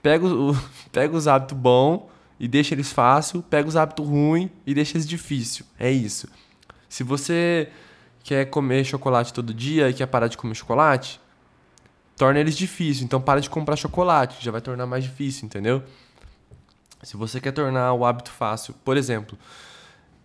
pega, 0.01 0.25
o, 0.25 0.53
pega 0.91 1.15
os 1.15 1.29
hábitos 1.29 1.57
bons 1.57 2.01
e 2.37 2.45
deixa 2.45 2.75
eles 2.75 2.91
fácil, 2.91 3.41
pega 3.41 3.69
os 3.69 3.77
hábitos 3.77 4.05
ruins 4.05 4.49
e 4.67 4.73
deixa 4.73 4.97
eles 4.97 5.07
difícil. 5.07 5.65
É 5.79 5.89
isso. 5.89 6.27
Se 6.89 7.05
você 7.05 7.69
quer 8.21 8.49
comer 8.49 8.83
chocolate 8.83 9.31
todo 9.31 9.53
dia 9.53 9.89
e 9.89 9.93
quer 9.93 10.07
parar 10.07 10.27
de 10.27 10.35
comer 10.35 10.55
chocolate, 10.55 11.21
torna 12.17 12.41
eles 12.41 12.57
difíceis. 12.57 13.01
Então 13.01 13.21
para 13.21 13.39
de 13.39 13.49
comprar 13.49 13.77
chocolate, 13.77 14.43
já 14.43 14.51
vai 14.51 14.59
tornar 14.59 14.85
mais 14.85 15.05
difícil, 15.05 15.45
entendeu? 15.45 15.81
Se 17.01 17.15
você 17.15 17.39
quer 17.39 17.53
tornar 17.53 17.93
o 17.93 18.03
hábito 18.03 18.29
fácil, 18.29 18.75
por 18.83 18.97
exemplo, 18.97 19.37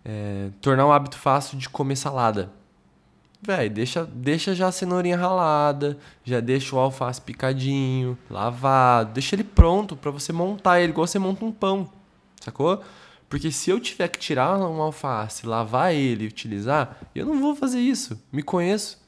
é, 0.03 0.49
tornar 0.59 0.85
o 0.85 0.91
hábito 0.91 1.17
fácil 1.17 1.57
de 1.57 1.69
comer 1.69 1.95
salada. 1.95 2.58
Véi, 3.41 3.69
deixa, 3.69 4.05
deixa 4.05 4.53
já 4.53 4.67
a 4.67 4.71
cenourinha 4.71 5.15
ralada, 5.15 5.97
já 6.25 6.39
deixa 6.39 6.75
o 6.75 6.79
alface 6.79 7.21
picadinho, 7.21 8.17
lavado, 8.29 9.13
deixa 9.13 9.35
ele 9.35 9.45
pronto 9.45 9.95
para 9.95 10.11
você 10.11 10.33
montar 10.33 10.81
ele 10.81 10.91
igual 10.91 11.07
você 11.07 11.17
monta 11.17 11.45
um 11.45 11.51
pão, 11.51 11.89
sacou? 12.41 12.83
Porque 13.29 13.49
se 13.51 13.69
eu 13.69 13.79
tiver 13.79 14.09
que 14.09 14.19
tirar 14.19 14.57
um 14.59 14.81
alface, 14.81 15.47
lavar 15.47 15.93
ele 15.93 16.25
e 16.25 16.27
utilizar, 16.27 16.97
eu 17.15 17.25
não 17.25 17.39
vou 17.39 17.55
fazer 17.55 17.79
isso. 17.79 18.21
Me 18.31 18.43
conheço 18.43 18.99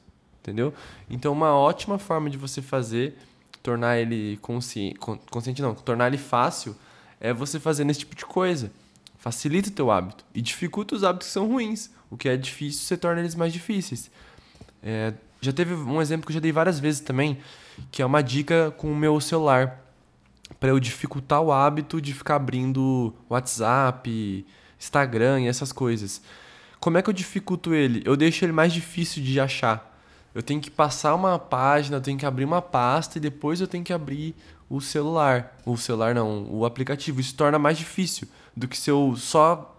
entendeu? 0.42 0.74
Então, 1.08 1.32
uma 1.32 1.54
ótima 1.54 1.98
forma 1.98 2.28
de 2.28 2.36
você 2.36 2.60
fazer, 2.60 3.16
tornar 3.62 3.98
ele 3.98 4.36
consciente, 4.38 4.98
consciente 5.30 5.62
não, 5.62 5.74
tornar 5.74 6.08
ele 6.08 6.18
fácil, 6.18 6.76
é 7.20 7.32
você 7.32 7.60
fazendo 7.60 7.90
esse 7.90 8.00
tipo 8.00 8.16
de 8.16 8.26
coisa. 8.26 8.70
Facilita 9.18 9.68
o 9.68 9.72
teu 9.72 9.90
hábito 9.90 10.24
e 10.34 10.42
dificulta 10.42 10.96
os 10.96 11.04
hábitos 11.04 11.28
que 11.28 11.32
são 11.32 11.46
ruins. 11.46 11.90
O 12.12 12.16
que 12.16 12.28
é 12.28 12.36
difícil, 12.36 12.82
você 12.82 12.96
torna 12.96 13.20
eles 13.20 13.34
mais 13.34 13.52
difíceis. 13.52 14.10
É, 14.82 15.14
já 15.40 15.52
teve 15.52 15.72
um 15.72 16.02
exemplo 16.02 16.26
que 16.26 16.32
eu 16.32 16.34
já 16.34 16.40
dei 16.40 16.52
várias 16.52 16.78
vezes 16.78 17.00
também, 17.00 17.38
que 17.90 18.02
é 18.02 18.06
uma 18.06 18.22
dica 18.22 18.70
com 18.76 18.92
o 18.92 18.96
meu 18.96 19.18
celular 19.20 19.80
para 20.60 20.68
eu 20.68 20.78
dificultar 20.78 21.40
o 21.40 21.50
hábito 21.50 22.00
de 22.00 22.12
ficar 22.12 22.36
abrindo 22.36 23.14
WhatsApp, 23.30 24.46
Instagram 24.78 25.40
e 25.40 25.48
essas 25.48 25.72
coisas. 25.72 26.20
Como 26.78 26.98
é 26.98 27.02
que 27.02 27.08
eu 27.08 27.14
dificulto 27.14 27.74
ele? 27.74 28.02
Eu 28.04 28.16
deixo 28.16 28.44
ele 28.44 28.52
mais 28.52 28.72
difícil 28.72 29.22
de 29.22 29.40
achar 29.40 29.92
eu 30.34 30.42
tenho 30.42 30.60
que 30.60 30.70
passar 30.70 31.14
uma 31.14 31.38
página, 31.38 31.96
eu 31.96 32.00
tenho 32.00 32.18
que 32.18 32.24
abrir 32.24 32.44
uma 32.44 32.62
pasta 32.62 33.18
e 33.18 33.20
depois 33.20 33.60
eu 33.60 33.66
tenho 33.66 33.84
que 33.84 33.92
abrir 33.92 34.34
o 34.68 34.80
celular. 34.80 35.58
O 35.64 35.76
celular 35.76 36.14
não, 36.14 36.46
o 36.50 36.64
aplicativo. 36.64 37.20
Isso 37.20 37.34
torna 37.34 37.58
mais 37.58 37.76
difícil 37.76 38.26
do 38.56 38.66
que 38.66 38.78
se 38.78 38.90
eu 38.90 39.14
só 39.16 39.71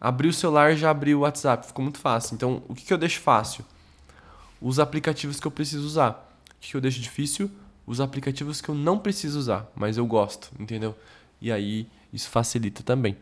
abrir 0.00 0.28
o 0.28 0.32
celular 0.32 0.76
já 0.76 0.90
abrir 0.90 1.14
o 1.14 1.20
WhatsApp. 1.20 1.66
Ficou 1.66 1.82
muito 1.82 1.98
fácil. 1.98 2.34
Então, 2.34 2.62
o 2.68 2.74
que, 2.74 2.84
que 2.84 2.92
eu 2.92 2.98
deixo 2.98 3.20
fácil? 3.20 3.64
Os 4.60 4.78
aplicativos 4.78 5.38
que 5.40 5.46
eu 5.46 5.50
preciso 5.50 5.86
usar. 5.86 6.10
O 6.50 6.60
que, 6.60 6.70
que 6.70 6.76
eu 6.76 6.80
deixo 6.80 7.00
difícil? 7.00 7.50
Os 7.86 8.00
aplicativos 8.00 8.60
que 8.60 8.68
eu 8.68 8.74
não 8.74 8.98
preciso 8.98 9.38
usar, 9.38 9.70
mas 9.74 9.96
eu 9.96 10.06
gosto, 10.06 10.50
entendeu? 10.58 10.96
E 11.40 11.50
aí, 11.50 11.88
isso 12.12 12.28
facilita 12.28 12.82
também. 12.82 13.16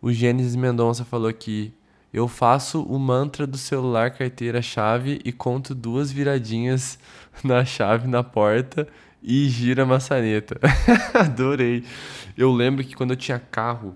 O 0.00 0.12
Gênesis 0.12 0.54
Mendonça 0.54 1.04
falou 1.04 1.32
que 1.32 1.72
eu 2.12 2.28
faço 2.28 2.82
o 2.82 2.98
mantra 2.98 3.46
do 3.46 3.56
celular, 3.56 4.10
carteira, 4.10 4.60
chave 4.60 5.20
e 5.24 5.32
conto 5.32 5.74
duas 5.74 6.12
viradinhas 6.12 6.98
na 7.42 7.64
chave 7.64 8.06
na 8.06 8.22
porta 8.22 8.86
e 9.22 9.48
gira 9.48 9.84
a 9.84 9.86
maçaneta. 9.86 10.60
Adorei. 11.14 11.84
Eu 12.36 12.52
lembro 12.52 12.84
que 12.84 12.94
quando 12.94 13.12
eu 13.12 13.16
tinha 13.16 13.38
carro, 13.38 13.94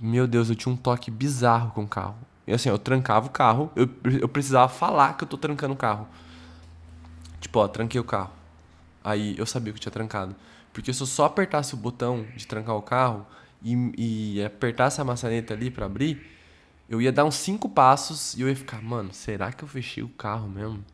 meu 0.00 0.26
Deus, 0.26 0.48
eu 0.48 0.54
tinha 0.54 0.72
um 0.72 0.76
toque 0.76 1.10
bizarro 1.10 1.70
com 1.72 1.84
o 1.84 1.88
carro. 1.88 2.16
E 2.46 2.52
assim, 2.52 2.68
eu 2.68 2.78
trancava 2.78 3.26
o 3.26 3.30
carro, 3.30 3.72
eu, 3.74 3.88
eu 4.20 4.28
precisava 4.28 4.68
falar 4.68 5.16
que 5.16 5.24
eu 5.24 5.28
tô 5.28 5.38
trancando 5.38 5.74
o 5.74 5.76
carro. 5.76 6.06
Tipo, 7.40 7.60
ó, 7.60 7.68
tranquei 7.68 8.00
o 8.00 8.04
carro. 8.04 8.30
Aí 9.02 9.34
eu 9.38 9.46
sabia 9.46 9.72
que 9.72 9.78
eu 9.78 9.80
tinha 9.80 9.92
trancado. 9.92 10.34
Porque 10.72 10.92
se 10.92 11.02
eu 11.02 11.06
só 11.06 11.26
apertasse 11.26 11.74
o 11.74 11.76
botão 11.76 12.26
de 12.36 12.46
trancar 12.46 12.76
o 12.76 12.82
carro 12.82 13.26
e, 13.62 14.36
e 14.36 14.44
apertasse 14.44 15.00
a 15.00 15.04
maçaneta 15.04 15.54
ali 15.54 15.70
para 15.70 15.86
abrir, 15.86 16.26
eu 16.88 17.00
ia 17.00 17.12
dar 17.12 17.24
uns 17.24 17.36
cinco 17.36 17.68
passos 17.68 18.34
e 18.34 18.42
eu 18.42 18.48
ia 18.48 18.56
ficar, 18.56 18.82
mano, 18.82 19.12
será 19.12 19.52
que 19.52 19.64
eu 19.64 19.68
fechei 19.68 20.02
o 20.02 20.08
carro 20.08 20.48
mesmo? 20.48 20.84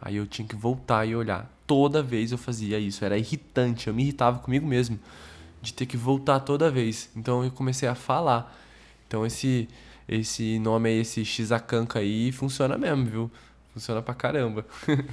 Aí 0.00 0.16
eu 0.16 0.26
tinha 0.26 0.46
que 0.46 0.56
voltar 0.56 1.06
e 1.06 1.14
olhar. 1.14 1.50
Toda 1.66 2.02
vez 2.02 2.32
eu 2.32 2.38
fazia 2.38 2.78
isso, 2.78 3.04
era 3.04 3.16
irritante, 3.16 3.88
eu 3.88 3.94
me 3.94 4.02
irritava 4.02 4.38
comigo 4.38 4.66
mesmo 4.66 4.98
de 5.60 5.72
ter 5.72 5.86
que 5.86 5.96
voltar 5.96 6.40
toda 6.40 6.70
vez. 6.70 7.10
Então 7.16 7.44
eu 7.44 7.50
comecei 7.50 7.88
a 7.88 7.94
falar. 7.94 8.56
Então 9.06 9.24
esse 9.24 9.68
esse 10.08 10.58
nome 10.58 10.88
aí, 10.88 11.00
esse 11.00 11.22
Xacanca 11.22 11.98
aí, 11.98 12.32
funciona 12.32 12.78
mesmo, 12.78 13.04
viu? 13.04 13.30
Funciona 13.74 14.00
pra 14.00 14.14
caramba. 14.14 14.64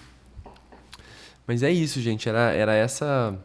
Mas 1.45 1.61
é 1.63 1.71
isso, 1.71 1.99
gente. 1.99 2.29
Era, 2.29 2.53
era 2.53 2.73
essa. 2.73 3.37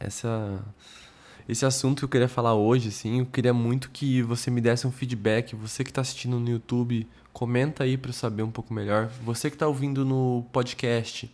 Essa. 0.00 0.60
Esse 1.48 1.64
assunto 1.64 2.00
que 2.00 2.04
eu 2.04 2.08
queria 2.08 2.28
falar 2.28 2.54
hoje, 2.54 2.88
assim. 2.88 3.20
Eu 3.20 3.26
queria 3.26 3.54
muito 3.54 3.88
que 3.90 4.20
você 4.22 4.50
me 4.50 4.60
desse 4.60 4.84
um 4.84 4.90
feedback. 4.90 5.54
Você 5.54 5.84
que 5.84 5.90
está 5.90 6.00
assistindo 6.00 6.40
no 6.40 6.50
YouTube, 6.50 7.06
comenta 7.32 7.84
aí 7.84 7.96
para 7.96 8.10
eu 8.10 8.14
saber 8.14 8.42
um 8.42 8.50
pouco 8.50 8.74
melhor. 8.74 9.06
Você 9.24 9.48
que 9.48 9.54
está 9.54 9.68
ouvindo 9.68 10.04
no 10.04 10.44
podcast, 10.52 11.32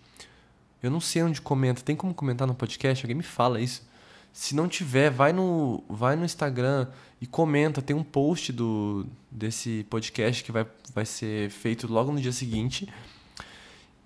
eu 0.83 0.91
não 0.91 1.01
sei 1.01 1.23
onde 1.23 1.41
comenta. 1.41 1.81
Tem 1.81 1.97
como 1.97 2.13
comentar 2.13 2.47
no 2.47 2.55
podcast? 2.55 3.05
Alguém 3.05 3.17
me 3.17 3.23
fala 3.23 3.59
isso. 3.59 3.88
Se 4.33 4.55
não 4.55 4.69
tiver, 4.69 5.11
vai 5.11 5.33
no, 5.33 5.83
vai 5.89 6.17
no 6.17 6.25
Instagram 6.25 6.87
e 7.21 7.27
comenta. 7.27 7.83
Tem 7.83 7.95
um 7.97 8.05
post 8.05 8.53
do, 8.53 9.07
desse 9.31 9.85
podcast 9.91 10.45
que 10.45 10.53
vai, 10.53 10.67
vai 10.95 11.05
ser 11.05 11.51
feito 11.51 11.91
logo 11.93 12.13
no 12.13 12.21
dia 12.21 12.33
seguinte. 12.33 12.89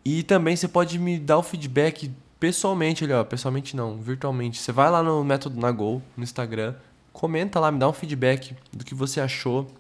E 0.05 0.23
também 0.23 0.57
você 0.57 0.67
pode 0.67 0.99
me 0.99 1.19
dar 1.19 1.39
o 1.39 1.43
feedback 1.43 2.11
pessoalmente 2.41 3.05
ó. 3.13 3.23
Pessoalmente 3.23 3.77
não, 3.77 3.97
virtualmente. 3.99 4.59
Você 4.59 4.73
vai 4.73 4.91
lá 4.91 5.03
no 5.03 5.23
Método 5.23 5.61
Nagol, 5.61 6.03
no 6.17 6.25
Instagram, 6.25 6.75
comenta 7.13 7.61
lá, 7.61 7.71
me 7.71 7.79
dá 7.79 7.89
um 7.89 7.93
feedback 7.93 8.57
do 8.73 8.85
que 8.85 8.95
você 8.95 9.21
achou, 9.21 9.71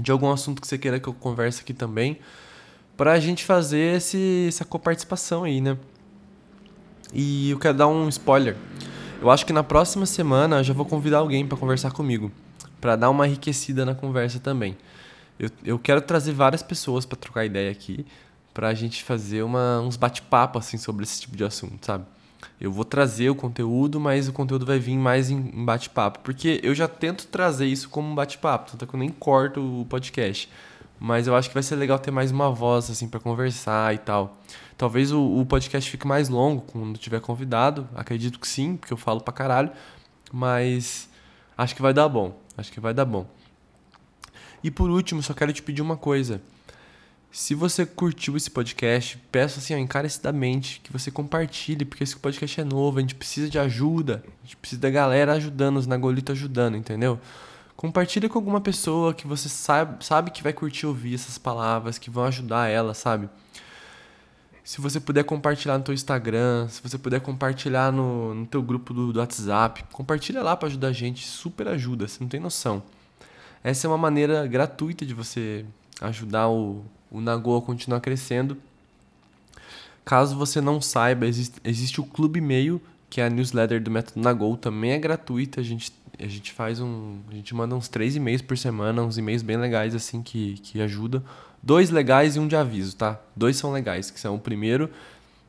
de 0.00 0.10
algum 0.10 0.30
assunto 0.30 0.60
que 0.60 0.66
você 0.66 0.78
queira 0.78 0.98
que 0.98 1.08
eu 1.08 1.12
converse 1.12 1.60
aqui 1.60 1.74
também, 1.74 2.18
pra 2.96 3.20
gente 3.20 3.44
fazer 3.44 3.96
esse, 3.96 4.46
essa 4.48 4.64
coparticipação 4.64 5.44
aí, 5.44 5.60
né? 5.60 5.76
E 7.12 7.50
eu 7.50 7.58
quero 7.58 7.76
dar 7.76 7.88
um 7.88 8.08
spoiler. 8.08 8.56
Eu 9.22 9.30
acho 9.30 9.46
que 9.46 9.52
na 9.52 9.62
próxima 9.62 10.04
semana 10.04 10.56
eu 10.56 10.64
já 10.64 10.74
vou 10.74 10.84
convidar 10.84 11.18
alguém 11.18 11.46
para 11.46 11.56
conversar 11.56 11.92
comigo, 11.92 12.32
para 12.80 12.96
dar 12.96 13.08
uma 13.08 13.24
enriquecida 13.24 13.86
na 13.86 13.94
conversa 13.94 14.40
também. 14.40 14.76
Eu, 15.38 15.48
eu 15.64 15.78
quero 15.78 16.00
trazer 16.00 16.32
várias 16.32 16.60
pessoas 16.60 17.06
para 17.06 17.16
trocar 17.16 17.44
ideia 17.44 17.70
aqui 17.70 18.04
pra 18.52 18.74
gente 18.74 19.04
fazer 19.04 19.44
uma, 19.44 19.80
uns 19.80 19.96
bate-papo 19.96 20.58
assim 20.58 20.76
sobre 20.76 21.04
esse 21.04 21.20
tipo 21.20 21.36
de 21.36 21.44
assunto, 21.44 21.86
sabe? 21.86 22.04
Eu 22.60 22.72
vou 22.72 22.84
trazer 22.84 23.30
o 23.30 23.34
conteúdo, 23.36 24.00
mas 24.00 24.26
o 24.26 24.32
conteúdo 24.32 24.66
vai 24.66 24.80
vir 24.80 24.98
mais 24.98 25.30
em, 25.30 25.36
em 25.36 25.64
bate-papo. 25.64 26.18
Porque 26.18 26.58
eu 26.60 26.74
já 26.74 26.88
tento 26.88 27.28
trazer 27.28 27.66
isso 27.66 27.88
como 27.90 28.10
um 28.10 28.16
bate-papo, 28.16 28.72
tanto 28.72 28.84
é 28.84 28.88
que 28.88 28.94
eu 28.94 28.98
nem 28.98 29.08
corto 29.08 29.60
o 29.60 29.86
podcast. 29.86 30.48
Mas 30.98 31.28
eu 31.28 31.36
acho 31.36 31.48
que 31.48 31.54
vai 31.54 31.62
ser 31.62 31.76
legal 31.76 31.96
ter 31.96 32.10
mais 32.10 32.32
uma 32.32 32.50
voz, 32.50 32.90
assim, 32.90 33.06
para 33.06 33.20
conversar 33.20 33.94
e 33.94 33.98
tal. 33.98 34.36
Talvez 34.76 35.12
o, 35.12 35.20
o, 35.20 35.46
podcast 35.46 35.90
fique 35.90 36.06
mais 36.06 36.28
longo 36.28 36.62
quando 36.62 36.98
tiver 36.98 37.20
convidado. 37.20 37.88
Acredito 37.94 38.40
que 38.40 38.48
sim, 38.48 38.76
porque 38.76 38.92
eu 38.92 38.96
falo 38.96 39.20
pra 39.20 39.32
caralho. 39.32 39.70
Mas 40.32 41.08
acho 41.56 41.74
que 41.74 41.82
vai 41.82 41.92
dar 41.92 42.08
bom. 42.08 42.38
Acho 42.56 42.72
que 42.72 42.80
vai 42.80 42.92
dar 42.92 43.04
bom. 43.04 43.26
E 44.62 44.70
por 44.70 44.90
último, 44.90 45.22
só 45.22 45.34
quero 45.34 45.52
te 45.52 45.62
pedir 45.62 45.82
uma 45.82 45.96
coisa. 45.96 46.40
Se 47.30 47.54
você 47.54 47.86
curtiu 47.86 48.36
esse 48.36 48.50
podcast, 48.50 49.16
peço 49.32 49.58
assim, 49.58 49.74
ó, 49.74 49.78
encarecidamente 49.78 50.80
que 50.84 50.92
você 50.92 51.10
compartilhe, 51.10 51.82
porque 51.82 52.04
esse 52.04 52.14
podcast 52.14 52.60
é 52.60 52.64
novo, 52.64 52.98
a 52.98 53.00
gente 53.00 53.14
precisa 53.14 53.48
de 53.48 53.58
ajuda, 53.58 54.22
a 54.26 54.44
gente 54.44 54.56
precisa 54.58 54.82
da 54.82 54.90
galera 54.90 55.32
ajudando, 55.32 55.78
os 55.78 55.86
Nagolitos 55.86 56.36
ajudando, 56.36 56.76
entendeu? 56.76 57.18
Compartilha 57.74 58.28
com 58.28 58.38
alguma 58.38 58.60
pessoa 58.60 59.14
que 59.14 59.26
você 59.26 59.48
sabe, 59.48 60.04
sabe 60.04 60.30
que 60.30 60.42
vai 60.42 60.52
curtir 60.52 60.84
ouvir 60.86 61.14
essas 61.14 61.38
palavras, 61.38 61.96
que 61.96 62.10
vão 62.10 62.24
ajudar 62.24 62.68
ela, 62.68 62.92
sabe? 62.92 63.30
Se 64.64 64.80
você 64.80 65.00
puder 65.00 65.24
compartilhar 65.24 65.76
no 65.76 65.84
teu 65.84 65.92
Instagram, 65.92 66.68
se 66.68 66.80
você 66.82 66.96
puder 66.96 67.20
compartilhar 67.20 67.92
no, 67.92 68.34
no 68.34 68.46
teu 68.46 68.62
grupo 68.62 68.94
do, 68.94 69.12
do 69.12 69.18
WhatsApp, 69.18 69.84
compartilha 69.92 70.42
lá 70.42 70.56
para 70.56 70.68
ajudar 70.68 70.88
a 70.88 70.92
gente, 70.92 71.26
super 71.26 71.66
ajuda, 71.66 72.06
você 72.06 72.18
não 72.20 72.28
tem 72.28 72.38
noção. 72.38 72.82
Essa 73.64 73.86
é 73.86 73.88
uma 73.88 73.98
maneira 73.98 74.46
gratuita 74.46 75.04
de 75.04 75.14
você 75.14 75.64
ajudar 76.00 76.48
o, 76.48 76.84
o 77.10 77.20
Nagô 77.20 77.56
a 77.56 77.62
continuar 77.62 78.00
crescendo. 78.00 78.56
Caso 80.04 80.36
você 80.36 80.60
não 80.60 80.80
saiba, 80.80 81.26
existe, 81.26 81.60
existe 81.64 82.00
o 82.00 82.04
Clube 82.04 82.40
Meio, 82.40 82.80
que 83.08 83.20
é 83.20 83.26
a 83.26 83.30
newsletter 83.30 83.82
do 83.82 83.90
Método 83.90 84.20
Nagô, 84.20 84.56
também 84.56 84.92
é 84.92 84.98
gratuita. 84.98 85.60
A 85.60 85.64
gente, 85.64 85.92
a 86.18 86.26
gente 86.26 86.52
faz 86.52 86.80
um. 86.80 87.18
A 87.30 87.34
gente 87.34 87.54
manda 87.54 87.74
uns 87.74 87.88
três 87.88 88.16
e-mails 88.16 88.42
por 88.42 88.56
semana, 88.56 89.02
uns 89.02 89.18
e-mails 89.18 89.42
bem 89.42 89.56
legais, 89.56 89.94
assim, 89.94 90.22
que, 90.22 90.54
que 90.54 90.80
ajudam. 90.80 91.22
Dois 91.62 91.90
legais 91.90 92.34
e 92.34 92.40
um 92.40 92.48
de 92.48 92.56
aviso, 92.56 92.96
tá? 92.96 93.20
Dois 93.36 93.56
são 93.56 93.72
legais, 93.72 94.10
que 94.10 94.18
são 94.18 94.34
o 94.34 94.38
primeiro. 94.38 94.90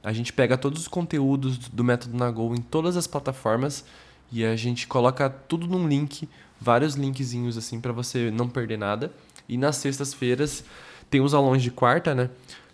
A 0.03 0.13
gente 0.13 0.31
pega 0.31 0.57
todos 0.57 0.81
os 0.81 0.87
conteúdos 0.87 1.57
do 1.57 1.83
Método 1.83 2.15
Nagô 2.15 2.53
em 2.53 2.61
todas 2.61 2.95
as 2.95 3.07
plataformas 3.07 3.83
e 4.31 4.45
a 4.45 4.55
gente 4.55 4.85
coloca 4.85 5.29
tudo 5.29 5.65
num 5.65 5.87
link, 5.87 6.29
vários 6.61 6.93
linkzinhos 6.95 7.57
assim 7.57 7.81
para 7.81 7.91
você 7.91 8.29
não 8.29 8.47
perder 8.47 8.77
nada. 8.77 9.11
E 9.49 9.57
nas 9.57 9.77
sextas-feiras 9.77 10.63
tem 11.09 11.19
os 11.21 11.33
aulões 11.33 11.63
de 11.63 11.71
quarta, 11.71 12.13
né? 12.13 12.29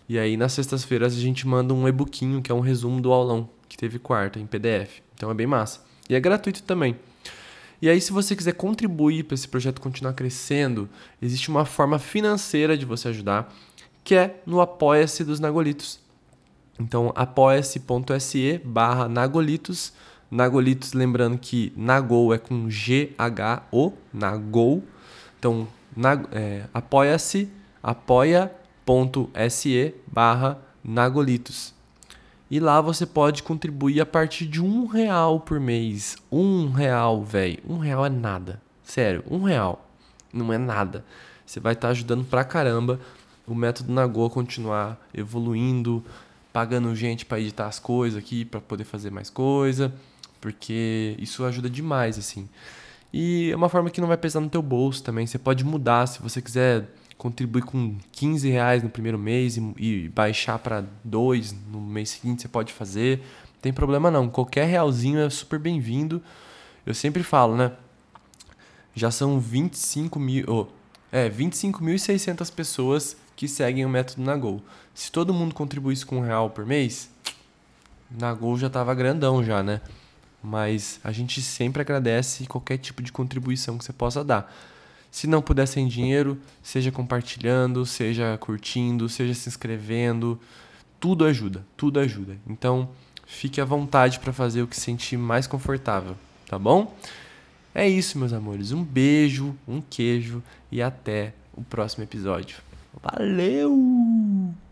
E 0.08 0.18
aí 0.18 0.36
nas 0.36 0.52
sextas-feiras 0.52 1.16
a 1.16 1.20
gente 1.20 1.46
manda 1.46 1.72
um 1.72 1.88
e-bookinho, 1.88 2.42
que 2.42 2.52
é 2.52 2.54
um 2.54 2.60
resumo 2.60 3.00
do 3.00 3.12
aulão 3.12 3.48
que 3.68 3.76
teve 3.76 3.98
quarta 3.98 4.38
em 4.38 4.46
PDF. 4.46 5.00
Então 5.14 5.30
é 5.30 5.34
bem 5.34 5.46
massa. 5.46 5.80
E 6.08 6.14
é 6.14 6.20
gratuito 6.20 6.62
também. 6.62 6.96
E 7.82 7.88
aí, 7.88 8.00
se 8.00 8.12
você 8.12 8.36
quiser 8.36 8.52
contribuir 8.52 9.24
para 9.24 9.34
esse 9.34 9.48
projeto 9.48 9.80
continuar 9.80 10.12
crescendo, 10.12 10.88
existe 11.20 11.48
uma 11.48 11.64
forma 11.64 11.98
financeira 11.98 12.76
de 12.76 12.84
você 12.84 13.08
ajudar, 13.08 13.52
que 14.04 14.14
é 14.14 14.42
no 14.44 14.60
Apoia-se 14.60 15.24
dos 15.24 15.40
Nagolitos. 15.40 15.98
Então, 16.78 17.12
apoia-se.se 17.14 18.60
barra 18.64 19.08
Nagolitos. 19.08 19.92
Nagolitos, 20.30 20.92
lembrando 20.92 21.36
que 21.38 21.72
Nagol 21.76 22.32
é 22.32 22.38
com 22.38 22.70
G-H-O, 22.70 23.92
Nagol. 24.12 24.82
Então, 25.38 25.66
na, 25.96 26.12
é, 26.32 26.66
apoia-se, 26.72 27.50
apoia.se 27.82 28.54
barra 30.06 30.58
Nagolitos. 30.84 31.74
E 32.50 32.58
lá 32.58 32.80
você 32.80 33.06
pode 33.06 33.44
contribuir 33.44 34.00
a 34.00 34.06
partir 34.06 34.44
de 34.46 34.60
um 34.60 34.86
real 34.86 35.38
por 35.38 35.60
mês. 35.60 36.16
Um 36.32 36.70
real, 36.70 37.22
velho. 37.22 37.60
Um 37.68 37.78
real 37.78 38.04
é 38.04 38.08
nada. 38.08 38.60
Sério, 38.82 39.22
um 39.30 39.44
real. 39.44 39.88
Não 40.32 40.52
é 40.52 40.58
nada. 40.58 41.04
Você 41.46 41.60
vai 41.60 41.74
estar 41.74 41.88
tá 41.88 41.92
ajudando 41.92 42.24
pra 42.24 42.42
caramba 42.42 42.98
o 43.46 43.54
método 43.54 43.92
Nagô 43.92 44.26
a 44.26 44.30
continuar 44.30 45.00
evoluindo, 45.14 46.04
pagando 46.52 46.94
gente 46.94 47.24
para 47.24 47.40
editar 47.40 47.66
as 47.66 47.78
coisas 47.78 48.18
aqui, 48.18 48.44
para 48.44 48.60
poder 48.60 48.84
fazer 48.84 49.10
mais 49.10 49.30
coisa, 49.30 49.92
porque 50.40 51.16
isso 51.18 51.44
ajuda 51.44 51.68
demais, 51.70 52.18
assim. 52.18 52.48
E 53.12 53.50
é 53.50 53.56
uma 53.56 53.68
forma 53.68 53.90
que 53.90 54.00
não 54.00 54.08
vai 54.08 54.16
pesar 54.16 54.40
no 54.40 54.48
teu 54.48 54.62
bolso 54.62 55.02
também. 55.02 55.26
Você 55.26 55.38
pode 55.38 55.64
mudar 55.64 56.06
se 56.06 56.22
você 56.22 56.40
quiser 56.40 56.88
contribuir 57.20 57.62
com 57.62 57.98
15 58.12 58.48
reais 58.48 58.82
no 58.82 58.88
primeiro 58.88 59.18
mês 59.18 59.58
e, 59.58 59.74
e 59.76 60.08
baixar 60.08 60.58
para 60.58 60.82
2 61.04 61.54
no 61.70 61.78
mês 61.78 62.08
seguinte, 62.08 62.40
você 62.40 62.48
pode 62.48 62.72
fazer. 62.72 63.18
Não 63.18 63.60
tem 63.60 63.72
problema 63.74 64.10
não. 64.10 64.30
Qualquer 64.30 64.66
realzinho 64.66 65.20
é 65.20 65.28
super 65.28 65.58
bem-vindo. 65.58 66.22
Eu 66.86 66.94
sempre 66.94 67.22
falo, 67.22 67.54
né? 67.56 67.72
Já 68.94 69.10
são 69.10 69.38
25 69.38 70.18
mil. 70.18 70.46
Oh, 70.48 70.66
é, 71.12 71.28
25.600 71.28 72.50
pessoas 72.50 73.14
que 73.36 73.46
seguem 73.46 73.84
o 73.84 73.88
método 73.90 74.22
Nagol. 74.22 74.62
Se 74.94 75.12
todo 75.12 75.34
mundo 75.34 75.54
contribuísse 75.54 76.06
com 76.06 76.16
um 76.16 76.22
real 76.22 76.48
por 76.48 76.64
mês, 76.64 77.10
Nagol 78.10 78.56
já 78.56 78.70
tava 78.70 78.94
grandão 78.94 79.44
já, 79.44 79.62
né? 79.62 79.82
mas 80.42 80.98
a 81.04 81.12
gente 81.12 81.42
sempre 81.42 81.82
agradece 81.82 82.46
qualquer 82.46 82.78
tipo 82.78 83.02
de 83.02 83.12
contribuição 83.12 83.76
que 83.76 83.84
você 83.84 83.92
possa 83.92 84.24
dar. 84.24 84.50
Se 85.10 85.26
não 85.26 85.42
puder 85.42 85.66
sem 85.66 85.88
dinheiro, 85.88 86.38
seja 86.62 86.92
compartilhando, 86.92 87.84
seja 87.84 88.38
curtindo, 88.38 89.08
seja 89.08 89.34
se 89.34 89.48
inscrevendo, 89.48 90.40
tudo 91.00 91.24
ajuda, 91.24 91.66
tudo 91.76 91.98
ajuda. 91.98 92.36
Então, 92.46 92.90
fique 93.26 93.60
à 93.60 93.64
vontade 93.64 94.20
para 94.20 94.32
fazer 94.32 94.62
o 94.62 94.68
que 94.68 94.78
sentir 94.78 95.16
mais 95.16 95.46
confortável, 95.46 96.16
tá 96.46 96.58
bom? 96.58 96.94
É 97.74 97.88
isso, 97.88 98.18
meus 98.18 98.32
amores. 98.32 98.72
Um 98.72 98.84
beijo, 98.84 99.56
um 99.66 99.80
queijo 99.80 100.42
e 100.70 100.82
até 100.82 101.34
o 101.54 101.62
próximo 101.62 102.04
episódio. 102.04 102.58
Valeu! 103.02 104.69